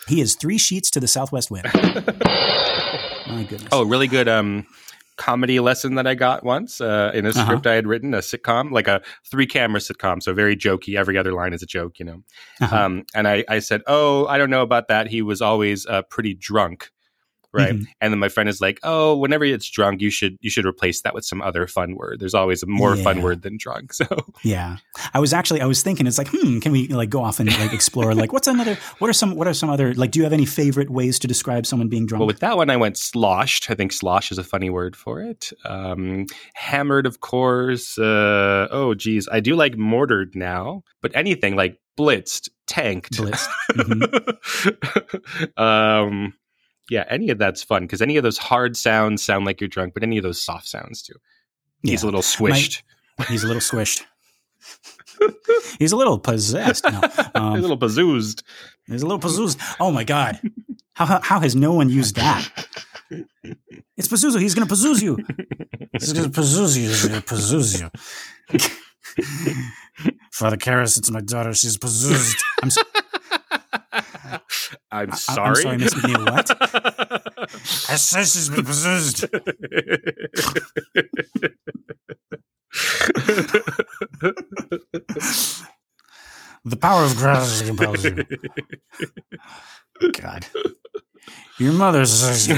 he 0.07 0.21
is 0.21 0.35
three 0.35 0.59
sheets 0.59 0.91
to 0.93 1.01
the 1.01 1.09
southwest 1.09 1.51
wind. 1.51 1.67
My 3.29 3.43
goodness. 3.45 3.69
oh, 3.73 3.85
really 3.85 4.07
good 4.09 4.29
um 4.29 4.67
comedy 5.17 5.59
lesson 5.59 5.97
that 5.97 6.07
I 6.07 6.15
got 6.15 6.45
once 6.45 6.81
uh, 6.81 7.11
in 7.13 7.27
a 7.27 7.31
Uh-huh. 7.31 7.45
script 7.45 7.67
I 7.67 7.75
had 7.75 7.89
written, 7.89 8.15
a 8.15 8.19
sitcom, 8.19 8.71
like 8.71 8.87
a 8.87 9.03
three 9.29 9.47
camera 9.49 9.81
sitcom, 9.81 10.23
so 10.23 10.33
very 10.33 10.57
jokey. 10.57 10.97
Every 10.97 11.19
other 11.19 11.33
line 11.33 11.53
is 11.53 11.61
a 11.61 11.67
joke, 11.67 11.99
you 11.99 12.05
know. 12.05 12.23
Uh-huh. 12.61 12.77
Um, 12.77 13.05
and 13.17 13.27
I, 13.27 13.45
I 13.49 13.59
said, 13.59 13.83
"Oh, 13.89 14.27
I 14.27 14.39
don't 14.39 14.49
know 14.51 14.63
about 14.63 14.87
that. 14.89 15.09
He 15.09 15.21
was 15.23 15.43
always 15.43 15.87
uh, 15.87 16.03
pretty 16.03 16.35
drunk." 16.35 16.91
Right, 17.51 17.75
Mhm. 17.75 17.87
and 18.03 18.13
then 18.13 18.19
my 18.19 18.29
friend 18.29 18.47
is 18.49 18.61
like, 18.61 18.79
"Oh, 18.83 19.17
whenever 19.17 19.45
it's 19.45 19.69
drunk, 19.71 20.03
you 20.03 20.11
should 20.11 20.37
you 20.41 20.51
should 20.51 20.67
replace 20.67 21.01
that 21.03 21.15
with 21.15 21.25
some 21.25 21.41
other 21.41 21.67
fun 21.67 21.97
word. 21.97 22.21
There's 22.21 22.35
always 22.35 22.63
a 22.63 22.67
more 22.67 22.95
fun 22.97 23.23
word 23.23 23.41
than 23.43 23.57
drunk." 23.59 23.93
So 23.99 24.07
Yeah, 24.45 24.77
I 25.15 25.19
was 25.19 25.33
actually 25.33 25.63
I 25.63 25.67
was 25.67 25.83
thinking 25.83 26.07
it's 26.07 26.19
like 26.19 26.29
hmm 26.29 26.59
can 26.61 26.73
we 26.73 26.89
like 26.89 27.09
go 27.11 27.23
off 27.25 27.41
and 27.41 27.49
like 27.59 27.73
explore 27.73 28.15
like 28.15 28.33
what's 28.35 28.49
another 28.49 28.77
what 28.99 29.09
are 29.09 29.15
some 29.15 29.35
what 29.35 29.47
are 29.49 29.55
some 29.55 29.71
other 29.71 29.95
like 29.95 30.11
do 30.11 30.19
you 30.19 30.25
have 30.25 30.33
any 30.35 30.45
favorite 30.45 30.91
ways 30.91 31.19
to 31.21 31.27
describe 31.27 31.65
someone 31.65 31.89
being 31.89 32.05
drunk? 32.07 32.21
Well, 32.21 32.27
with 32.27 32.41
that 32.41 32.57
one, 32.59 32.69
I 32.71 32.77
went 32.77 32.99
sloshed. 32.99 33.71
I 33.71 33.75
think 33.75 33.93
slosh 33.93 34.31
is 34.31 34.37
a 34.39 34.45
funny 34.45 34.69
word 34.69 34.95
for 34.95 35.23
it. 35.23 35.51
Um, 35.65 36.27
hammered, 36.55 37.07
of 37.07 37.21
course. 37.21 37.97
Uh, 37.99 38.69
oh, 38.71 38.95
geez. 38.95 39.27
I 39.33 39.41
do 39.41 39.57
like 39.57 39.77
mortared 39.79 40.35
now, 40.37 40.83
but 41.01 41.13
anything 41.15 41.57
like 41.57 41.79
blitzed, 41.99 42.51
tanked. 42.67 43.13
Blitzed. 43.17 43.49
Mm-hmm. 43.79 45.63
um, 45.63 46.35
yeah, 46.91 47.05
any 47.09 47.31
of 47.31 47.39
that's 47.39 47.63
fun 47.63 47.83
because 47.83 48.03
any 48.03 48.17
of 48.17 48.23
those 48.23 48.39
hard 48.39 48.77
sounds 48.77 49.23
sound 49.23 49.45
like 49.47 49.61
you're 49.61 49.69
drunk, 49.69 49.95
but 49.95 50.03
any 50.03 50.19
of 50.19 50.23
those 50.23 50.41
soft 50.41 50.69
sounds 50.69 51.03
too. 51.03 51.15
He's 51.83 52.03
a 52.03 52.07
little 52.07 52.23
squished, 52.23 52.83
He's 53.29 53.45
a 53.45 53.47
little 53.47 53.61
squished. 53.61 54.05
He's 55.79 55.93
a 55.93 55.97
little 55.97 56.19
possessed. 56.19 56.85
No, 56.85 57.01
a 57.01 57.31
um, 57.35 57.61
little 57.61 57.79
bazoozed. 57.79 58.43
he's 58.87 59.03
a 59.03 59.07
little 59.07 59.19
Pazuzu. 59.19 59.77
Oh 59.81 59.91
my 59.91 60.05
god! 60.05 60.41
How, 60.95 61.07
how 61.07 61.21
how 61.21 61.41
has 61.41 61.57
no 61.57 61.73
one 61.73 61.89
used 61.89 62.17
that? 62.17 62.49
It's 63.97 64.09
Pazuzu. 64.09 64.41
He's 64.41 64.55
gonna 64.55 64.67
Pazuzu 64.67 65.03
you. 65.03 65.19
He's 65.93 66.13
gonna 66.13 66.29
Pazuzu 66.29 66.77
you. 66.83 66.89
He's 66.89 67.07
gonna 67.07 67.21
Pazuzu 67.21 67.81
you. 67.81 68.61
Father 70.33 70.57
Karras, 70.57 70.99
it's 70.99 71.11
my 71.11 71.21
daughter. 71.21 71.53
She's 71.55 71.77
Pazuzed. 71.77 72.41
I'm 72.63 72.71
so- 72.71 72.83
I'm 74.91 75.13
sorry. 75.13 75.49
I'm 75.49 75.57
sorry, 75.57 75.77
Miss 75.79 75.95
MacNeil. 75.95 76.31
What? 76.31 76.51
I 77.91 77.97
she's 77.97 78.49
been 78.49 78.65
possessed. 78.65 79.25
The 86.65 86.77
power 86.77 87.05
of 87.05 87.17
gravity 87.17 87.67
compels 87.67 88.05
you. 88.05 88.25
God. 90.13 90.47
Your 91.59 91.73
mother's 91.73 92.47
your 92.49 92.57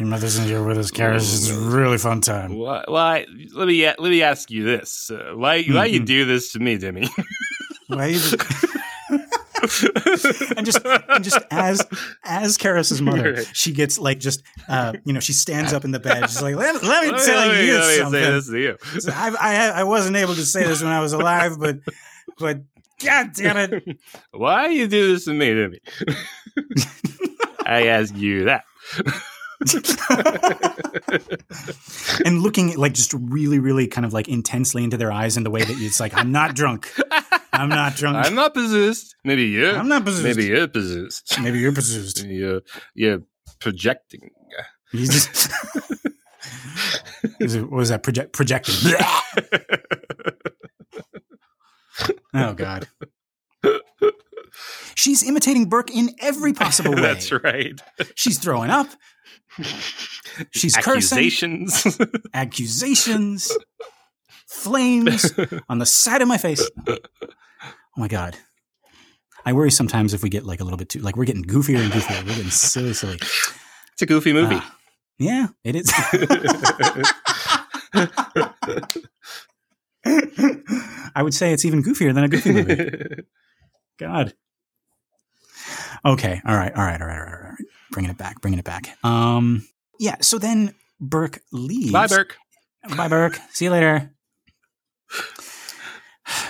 mother's 0.00 0.38
in 0.38 0.44
here 0.44 0.62
with 0.62 0.78
us, 0.78 0.90
Karras. 0.90 1.16
It's 1.34 1.50
a 1.50 1.54
really 1.58 1.98
fun 1.98 2.20
time. 2.20 2.54
why, 2.56 2.84
why? 2.88 3.26
Let 3.54 3.66
me 3.68 3.84
let 3.86 3.98
me 4.00 4.22
ask 4.22 4.50
you 4.50 4.64
this: 4.64 5.10
uh, 5.10 5.32
Why 5.34 5.62
why 5.64 5.86
you 5.86 6.00
Mhm. 6.00 6.06
do 6.06 6.24
this 6.24 6.52
to 6.52 6.58
me, 6.58 6.78
Dimmy? 6.78 7.08
You 7.90 8.38
and 10.56 10.64
just 10.66 10.80
and 10.84 11.24
just 11.24 11.38
as 11.50 11.86
as 12.24 12.56
Karras's 12.58 13.02
mother, 13.02 13.34
Right. 13.34 13.50
she 13.52 13.72
gets 13.72 13.98
like 13.98 14.18
just 14.18 14.42
uh 14.68 14.94
you 15.04 15.12
know 15.12 15.20
she 15.20 15.32
stands 15.32 15.72
up 15.72 15.84
in 15.84 15.90
the 15.90 16.00
bed. 16.00 16.28
She's 16.30 16.40
like, 16.42 16.54
let, 16.56 16.82
let 16.82 17.04
me 17.04 17.12
Let 17.12 17.26
tell 17.26 17.52
me- 17.52 17.66
you 17.66 17.74
let 17.74 17.88
me 17.88 17.96
something. 17.98 18.22
say 18.22 18.30
this 18.30 18.48
to 18.48 18.58
you. 18.58 18.76
So 19.00 19.12
I, 19.14 19.34
I 19.40 19.54
I 19.80 19.84
wasn't 19.84 20.16
able 20.16 20.34
to 20.34 20.44
say 20.44 20.64
this 20.64 20.82
when 20.82 20.92
I 20.92 21.00
was 21.00 21.12
alive, 21.12 21.58
but 21.58 21.78
but 22.38 22.60
God 23.04 23.30
damn 23.34 23.56
it, 23.56 23.98
Why 24.32 24.68
you 24.68 24.86
do 24.86 25.12
this 25.12 25.24
to 25.26 25.32
me? 25.34 25.50
I 27.66 27.86
ask 27.88 28.14
you 28.16 28.44
that. 28.44 28.64
and 32.24 32.40
looking 32.40 32.76
like 32.76 32.92
just 32.94 33.12
really 33.14 33.58
really 33.58 33.86
kind 33.86 34.04
of 34.06 34.12
like 34.12 34.28
intensely 34.28 34.84
into 34.84 34.96
their 34.96 35.12
eyes 35.12 35.36
in 35.36 35.44
the 35.44 35.50
way 35.50 35.60
that 35.62 35.76
it's 35.78 36.00
like 36.00 36.14
I'm 36.14 36.32
not 36.32 36.54
drunk, 36.54 36.90
I'm 37.52 37.68
not 37.68 37.94
drunk, 37.94 38.26
I'm 38.26 38.34
not 38.34 38.54
possessed. 38.54 39.14
Maybe 39.24 39.44
you. 39.44 39.70
I'm 39.70 39.88
not 39.88 40.04
possessed. 40.04 40.24
Maybe 40.24 40.46
you're 40.48 40.68
possessed. 40.68 41.40
Maybe 41.40 41.58
you're 41.58 41.72
possessed. 41.72 42.24
You're 42.30 42.62
you're 42.94 43.22
projecting. 43.60 44.30
You 44.92 45.06
just 45.06 45.30
Is 47.40 47.54
it- 47.54 47.62
what 47.62 47.72
was 47.72 47.88
that 47.90 48.02
project 48.02 48.32
projecting? 48.32 48.74
oh 52.34 52.54
God. 52.54 52.88
She's 54.94 55.22
imitating 55.22 55.68
Burke 55.68 55.90
in 55.94 56.10
every 56.20 56.52
possible 56.52 56.94
way. 56.94 57.00
That's 57.00 57.32
right. 57.32 57.80
She's 58.14 58.38
throwing 58.38 58.70
up. 58.70 58.88
She's 60.50 60.76
cursing. 60.76 61.18
Accusations. 61.18 61.98
Accusations. 62.34 63.56
Flames 64.46 65.32
on 65.68 65.78
the 65.78 65.86
side 65.86 66.22
of 66.22 66.28
my 66.28 66.38
face. 66.38 66.68
Oh 66.88 66.96
my 67.96 68.08
God. 68.08 68.36
I 69.44 69.52
worry 69.52 69.70
sometimes 69.70 70.14
if 70.14 70.22
we 70.22 70.28
get 70.28 70.44
like 70.44 70.60
a 70.60 70.64
little 70.64 70.76
bit 70.76 70.88
too 70.88 71.00
like 71.00 71.16
we're 71.16 71.24
getting 71.24 71.44
goofier 71.44 71.82
and 71.82 71.92
goofier. 71.92 72.18
We're 72.26 72.34
getting 72.36 72.50
silly, 72.50 72.92
silly. 72.92 73.14
it's 73.14 74.02
a 74.02 74.06
goofy 74.06 74.32
movie. 74.32 74.56
Ah, 74.58 74.76
yeah, 75.18 75.48
it 75.64 75.76
is. 75.76 75.92
I 81.14 81.22
would 81.22 81.34
say 81.34 81.52
it's 81.52 81.64
even 81.64 81.82
goofier 81.82 82.14
than 82.14 82.24
a 82.24 82.28
goofy 82.28 82.52
movie. 82.52 83.24
God. 83.98 84.34
Okay. 86.04 86.40
All 86.46 86.56
right. 86.56 86.72
All 86.74 86.84
right. 86.84 87.00
All 87.00 87.06
right. 87.06 87.18
All 87.18 87.24
right. 87.24 87.34
All 87.34 87.50
right. 87.50 87.64
Bringing 87.92 88.10
it 88.10 88.18
back. 88.18 88.40
Bringing 88.40 88.58
it 88.58 88.64
back. 88.64 88.96
Um. 89.04 89.66
Yeah. 89.98 90.16
So 90.20 90.38
then 90.38 90.74
Burke 91.00 91.40
leaves. 91.52 91.92
Bye, 91.92 92.06
Burke. 92.06 92.36
Bye, 92.96 93.08
Burke. 93.08 93.38
See 93.50 93.66
you 93.66 93.70
later. 93.70 94.12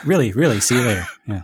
really, 0.04 0.32
really. 0.32 0.60
See 0.60 0.76
you 0.76 0.82
later. 0.82 1.06
Yeah. 1.26 1.42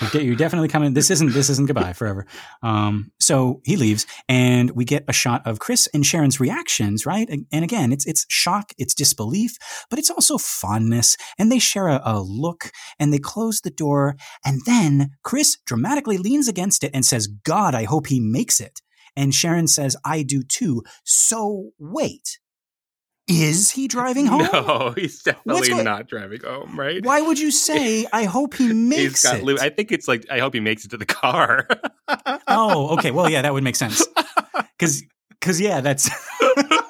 You're 0.00 0.10
de- 0.10 0.24
You're 0.24 0.36
definitely 0.36 0.68
coming. 0.68 0.92
This 0.92 1.10
isn't. 1.10 1.32
This 1.32 1.48
isn't 1.48 1.66
goodbye 1.66 1.94
forever. 1.94 2.26
Um. 2.62 3.12
So 3.18 3.62
he 3.64 3.76
leaves, 3.76 4.06
and 4.28 4.70
we 4.72 4.84
get 4.84 5.04
a 5.08 5.12
shot 5.12 5.46
of 5.46 5.58
Chris 5.58 5.88
and 5.94 6.04
Sharon's 6.04 6.38
reactions. 6.38 7.06
Right. 7.06 7.26
And 7.30 7.46
and 7.50 7.64
again, 7.64 7.92
it's 7.92 8.06
it's 8.06 8.26
shock, 8.28 8.72
it's 8.76 8.92
disbelief, 8.94 9.56
but 9.88 9.98
it's 9.98 10.10
also 10.10 10.36
fondness. 10.36 11.16
And 11.38 11.50
they 11.50 11.58
share 11.58 11.88
a, 11.88 12.02
a 12.04 12.20
look, 12.20 12.70
and 12.98 13.10
they 13.10 13.18
close 13.18 13.62
the 13.62 13.70
door, 13.70 14.16
and 14.44 14.60
then 14.66 15.12
Chris 15.22 15.56
dramatically 15.64 16.18
leans 16.18 16.46
against 16.46 16.84
it 16.84 16.90
and 16.92 17.04
says, 17.06 17.26
"God, 17.26 17.74
I 17.74 17.84
hope 17.84 18.08
he 18.08 18.20
makes 18.20 18.60
it." 18.60 18.82
And 19.16 19.34
Sharon 19.34 19.66
says, 19.66 19.96
"I 20.04 20.22
do 20.22 20.42
too." 20.42 20.82
So 21.04 21.70
wait. 21.78 22.38
Is 23.28 23.72
he 23.72 23.88
driving 23.88 24.26
home? 24.28 24.48
No, 24.52 24.94
he's 24.96 25.20
definitely 25.22 25.68
going- 25.70 25.84
not 25.84 26.06
driving 26.08 26.40
home, 26.42 26.78
right? 26.78 27.04
Why 27.04 27.20
would 27.20 27.40
you 27.40 27.50
say, 27.50 28.06
I 28.12 28.22
hope 28.22 28.54
he 28.54 28.72
makes 28.72 29.24
it? 29.24 29.60
I 29.60 29.68
think 29.68 29.90
it's 29.90 30.06
like. 30.06 30.24
I 30.30 30.38
hope 30.38 30.54
he 30.54 30.60
makes 30.60 30.84
it 30.84 30.92
to 30.92 30.96
the 30.96 31.06
car. 31.06 31.66
oh, 32.46 32.90
okay. 32.96 33.10
Well, 33.10 33.28
yeah, 33.28 33.42
that 33.42 33.52
would 33.52 33.64
make 33.64 33.74
sense. 33.74 34.06
Because, 34.78 35.02
because 35.30 35.60
yeah, 35.60 35.80
that's. 35.80 36.08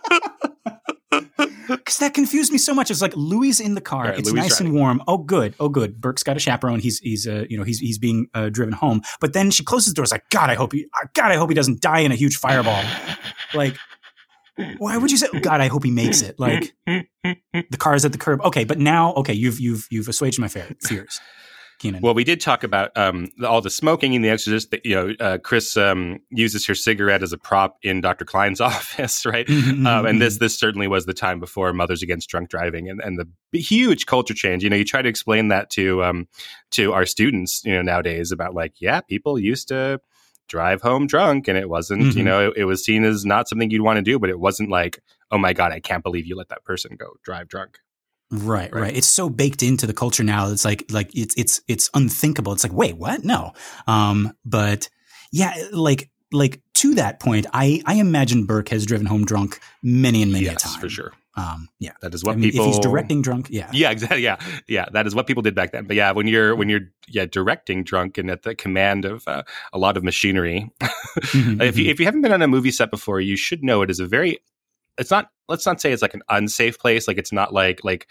Because 1.68 1.98
that 1.98 2.14
confused 2.14 2.52
me 2.52 2.58
so 2.58 2.74
much. 2.74 2.90
It's 2.90 3.02
like 3.02 3.16
Louis 3.16 3.60
in 3.60 3.74
the 3.74 3.80
car. 3.80 4.04
Right, 4.04 4.18
it's 4.18 4.30
Louis 4.30 4.42
nice 4.42 4.60
and 4.60 4.72
warm. 4.72 5.02
Oh, 5.08 5.18
good. 5.18 5.54
Oh, 5.58 5.68
good. 5.68 6.00
Burke's 6.00 6.22
got 6.22 6.36
a 6.36 6.40
chaperone. 6.40 6.80
He's 6.80 6.98
he's 7.00 7.26
uh, 7.26 7.44
you 7.48 7.58
know 7.58 7.64
he's 7.64 7.78
he's 7.78 7.98
being 7.98 8.28
uh, 8.34 8.48
driven 8.48 8.72
home. 8.72 9.02
But 9.20 9.32
then 9.32 9.50
she 9.50 9.64
closes 9.64 9.92
the 9.92 9.96
door. 9.96 10.04
It's 10.04 10.12
like 10.12 10.28
God. 10.30 10.50
I 10.50 10.54
hope 10.54 10.72
he. 10.72 10.86
God. 11.14 11.32
I 11.32 11.36
hope 11.36 11.48
he 11.48 11.54
doesn't 11.54 11.80
die 11.80 12.00
in 12.00 12.12
a 12.12 12.16
huge 12.16 12.36
fireball. 12.36 12.82
Like, 13.54 13.76
why 14.78 14.96
would 14.96 15.10
you 15.10 15.16
say? 15.16 15.28
God. 15.40 15.60
I 15.60 15.68
hope 15.68 15.84
he 15.84 15.90
makes 15.90 16.22
it. 16.22 16.38
Like 16.38 16.74
the 16.86 17.76
car 17.78 17.94
is 17.94 18.04
at 18.04 18.12
the 18.12 18.18
curb. 18.18 18.40
Okay, 18.42 18.64
but 18.64 18.78
now 18.78 19.14
okay, 19.14 19.34
you've 19.34 19.60
you've 19.60 19.86
you've 19.90 20.08
assuaged 20.08 20.38
my 20.38 20.48
fears, 20.48 21.20
Keenan. 21.78 22.00
Well, 22.02 22.14
we 22.14 22.24
did 22.24 22.40
talk 22.40 22.64
about 22.64 22.90
um, 22.96 23.28
all 23.44 23.60
the 23.60 23.70
smoking 23.70 24.14
in 24.14 24.22
The 24.22 24.28
Exorcist. 24.30 24.70
That, 24.70 24.84
you 24.86 24.94
know, 24.94 25.12
uh, 25.20 25.38
Chris 25.38 25.76
um, 25.76 26.20
uses 26.30 26.66
her 26.66 26.74
cigarette 26.74 27.22
as 27.22 27.32
a 27.32 27.38
prop 27.38 27.76
in 27.82 28.00
Dr. 28.00 28.24
Klein's 28.24 28.60
office, 28.72 29.24
right? 29.26 29.46
Mhm, 29.46 29.86
Um, 29.86 30.06
and 30.06 30.20
this 30.20 30.38
this 30.38 30.58
certainly 30.58 30.88
was 30.88 31.06
the 31.06 31.14
time 31.14 31.40
before 31.40 31.72
Mothers 31.72 32.02
Against 32.02 32.28
Drunk 32.28 32.48
Driving 32.48 32.88
and, 32.88 33.00
and 33.02 33.18
the 33.18 33.58
huge 33.60 34.06
culture 34.06 34.34
change. 34.34 34.62
You 34.64 34.70
know, 34.70 34.76
you 34.76 34.84
try 34.84 35.02
to 35.02 35.08
explain 35.08 35.48
that 35.48 35.70
to 35.70 36.02
um, 36.04 36.28
to 36.72 36.92
our 36.92 37.06
students, 37.06 37.62
you 37.64 37.72
know, 37.74 37.82
nowadays 37.82 38.32
about 38.32 38.54
like, 38.54 38.74
yeah, 38.80 39.00
people 39.00 39.38
used 39.38 39.68
to 39.68 40.00
drive 40.48 40.80
home 40.80 41.06
drunk, 41.08 41.48
and 41.48 41.58
it 41.58 41.68
wasn't, 41.68 42.14
you 42.14 42.22
Mhm. 42.22 42.24
know, 42.24 42.46
it, 42.48 42.54
it 42.58 42.64
was 42.66 42.84
seen 42.84 43.02
as 43.04 43.24
not 43.24 43.48
something 43.48 43.68
you'd 43.70 43.82
want 43.82 43.96
to 43.96 44.02
do, 44.02 44.18
but 44.18 44.30
it 44.30 44.38
wasn't 44.38 44.70
like, 44.70 45.00
oh 45.32 45.38
my 45.38 45.52
god, 45.52 45.72
I 45.72 45.80
can't 45.80 46.04
believe 46.04 46.24
you 46.24 46.36
let 46.36 46.50
that 46.50 46.64
person 46.64 46.94
go 46.96 47.14
drive 47.24 47.48
drunk. 47.48 47.78
Right, 48.30 48.72
Right. 48.72 48.82
right, 48.82 48.96
It's 48.96 49.06
so 49.06 49.28
baked 49.28 49.62
into 49.62 49.86
the 49.86 49.94
culture 49.94 50.24
now. 50.24 50.50
It's 50.50 50.64
like 50.64 50.84
like 50.90 51.10
it's 51.14 51.34
it's 51.36 51.60
it's 51.68 51.90
unthinkable. 51.94 52.52
It's 52.52 52.64
like 52.64 52.72
wait, 52.72 52.96
what? 52.96 53.24
No. 53.24 53.52
Um, 53.86 54.32
but 54.44 54.88
yeah, 55.32 55.54
like 55.72 56.10
like 56.32 56.60
to 56.74 56.94
that 56.96 57.20
point, 57.20 57.46
I 57.52 57.82
I 57.86 57.94
imagine 57.94 58.46
Burke 58.46 58.70
has 58.70 58.84
driven 58.84 59.06
home 59.06 59.24
drunk 59.24 59.60
many 59.82 60.22
and 60.22 60.32
many 60.32 60.46
a 60.46 60.54
time 60.54 60.80
for 60.80 60.88
sure. 60.88 61.12
Um, 61.38 61.68
yeah. 61.78 61.92
That 62.00 62.14
is 62.14 62.24
I 62.24 62.28
what 62.28 62.38
mean, 62.38 62.50
people. 62.50 62.66
if 62.66 62.74
he's 62.76 62.78
directing 62.82 63.20
drunk, 63.20 63.48
yeah, 63.50 63.68
Yeah, 63.70 63.90
exactly. 63.90 64.22
Yeah, 64.22 64.38
yeah. 64.66 64.86
That 64.92 65.06
is 65.06 65.14
what 65.14 65.26
people 65.26 65.42
did 65.42 65.54
back 65.54 65.70
then. 65.70 65.84
But 65.84 65.94
yeah, 65.94 66.12
when 66.12 66.26
you're 66.26 66.56
when 66.56 66.68
you're 66.70 66.88
yeah 67.08 67.26
directing 67.26 67.84
drunk 67.84 68.16
and 68.18 68.30
at 68.30 68.42
the 68.42 68.54
command 68.54 69.04
of 69.04 69.28
uh, 69.28 69.42
a 69.72 69.78
lot 69.78 69.96
of 69.96 70.02
machinery, 70.02 70.70
Mhm, 70.80 71.62
if 71.62 71.76
you 71.78 71.84
mhm. 71.86 71.90
if 71.90 72.00
you 72.00 72.06
haven't 72.06 72.22
been 72.22 72.32
on 72.32 72.42
a 72.42 72.48
movie 72.48 72.70
set 72.70 72.90
before, 72.90 73.20
you 73.20 73.36
should 73.36 73.62
know 73.62 73.82
it 73.82 73.90
is 73.90 74.00
a 74.00 74.06
very. 74.06 74.38
It's 74.98 75.10
not. 75.10 75.30
Let's 75.48 75.66
not 75.66 75.80
say 75.80 75.92
it's 75.92 76.02
like 76.02 76.14
an 76.14 76.22
unsafe 76.28 76.78
place. 76.78 77.06
Like 77.08 77.18
it's 77.18 77.32
not 77.32 77.52
like 77.52 77.84
like. 77.84 78.06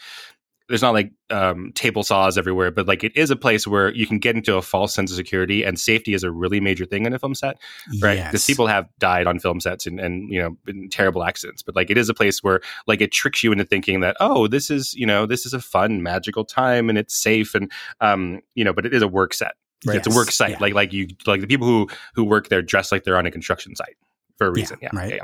There's 0.68 0.82
not 0.82 0.96
like 0.96 1.12
um, 1.30 1.74
table 1.76 2.02
saws 2.02 2.40
everywhere, 2.40 2.72
but 2.72 2.88
like 2.88 3.04
it 3.04 3.16
is 3.16 3.30
a 3.30 3.36
place 3.36 3.68
where 3.68 3.94
you 3.94 4.08
can 4.08 4.18
get 4.18 4.36
into 4.36 4.58
a 4.58 4.64
false 4.64 4.96
sense 4.96 5.12
of 5.12 5.16
security, 5.16 5.62
and 5.64 5.80
safety 5.80 6.16
is 6.16 6.24
a 6.24 6.32
really 6.32 6.60
major 6.60 6.86
thing 6.86 7.06
in 7.06 7.14
a 7.14 7.20
film 7.20 7.36
set 7.36 7.60
right? 8.02 8.16
Because 8.16 8.42
Yes. 8.42 8.48
people 8.48 8.66
have 8.66 8.90
died 8.98 9.28
on 9.28 9.38
film 9.38 9.60
sets 9.60 9.86
and, 9.86 10.00
and 10.00 10.28
you 10.34 10.42
know 10.42 10.58
in 10.68 10.90
terrible 10.90 11.24
accidents, 11.24 11.62
but 11.62 11.76
like 11.76 11.92
it 11.92 12.00
is 12.00 12.10
a 12.10 12.16
place 12.16 12.42
where 12.42 12.62
like 12.88 13.00
it 13.00 13.12
tricks 13.12 13.44
you 13.44 13.52
into 13.52 13.64
thinking 13.64 14.00
that 14.00 14.18
oh 14.20 14.48
this 14.48 14.72
is 14.72 14.96
you 14.96 15.06
know 15.06 15.28
this 15.28 15.46
is 15.46 15.54
a 15.54 15.60
fun 15.62 16.02
magical 16.02 16.44
time 16.44 16.90
and 16.90 16.98
it's 16.98 17.16
safe 17.16 17.54
and 17.54 17.72
um 18.02 18.42
you 18.56 18.64
know 18.64 18.74
but 18.74 18.88
it 18.88 18.94
is 18.96 19.04
a 19.04 19.08
work 19.08 19.36
set, 19.36 19.54
right? 19.86 19.98
It's 19.98 20.08
a 20.08 20.18
work 20.18 20.32
site, 20.32 20.50
yeah. 20.54 20.58
like 20.60 20.74
like 20.74 20.92
you 20.92 21.10
like 21.28 21.42
the 21.42 21.48
people 21.48 21.68
who 21.68 21.88
who 22.16 22.24
work 22.24 22.50
there 22.50 22.64
dress 22.64 22.92
like 22.92 23.04
they're 23.04 23.20
on 23.20 23.28
a 23.28 23.32
construction 23.32 23.76
site 23.76 23.98
for 24.40 24.48
a 24.48 24.50
Yeah, 24.50 24.56
reason, 24.56 24.78
yeah, 24.82 24.90
right. 24.94 25.14
yeah, 25.14 25.24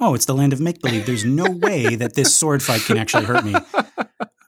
oh, 0.00 0.14
it's 0.14 0.24
the 0.24 0.34
land 0.34 0.52
of 0.52 0.60
make 0.60 0.80
believe. 0.80 1.06
There's 1.06 1.24
no 1.24 1.50
way 1.50 1.94
that 1.96 2.14
this 2.14 2.34
sword 2.34 2.62
fight 2.62 2.82
can 2.82 2.98
actually 2.98 3.24
hurt 3.24 3.44
me 3.44 3.54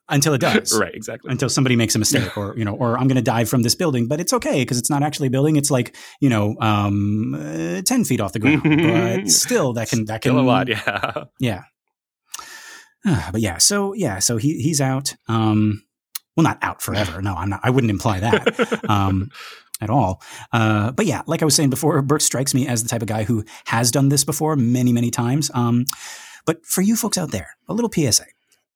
until 0.08 0.34
it 0.34 0.38
does. 0.40 0.78
right, 0.78 0.94
exactly. 0.94 1.30
until 1.30 1.48
somebody 1.48 1.76
makes 1.76 1.94
a 1.94 1.98
mistake 1.98 2.36
or 2.38 2.56
you 2.56 2.64
know 2.64 2.74
or 2.74 2.96
i'm 2.96 3.08
going 3.08 3.16
to 3.16 3.22
dive 3.22 3.48
from 3.48 3.62
this 3.62 3.74
building 3.74 4.06
but 4.06 4.20
it's 4.20 4.32
okay 4.32 4.62
because 4.62 4.78
it's 4.78 4.88
not 4.88 5.02
actually 5.02 5.26
a 5.26 5.30
building 5.30 5.56
it's 5.56 5.70
like 5.70 5.96
you 6.20 6.28
know 6.28 6.54
um 6.60 7.34
uh, 7.34 7.82
10 7.82 8.04
feet 8.04 8.20
off 8.20 8.32
the 8.32 8.38
ground 8.38 8.62
but 9.24 9.28
still 9.28 9.72
that 9.72 9.88
can 9.88 10.04
that 10.04 10.22
can 10.22 10.30
Still 10.32 10.40
a 10.40 10.46
lot, 10.46 10.68
yeah. 10.68 11.24
yeah 11.40 11.62
Ah, 13.04 13.30
but 13.32 13.40
yeah 13.40 13.58
so 13.58 13.94
yeah 13.94 14.18
so 14.18 14.36
he 14.36 14.60
he's 14.60 14.80
out 14.80 15.14
um 15.28 15.82
well 16.36 16.44
not 16.44 16.58
out 16.62 16.82
forever 16.82 17.20
no 17.22 17.34
i'm 17.34 17.48
not 17.48 17.60
i 17.62 17.70
wouldn't 17.70 17.90
imply 17.90 18.20
that 18.20 18.84
um 18.88 19.30
at 19.80 19.90
all 19.90 20.22
uh 20.52 20.90
but 20.92 21.06
yeah 21.06 21.22
like 21.26 21.42
i 21.42 21.44
was 21.44 21.54
saying 21.54 21.70
before 21.70 22.00
burke 22.02 22.20
strikes 22.20 22.54
me 22.54 22.66
as 22.66 22.82
the 22.82 22.88
type 22.88 23.02
of 23.02 23.08
guy 23.08 23.24
who 23.24 23.44
has 23.66 23.90
done 23.90 24.08
this 24.08 24.24
before 24.24 24.56
many 24.56 24.92
many 24.92 25.10
times 25.10 25.50
um 25.54 25.84
but 26.44 26.64
for 26.64 26.82
you 26.82 26.96
folks 26.96 27.18
out 27.18 27.30
there 27.30 27.56
a 27.68 27.74
little 27.74 27.90
psa 27.92 28.24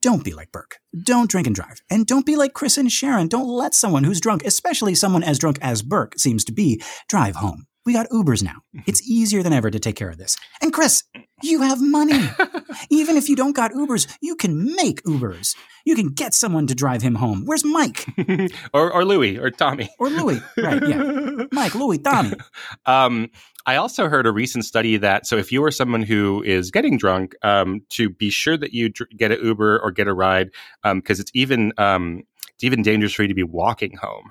don't 0.03 0.25
be 0.25 0.33
like 0.33 0.51
Burke. 0.51 0.79
Don't 1.03 1.31
drink 1.31 1.47
and 1.47 1.55
drive. 1.55 1.83
And 1.91 2.07
don't 2.07 2.25
be 2.25 2.35
like 2.35 2.55
Chris 2.55 2.79
and 2.79 2.91
Sharon. 2.91 3.29
Don't 3.29 3.49
let 3.49 3.75
someone 3.75 4.05
who's 4.05 4.21
drunk, 4.21 4.43
especially 4.47 4.95
someone 4.95 5.23
as 5.23 5.39
drunk 5.39 5.59
as 5.61 5.83
Burke 5.83 6.19
seems 6.19 6.43
to 6.47 6.53
be, 6.53 6.81
drive 7.07 7.37
home. 7.37 7.67
We 7.87 7.95
got 7.95 8.09
Ubers 8.11 8.43
now. 8.43 8.57
It's 8.87 9.03
easier 9.09 9.43
than 9.43 9.53
ever 9.53 9.71
to 9.71 9.79
take 9.79 9.97
care 9.97 10.11
of 10.11 10.19
this. 10.19 10.37
And 10.61 10.73
Chris, 10.73 11.05
you 11.43 11.63
have 11.63 11.81
money. 11.81 12.21
Even 12.91 13.17
if 13.17 13.29
you 13.29 13.37
don't 13.37 13.57
got 13.57 13.73
Ubers, 13.73 14.07
you 14.21 14.37
can 14.37 14.75
make 14.77 15.03
Ubers. 15.05 15.57
You 15.87 15.95
can 15.95 16.09
get 16.11 16.35
someone 16.35 16.67
to 16.67 16.75
drive 16.75 17.01
him 17.01 17.15
home. 17.15 17.45
Where's 17.47 17.65
Mike? 17.65 18.07
or 18.75 18.93
or 18.93 19.05
Louis 19.05 19.39
or 19.39 19.51
Tommy. 19.51 19.89
Or 19.99 20.11
Louis. 20.11 20.43
Right, 20.59 20.87
yeah. 20.87 21.45
Mike, 21.53 21.75
Louis, 21.75 21.99
Tommy. 21.99 22.35
Um, 22.85 23.31
I 23.65 23.77
also 23.77 24.09
heard 24.09 24.27
a 24.27 24.33
recent 24.33 24.67
study 24.67 24.99
that 24.99 25.27
so 25.27 25.37
if 25.37 25.51
you 25.51 25.65
are 25.65 25.71
someone 25.71 26.03
who 26.03 26.43
is 26.43 26.71
getting 26.71 26.99
drunk, 26.99 27.35
um, 27.43 27.81
to 27.91 28.11
be 28.11 28.29
sure 28.29 28.59
that 28.59 28.73
you 28.75 28.91
dr- 28.91 29.11
get 29.17 29.33
an 29.33 29.39
Uber 29.43 29.81
or 29.81 29.91
get 29.91 30.07
a 30.07 30.13
ride, 30.13 30.51
because 30.85 31.19
it's 31.19 31.31
even 31.35 31.73
um, 31.79 32.25
it's 32.55 32.65
even 32.65 32.83
dangerous 32.83 33.15
for 33.15 33.23
you 33.23 33.29
to 33.29 33.35
be 33.35 33.43
walking 33.43 33.97
home. 33.97 34.31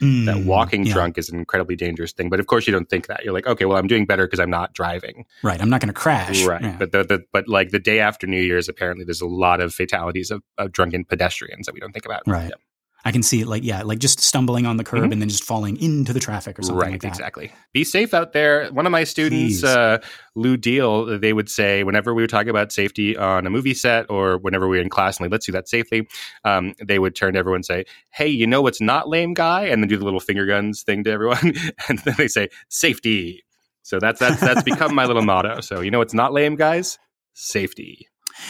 That 0.00 0.36
Mm, 0.36 0.44
walking 0.44 0.84
yeah. 0.84 0.92
drunk 0.92 1.18
is 1.18 1.28
an 1.30 1.38
incredibly 1.38 1.76
dangerous 1.76 2.12
thing. 2.12 2.28
But 2.28 2.40
of 2.40 2.46
course, 2.46 2.66
you 2.66 2.72
don't 2.72 2.88
think 2.90 3.06
that. 3.06 3.24
You're 3.24 3.32
like, 3.32 3.46
okay, 3.46 3.64
well, 3.64 3.78
I'm 3.78 3.86
doing 3.86 4.06
better 4.06 4.26
because 4.26 4.40
I'm 4.40 4.50
not 4.50 4.74
driving. 4.74 5.24
Right. 5.42 5.60
I'm 5.60 5.70
not 5.70 5.80
going 5.80 5.88
to 5.88 5.94
crash. 5.94 6.44
Right. 6.44 6.62
Yeah. 6.62 6.76
But 6.78 6.92
the, 6.92 7.04
the 7.04 7.24
but 7.32 7.48
like 7.48 7.70
the 7.70 7.78
day 7.78 8.00
after 8.00 8.26
New 8.26 8.40
Year's, 8.40 8.68
apparently 8.68 9.04
there's 9.04 9.20
a 9.20 9.26
lot 9.26 9.60
of 9.60 9.72
fatalities 9.72 10.30
of, 10.30 10.42
of 10.58 10.72
drunken 10.72 11.04
pedestrians 11.04 11.66
that 11.66 11.74
we 11.74 11.80
don't 11.80 11.92
think 11.92 12.04
about. 12.04 12.22
Right. 12.26 12.48
Yeah. 12.48 12.54
I 13.06 13.12
can 13.12 13.22
see 13.22 13.40
it 13.42 13.46
like, 13.46 13.62
yeah, 13.64 13.82
like 13.82 13.98
just 13.98 14.20
stumbling 14.20 14.64
on 14.64 14.78
the 14.78 14.84
curb 14.84 15.02
Mhm. 15.04 15.12
and 15.12 15.20
then 15.22 15.28
just 15.28 15.44
falling 15.44 15.76
into 15.76 16.12
the 16.14 16.20
traffic 16.20 16.58
or 16.58 16.62
something 16.62 16.78
right. 16.80 16.90
like 16.92 17.02
that. 17.02 17.08
exactly. 17.08 17.52
Be 17.74 17.84
safe 17.84 18.14
out 18.14 18.32
there. 18.32 18.68
One 18.72 18.86
of 18.86 18.92
my 18.92 19.04
students, 19.04 19.62
uh, 19.62 19.98
Lou 20.34 20.56
Deal, 20.56 21.18
they 21.18 21.32
would 21.34 21.50
say 21.50 21.84
whenever 21.84 22.14
we 22.14 22.22
were 22.22 22.26
talking 22.26 22.48
about 22.48 22.72
safety 22.72 23.14
on 23.16 23.46
a 23.46 23.50
movie 23.50 23.74
set 23.74 24.06
or 24.08 24.38
whenever 24.38 24.66
we 24.68 24.78
were 24.78 24.82
in 24.82 24.88
class 24.88 25.18
and 25.18 25.24
like, 25.26 25.32
let's 25.32 25.44
do 25.44 25.52
that 25.52 25.68
safely, 25.68 26.08
um, 26.44 26.72
they 26.82 26.98
would 26.98 27.14
turn 27.14 27.34
to 27.34 27.38
everyone 27.38 27.58
and 27.58 27.66
say, 27.66 27.84
"Hey, 28.10 28.28
you 28.28 28.46
know 28.46 28.62
what's 28.62 28.80
not 28.80 29.06
lame, 29.08 29.34
guy?" 29.34 29.66
And 29.66 29.82
then 29.82 29.88
do 29.88 29.98
the 29.98 30.04
little 30.04 30.18
finger 30.20 30.46
guns 30.46 30.82
thing 30.82 31.04
to 31.04 31.10
everyone, 31.10 31.52
and 31.88 31.98
then 32.00 32.14
they 32.16 32.28
say, 32.28 32.48
"Safety." 32.70 33.44
So 33.82 33.98
that's 33.98 34.18
that's 34.18 34.40
that's 34.40 34.62
become 34.62 34.94
my 34.94 35.04
little 35.04 35.22
motto. 35.22 35.60
So 35.60 35.82
you 35.82 35.90
know 35.90 35.98
what's 35.98 36.14
not 36.14 36.32
lame, 36.32 36.56
guys? 36.56 36.98
Safety. 37.34 38.08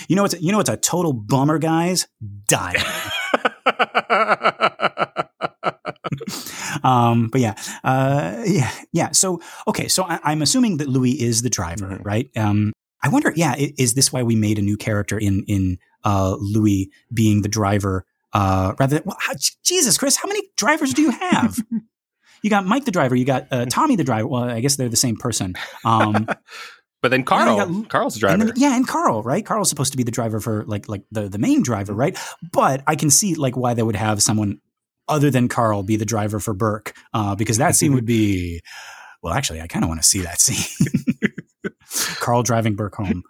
You 0.09 0.15
know 0.15 0.23
what's 0.23 0.41
you 0.41 0.53
know 0.53 0.59
what's 0.59 0.71
a 0.71 0.77
total 0.77 1.13
bummer, 1.13 1.59
guys? 1.59 2.07
Dying. 2.47 2.77
um, 6.85 7.29
but 7.29 7.41
yeah, 7.41 7.55
uh, 7.83 8.43
yeah, 8.47 8.71
yeah. 8.93 9.11
So 9.13 9.41
okay, 9.69 9.89
so 9.89 10.05
I, 10.05 10.21
I'm 10.25 10.43
assuming 10.43 10.79
that 10.79 10.89
Louis 10.89 11.13
is 11.21 11.43
the 11.43 11.51
driver, 11.51 11.99
Mhm. 11.99 12.05
right? 12.05 12.31
Um, 12.37 12.73
I 13.03 13.09
wonder, 13.09 13.33
yeah, 13.37 13.53
i- 13.53 13.73
is 13.79 13.95
this 13.95 14.13
why 14.13 14.23
we 14.23 14.37
made 14.37 14.59
a 14.59 14.63
new 14.63 14.77
character 14.77 15.19
in 15.19 15.45
in 15.47 15.79
uh, 16.05 16.37
Louis 16.39 16.91
being 17.13 17.43
the 17.43 17.49
driver? 17.49 18.05
Uh, 18.33 18.75
rather, 18.81 18.97
than, 18.97 19.05
well, 19.07 19.17
how, 19.21 19.33
Jesus, 19.63 19.97
Chris, 19.97 20.17
how 20.17 20.27
many 20.29 20.43
drivers 20.57 20.93
do 20.93 21.03
you 21.03 21.11
have? 21.13 21.57
you 22.43 22.51
got 22.51 22.67
Mike 22.67 22.85
the 22.85 22.91
driver, 22.91 23.15
you 23.15 23.25
got 23.25 23.47
uh, 23.53 23.65
Tommy 23.71 23.97
the 23.97 24.05
driver. 24.05 24.27
Well, 24.27 24.45
I 24.45 24.61
guess 24.61 24.77
they're 24.77 24.89
the 24.89 24.97
same 24.97 25.17
person. 25.17 25.55
Um, 25.85 26.27
but 27.05 27.11
then 27.11 27.23
Karl, 27.23 27.57
got- 27.59 27.89
Karl's 27.91 28.15
the 28.15 28.21
driver. 28.21 28.45
then, 28.47 28.53
yeah, 28.57 28.75
and 28.75 28.89
Karl, 28.89 29.23
right? 29.23 29.45
Karl's 29.45 29.69
supposed 29.69 29.93
to 29.93 29.99
be 29.99 30.03
the 30.05 30.11
driver 30.11 30.41
for 30.41 30.65
like 30.65 30.89
like 30.89 31.03
the 31.11 31.29
the 31.29 31.39
main 31.39 31.63
driver, 31.63 31.93
right? 31.93 32.19
But 32.51 32.83
I 32.87 32.97
can 32.97 33.11
see 33.11 33.35
like 33.35 33.57
why 33.59 33.75
they 33.75 33.83
would 33.83 33.95
have 33.97 34.23
someone 34.23 34.61
other 35.07 35.31
than 35.31 35.49
Karl 35.49 35.83
be 35.83 35.97
the 35.97 36.07
driver 36.07 36.41
for 36.41 36.55
Burke, 36.55 36.95
uh, 37.13 37.35
because 37.35 37.59
that 37.59 37.77
scene 37.77 37.93
would 37.95 38.07
be. 38.07 38.61
Well, 39.23 39.33
actually, 39.33 39.63
I 39.63 39.67
kind 39.69 39.83
of 39.83 39.89
want 39.89 40.03
to 40.03 40.07
see 40.07 40.21
that 40.21 40.39
scene. 40.39 40.67
Karl 42.21 42.43
driving 42.43 42.75
Burke 42.77 42.97
home. 42.97 43.23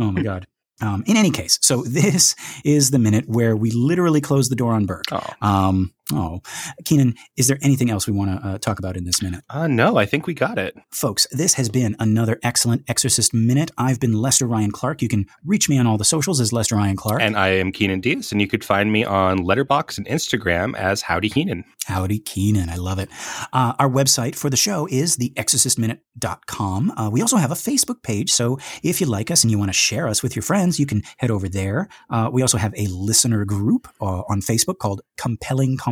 Oh 0.00 0.10
my 0.10 0.22
god. 0.22 0.46
Um, 0.80 1.04
in 1.06 1.16
any 1.18 1.30
case, 1.30 1.58
so 1.60 1.82
this 1.82 2.34
is 2.64 2.90
the 2.90 2.98
minute 2.98 3.26
where 3.28 3.54
we 3.54 3.70
literally 3.70 4.22
close 4.22 4.48
the 4.48 4.56
door 4.56 4.72
on 4.72 4.86
Burke. 4.86 5.04
oh. 5.12 5.22
Um, 5.42 5.92
oh, 6.12 6.40
Keenan, 6.84 7.14
is 7.36 7.48
there 7.48 7.58
anything 7.62 7.90
else 7.90 8.06
we 8.06 8.12
want 8.12 8.30
to 8.30 8.46
uh, 8.46 8.58
talk 8.58 8.78
about 8.78 8.96
in 8.96 9.04
this 9.04 9.22
minute? 9.22 9.44
Uh, 9.48 9.66
no, 9.66 9.96
I 9.96 10.06
think 10.06 10.26
we 10.26 10.34
got 10.34 10.58
it. 10.58 10.76
Folks, 10.90 11.26
this 11.30 11.54
has 11.54 11.68
been 11.68 11.96
another 11.98 12.38
excellent 12.42 12.82
Exorcist 12.88 13.32
Minute. 13.32 13.70
I've 13.78 14.00
been 14.00 14.14
Lester 14.14 14.46
Ryan 14.46 14.70
Clark. 14.70 15.02
You 15.02 15.08
can 15.08 15.26
reach 15.44 15.68
me 15.68 15.78
on 15.78 15.86
all 15.86 15.98
the 15.98 16.04
socials 16.04 16.40
as 16.40 16.52
Lester 16.52 16.76
Ryan 16.76 16.96
Clark. 16.96 17.22
And 17.22 17.36
I 17.36 17.48
am 17.48 17.72
Keenan 17.72 18.00
Diaz, 18.00 18.32
and 18.32 18.40
you 18.40 18.48
could 18.48 18.64
find 18.64 18.92
me 18.92 19.04
on 19.04 19.40
Letterboxd 19.40 19.98
and 19.98 20.06
Instagram 20.06 20.76
as 20.76 21.02
Howdy 21.02 21.30
Keenan. 21.30 21.64
Howdy 21.86 22.20
Keenan. 22.20 22.70
I 22.70 22.76
love 22.76 22.98
it. 22.98 23.08
Uh, 23.52 23.74
our 23.78 23.88
website 23.88 24.36
for 24.36 24.48
the 24.48 24.56
show 24.56 24.86
is 24.90 25.16
theexorcistminute.com. 25.16 26.92
Uh, 26.96 27.10
we 27.10 27.20
also 27.22 27.36
have 27.36 27.50
a 27.50 27.54
Facebook 27.54 28.02
page. 28.02 28.30
So 28.30 28.58
if 28.82 29.00
you 29.00 29.06
like 29.06 29.30
us 29.30 29.42
and 29.42 29.50
you 29.50 29.58
want 29.58 29.70
to 29.70 29.76
share 29.76 30.06
us 30.06 30.22
with 30.22 30.36
your 30.36 30.42
friends, 30.42 30.78
you 30.78 30.86
can 30.86 31.02
head 31.18 31.30
over 31.30 31.48
there. 31.48 31.88
Uh, 32.08 32.30
we 32.32 32.42
also 32.42 32.58
have 32.58 32.72
a 32.76 32.86
listener 32.86 33.44
group 33.44 33.88
uh, 34.00 34.22
on 34.28 34.40
Facebook 34.40 34.78
called 34.78 35.02
Compelling 35.16 35.76
Conversations. 35.76 35.91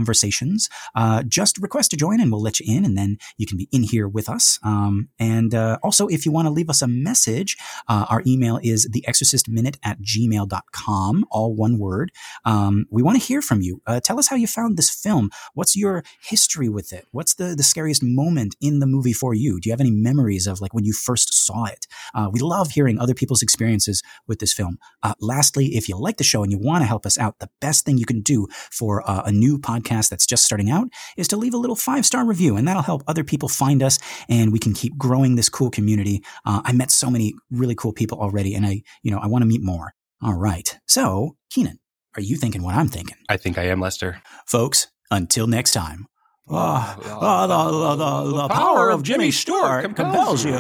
Uh, 0.95 1.23
just 1.23 1.59
request 1.59 1.91
to 1.91 1.97
join 1.97 2.21
and 2.21 2.31
we'll 2.31 2.43
let 2.43 2.61
you 2.61 2.77
in 2.77 2.85
and 2.85 2.97
then 2.97 3.19
you 3.37 3.47
can 3.47 3.57
be 3.57 3.69
in 3.73 3.83
here 3.83 4.09
with 4.09 4.29
us. 4.29 4.59
Um, 4.63 5.09
and 5.19 5.55
uh, 5.55 5.79
also, 5.83 6.07
if 6.09 6.25
you 6.25 6.33
want 6.33 6.47
to 6.47 6.51
leave 6.51 6.71
us 6.71 6.83
a 6.83 6.89
message, 6.89 7.57
uh, 7.89 8.07
our 8.09 8.23
email 8.27 8.59
is 8.63 8.89
theexorcistminute 8.89 9.77
at 9.83 10.01
gmail.com, 10.01 11.25
all 11.31 11.55
one 11.55 11.79
word. 11.79 12.13
Um, 12.45 12.87
we 12.91 13.03
want 13.03 13.21
to 13.21 13.27
hear 13.27 13.43
from 13.43 13.61
you. 13.61 13.83
Uh, 13.87 14.01
tell 14.01 14.19
us 14.19 14.29
how 14.29 14.37
you 14.37 14.47
found 14.47 14.77
this 14.77 14.91
film. 14.91 15.31
What's 15.55 15.77
your 15.77 16.03
history 16.23 16.69
with 16.69 16.93
it? 16.93 17.07
What's 17.11 17.35
the, 17.35 17.55
the 17.57 17.63
scariest 17.63 18.03
moment 18.03 18.57
in 18.61 18.81
the 18.81 18.87
movie 18.87 19.13
for 19.13 19.35
you? 19.35 19.61
Do 19.61 19.69
you 19.69 19.73
have 19.73 19.81
any 19.81 19.91
memories 19.91 20.47
of 20.47 20.61
like 20.61 20.75
when 20.75 20.85
you 20.85 20.93
first 20.93 21.35
saw 21.35 21.65
it? 21.65 21.87
Uh, 22.15 22.29
we 22.33 22.41
love 22.41 22.71
hearing 22.71 22.99
other 22.99 23.15
people's 23.15 23.43
experiences 23.43 24.03
with 24.27 24.39
this 24.39 24.53
film. 24.53 24.79
Uh, 25.03 25.15
lastly, 25.21 25.67
if 25.77 25.89
you 25.89 25.97
like 25.97 26.17
the 26.17 26.25
show 26.25 26.43
and 26.43 26.53
you 26.53 26.59
want 26.59 26.83
to 26.83 26.87
help 26.87 27.07
us 27.07 27.19
out, 27.19 27.39
the 27.39 27.51
best 27.61 27.85
thing 27.85 27.99
you 27.99 28.07
can 28.07 28.21
do 28.21 28.47
for 28.71 29.03
a 29.07 29.33
new 29.33 29.59
podcast 29.59 29.90
that's 30.09 30.27
just 30.27 30.45
starting 30.45 30.71
out 30.71 30.89
is 31.17 31.29
to 31.29 31.37
leave 31.37 31.55
a 31.55 31.59
little 31.59 31.77
five 31.77 32.07
star 32.07 32.25
review, 32.25 32.57
and 32.57 32.67
that'll 32.67 32.83
help 32.83 33.03
other 33.07 33.25
people 33.25 33.49
find 33.49 33.83
us, 33.83 33.99
and 34.29 34.53
we 34.53 34.59
can 34.59 34.73
keep 34.73 34.97
growing 34.97 35.37
this 35.37 35.49
cool 35.49 35.71
community. 35.71 36.23
Uh, 36.45 36.63
I 36.65 36.73
met 36.73 36.91
so 36.91 37.11
many 37.11 37.35
really 37.51 37.75
cool 37.75 37.93
people 37.93 38.21
already, 38.21 38.55
and 38.55 38.65
I, 38.67 38.83
you 39.03 39.11
know, 39.11 39.19
I 39.19 39.27
want 39.27 39.43
to 39.43 39.47
meet 39.47 39.63
more. 39.63 39.93
All 40.23 40.35
right, 40.35 40.79
so 40.87 41.37
Keenan, 41.51 41.79
are 42.17 42.23
you 42.23 42.37
thinking 42.37 42.63
what 42.63 42.75
I'm 42.75 42.89
thinking, 42.89 43.17
I 43.29 43.37
think 43.37 43.59
I 43.59 43.65
am 43.65 43.81
Lester. 43.81 44.23
folks? 44.47 44.89
Until 45.11 45.49
next 45.49 45.73
time. 45.73 46.07
Ah, 46.49 46.97
the, 47.01 47.95
the, 47.97 47.97
the, 47.97 48.43
the 48.43 48.49
power 48.49 48.91
of 48.91 49.03
Jimmy 49.03 49.31
Stewart 49.31 49.97
compels 49.97 50.45
you. 50.45 50.59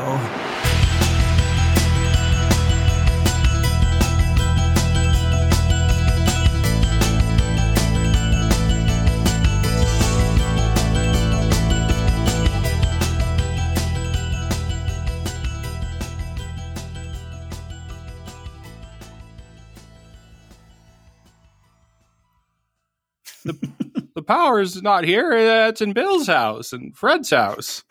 The 24.15 24.23
power 24.23 24.61
is 24.61 24.83
not 24.83 25.05
here. 25.05 25.33
It's 25.33 25.81
in 25.81 25.93
Bill's 25.93 26.27
house 26.27 26.73
and 26.73 26.97
Fred's 26.97 27.31
house. 27.31 27.85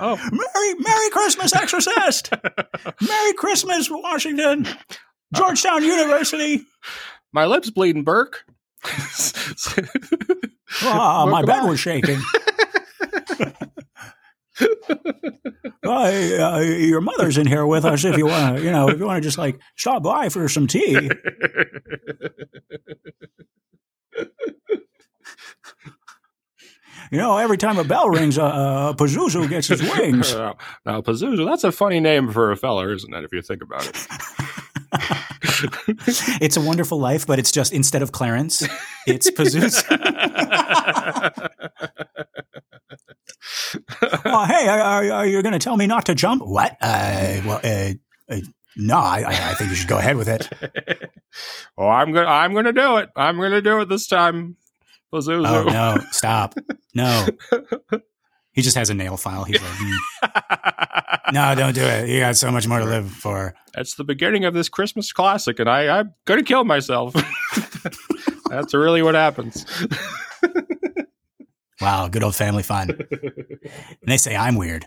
oh, 0.00 0.16
Merry, 0.30 0.74
Merry 0.78 1.10
Christmas, 1.10 1.54
Exorcist! 1.54 2.30
Merry 3.00 3.32
Christmas, 3.34 3.90
Washington! 3.90 4.66
Georgetown 5.34 5.82
University! 5.82 6.64
my 7.32 7.46
lips 7.46 7.70
bleeding, 7.70 8.04
Burke. 8.04 8.44
Ah, 10.82 11.26
my 11.30 11.42
bed 11.42 11.66
was 11.66 11.80
shaking. 11.80 12.20
I, 15.84 16.36
uh, 16.36 16.58
your 16.60 17.00
mother's 17.00 17.38
in 17.38 17.46
here 17.46 17.66
with 17.66 17.84
us 17.84 18.04
if 18.04 18.16
you 18.16 18.26
want 18.26 18.56
to, 18.56 18.62
you 18.62 18.70
know, 18.70 18.88
if 18.88 18.98
you 18.98 19.06
want 19.06 19.16
to 19.16 19.26
just 19.26 19.38
like 19.38 19.60
stop 19.76 20.02
by 20.02 20.28
for 20.28 20.48
some 20.48 20.66
tea. 20.66 21.10
You 27.12 27.18
know, 27.18 27.36
every 27.36 27.58
time 27.58 27.76
a 27.76 27.84
bell 27.84 28.08
rings, 28.08 28.38
uh, 28.38 28.44
uh, 28.44 28.92
Pazuzu 28.94 29.46
gets 29.46 29.68
his 29.68 29.82
wings. 29.82 30.32
now, 30.34 30.56
now, 30.86 31.02
Pazuzu, 31.02 31.44
that's 31.44 31.62
a 31.62 31.70
funny 31.70 32.00
name 32.00 32.32
for 32.32 32.50
a 32.50 32.56
feller, 32.56 32.90
isn't 32.90 33.12
it, 33.12 33.22
if 33.22 33.34
you 33.34 33.42
think 33.42 33.62
about 33.62 33.86
it? 33.86 34.06
it's 36.40 36.56
a 36.56 36.60
wonderful 36.62 36.98
life, 36.98 37.26
but 37.26 37.38
it's 37.38 37.52
just 37.52 37.74
instead 37.74 38.00
of 38.00 38.12
Clarence, 38.12 38.66
it's 39.06 39.30
Pazuzu. 39.30 39.82
well, 44.24 44.46
hey, 44.46 44.68
are, 44.68 45.10
are 45.12 45.26
you 45.26 45.42
going 45.42 45.52
to 45.52 45.58
tell 45.58 45.76
me 45.76 45.86
not 45.86 46.06
to 46.06 46.14
jump? 46.14 46.42
What? 46.44 46.76
Uh, 46.80 47.40
well, 47.44 47.60
uh, 47.62 47.92
uh, 48.28 48.40
no, 48.76 48.96
I, 48.96 49.24
I 49.28 49.54
think 49.54 49.70
you 49.70 49.76
should 49.76 49.88
go 49.88 49.98
ahead 49.98 50.16
with 50.16 50.28
it. 50.28 50.48
oh, 51.78 51.88
I'm 51.88 52.12
gonna, 52.12 52.26
I'm 52.26 52.54
gonna 52.54 52.72
do 52.72 52.96
it. 52.96 53.10
I'm 53.14 53.38
gonna 53.38 53.60
do 53.60 53.80
it 53.80 53.88
this 53.88 54.06
time, 54.06 54.56
Pazuzu. 55.12 55.46
Oh 55.46 55.64
no! 55.64 56.02
Stop! 56.10 56.54
No. 56.94 57.26
He 58.52 58.62
just 58.62 58.76
has 58.76 58.88
a 58.88 58.94
nail 58.94 59.16
file. 59.16 59.44
He's 59.44 59.60
like, 59.60 59.70
"Hmm. 59.74 61.34
no, 61.34 61.54
don't 61.54 61.74
do 61.74 61.82
it. 61.82 62.08
You 62.08 62.20
got 62.20 62.36
so 62.36 62.50
much 62.50 62.66
more 62.66 62.78
to 62.78 62.84
live 62.84 63.10
for. 63.10 63.54
that's 63.74 63.94
the 63.94 64.04
beginning 64.04 64.44
of 64.46 64.54
this 64.54 64.70
Christmas 64.70 65.12
classic, 65.12 65.58
and 65.58 65.68
I, 65.68 65.98
I'm 65.98 66.14
gonna 66.24 66.42
kill 66.42 66.64
myself. 66.64 67.14
that's 68.48 68.72
really 68.72 69.02
what 69.02 69.14
happens. 69.14 69.66
Wow, 71.82 72.06
good 72.06 72.22
old 72.22 72.36
family 72.36 72.62
fun. 72.62 72.90
and 73.10 74.06
they 74.06 74.16
say 74.16 74.36
I'm 74.36 74.54
weird. 74.54 74.86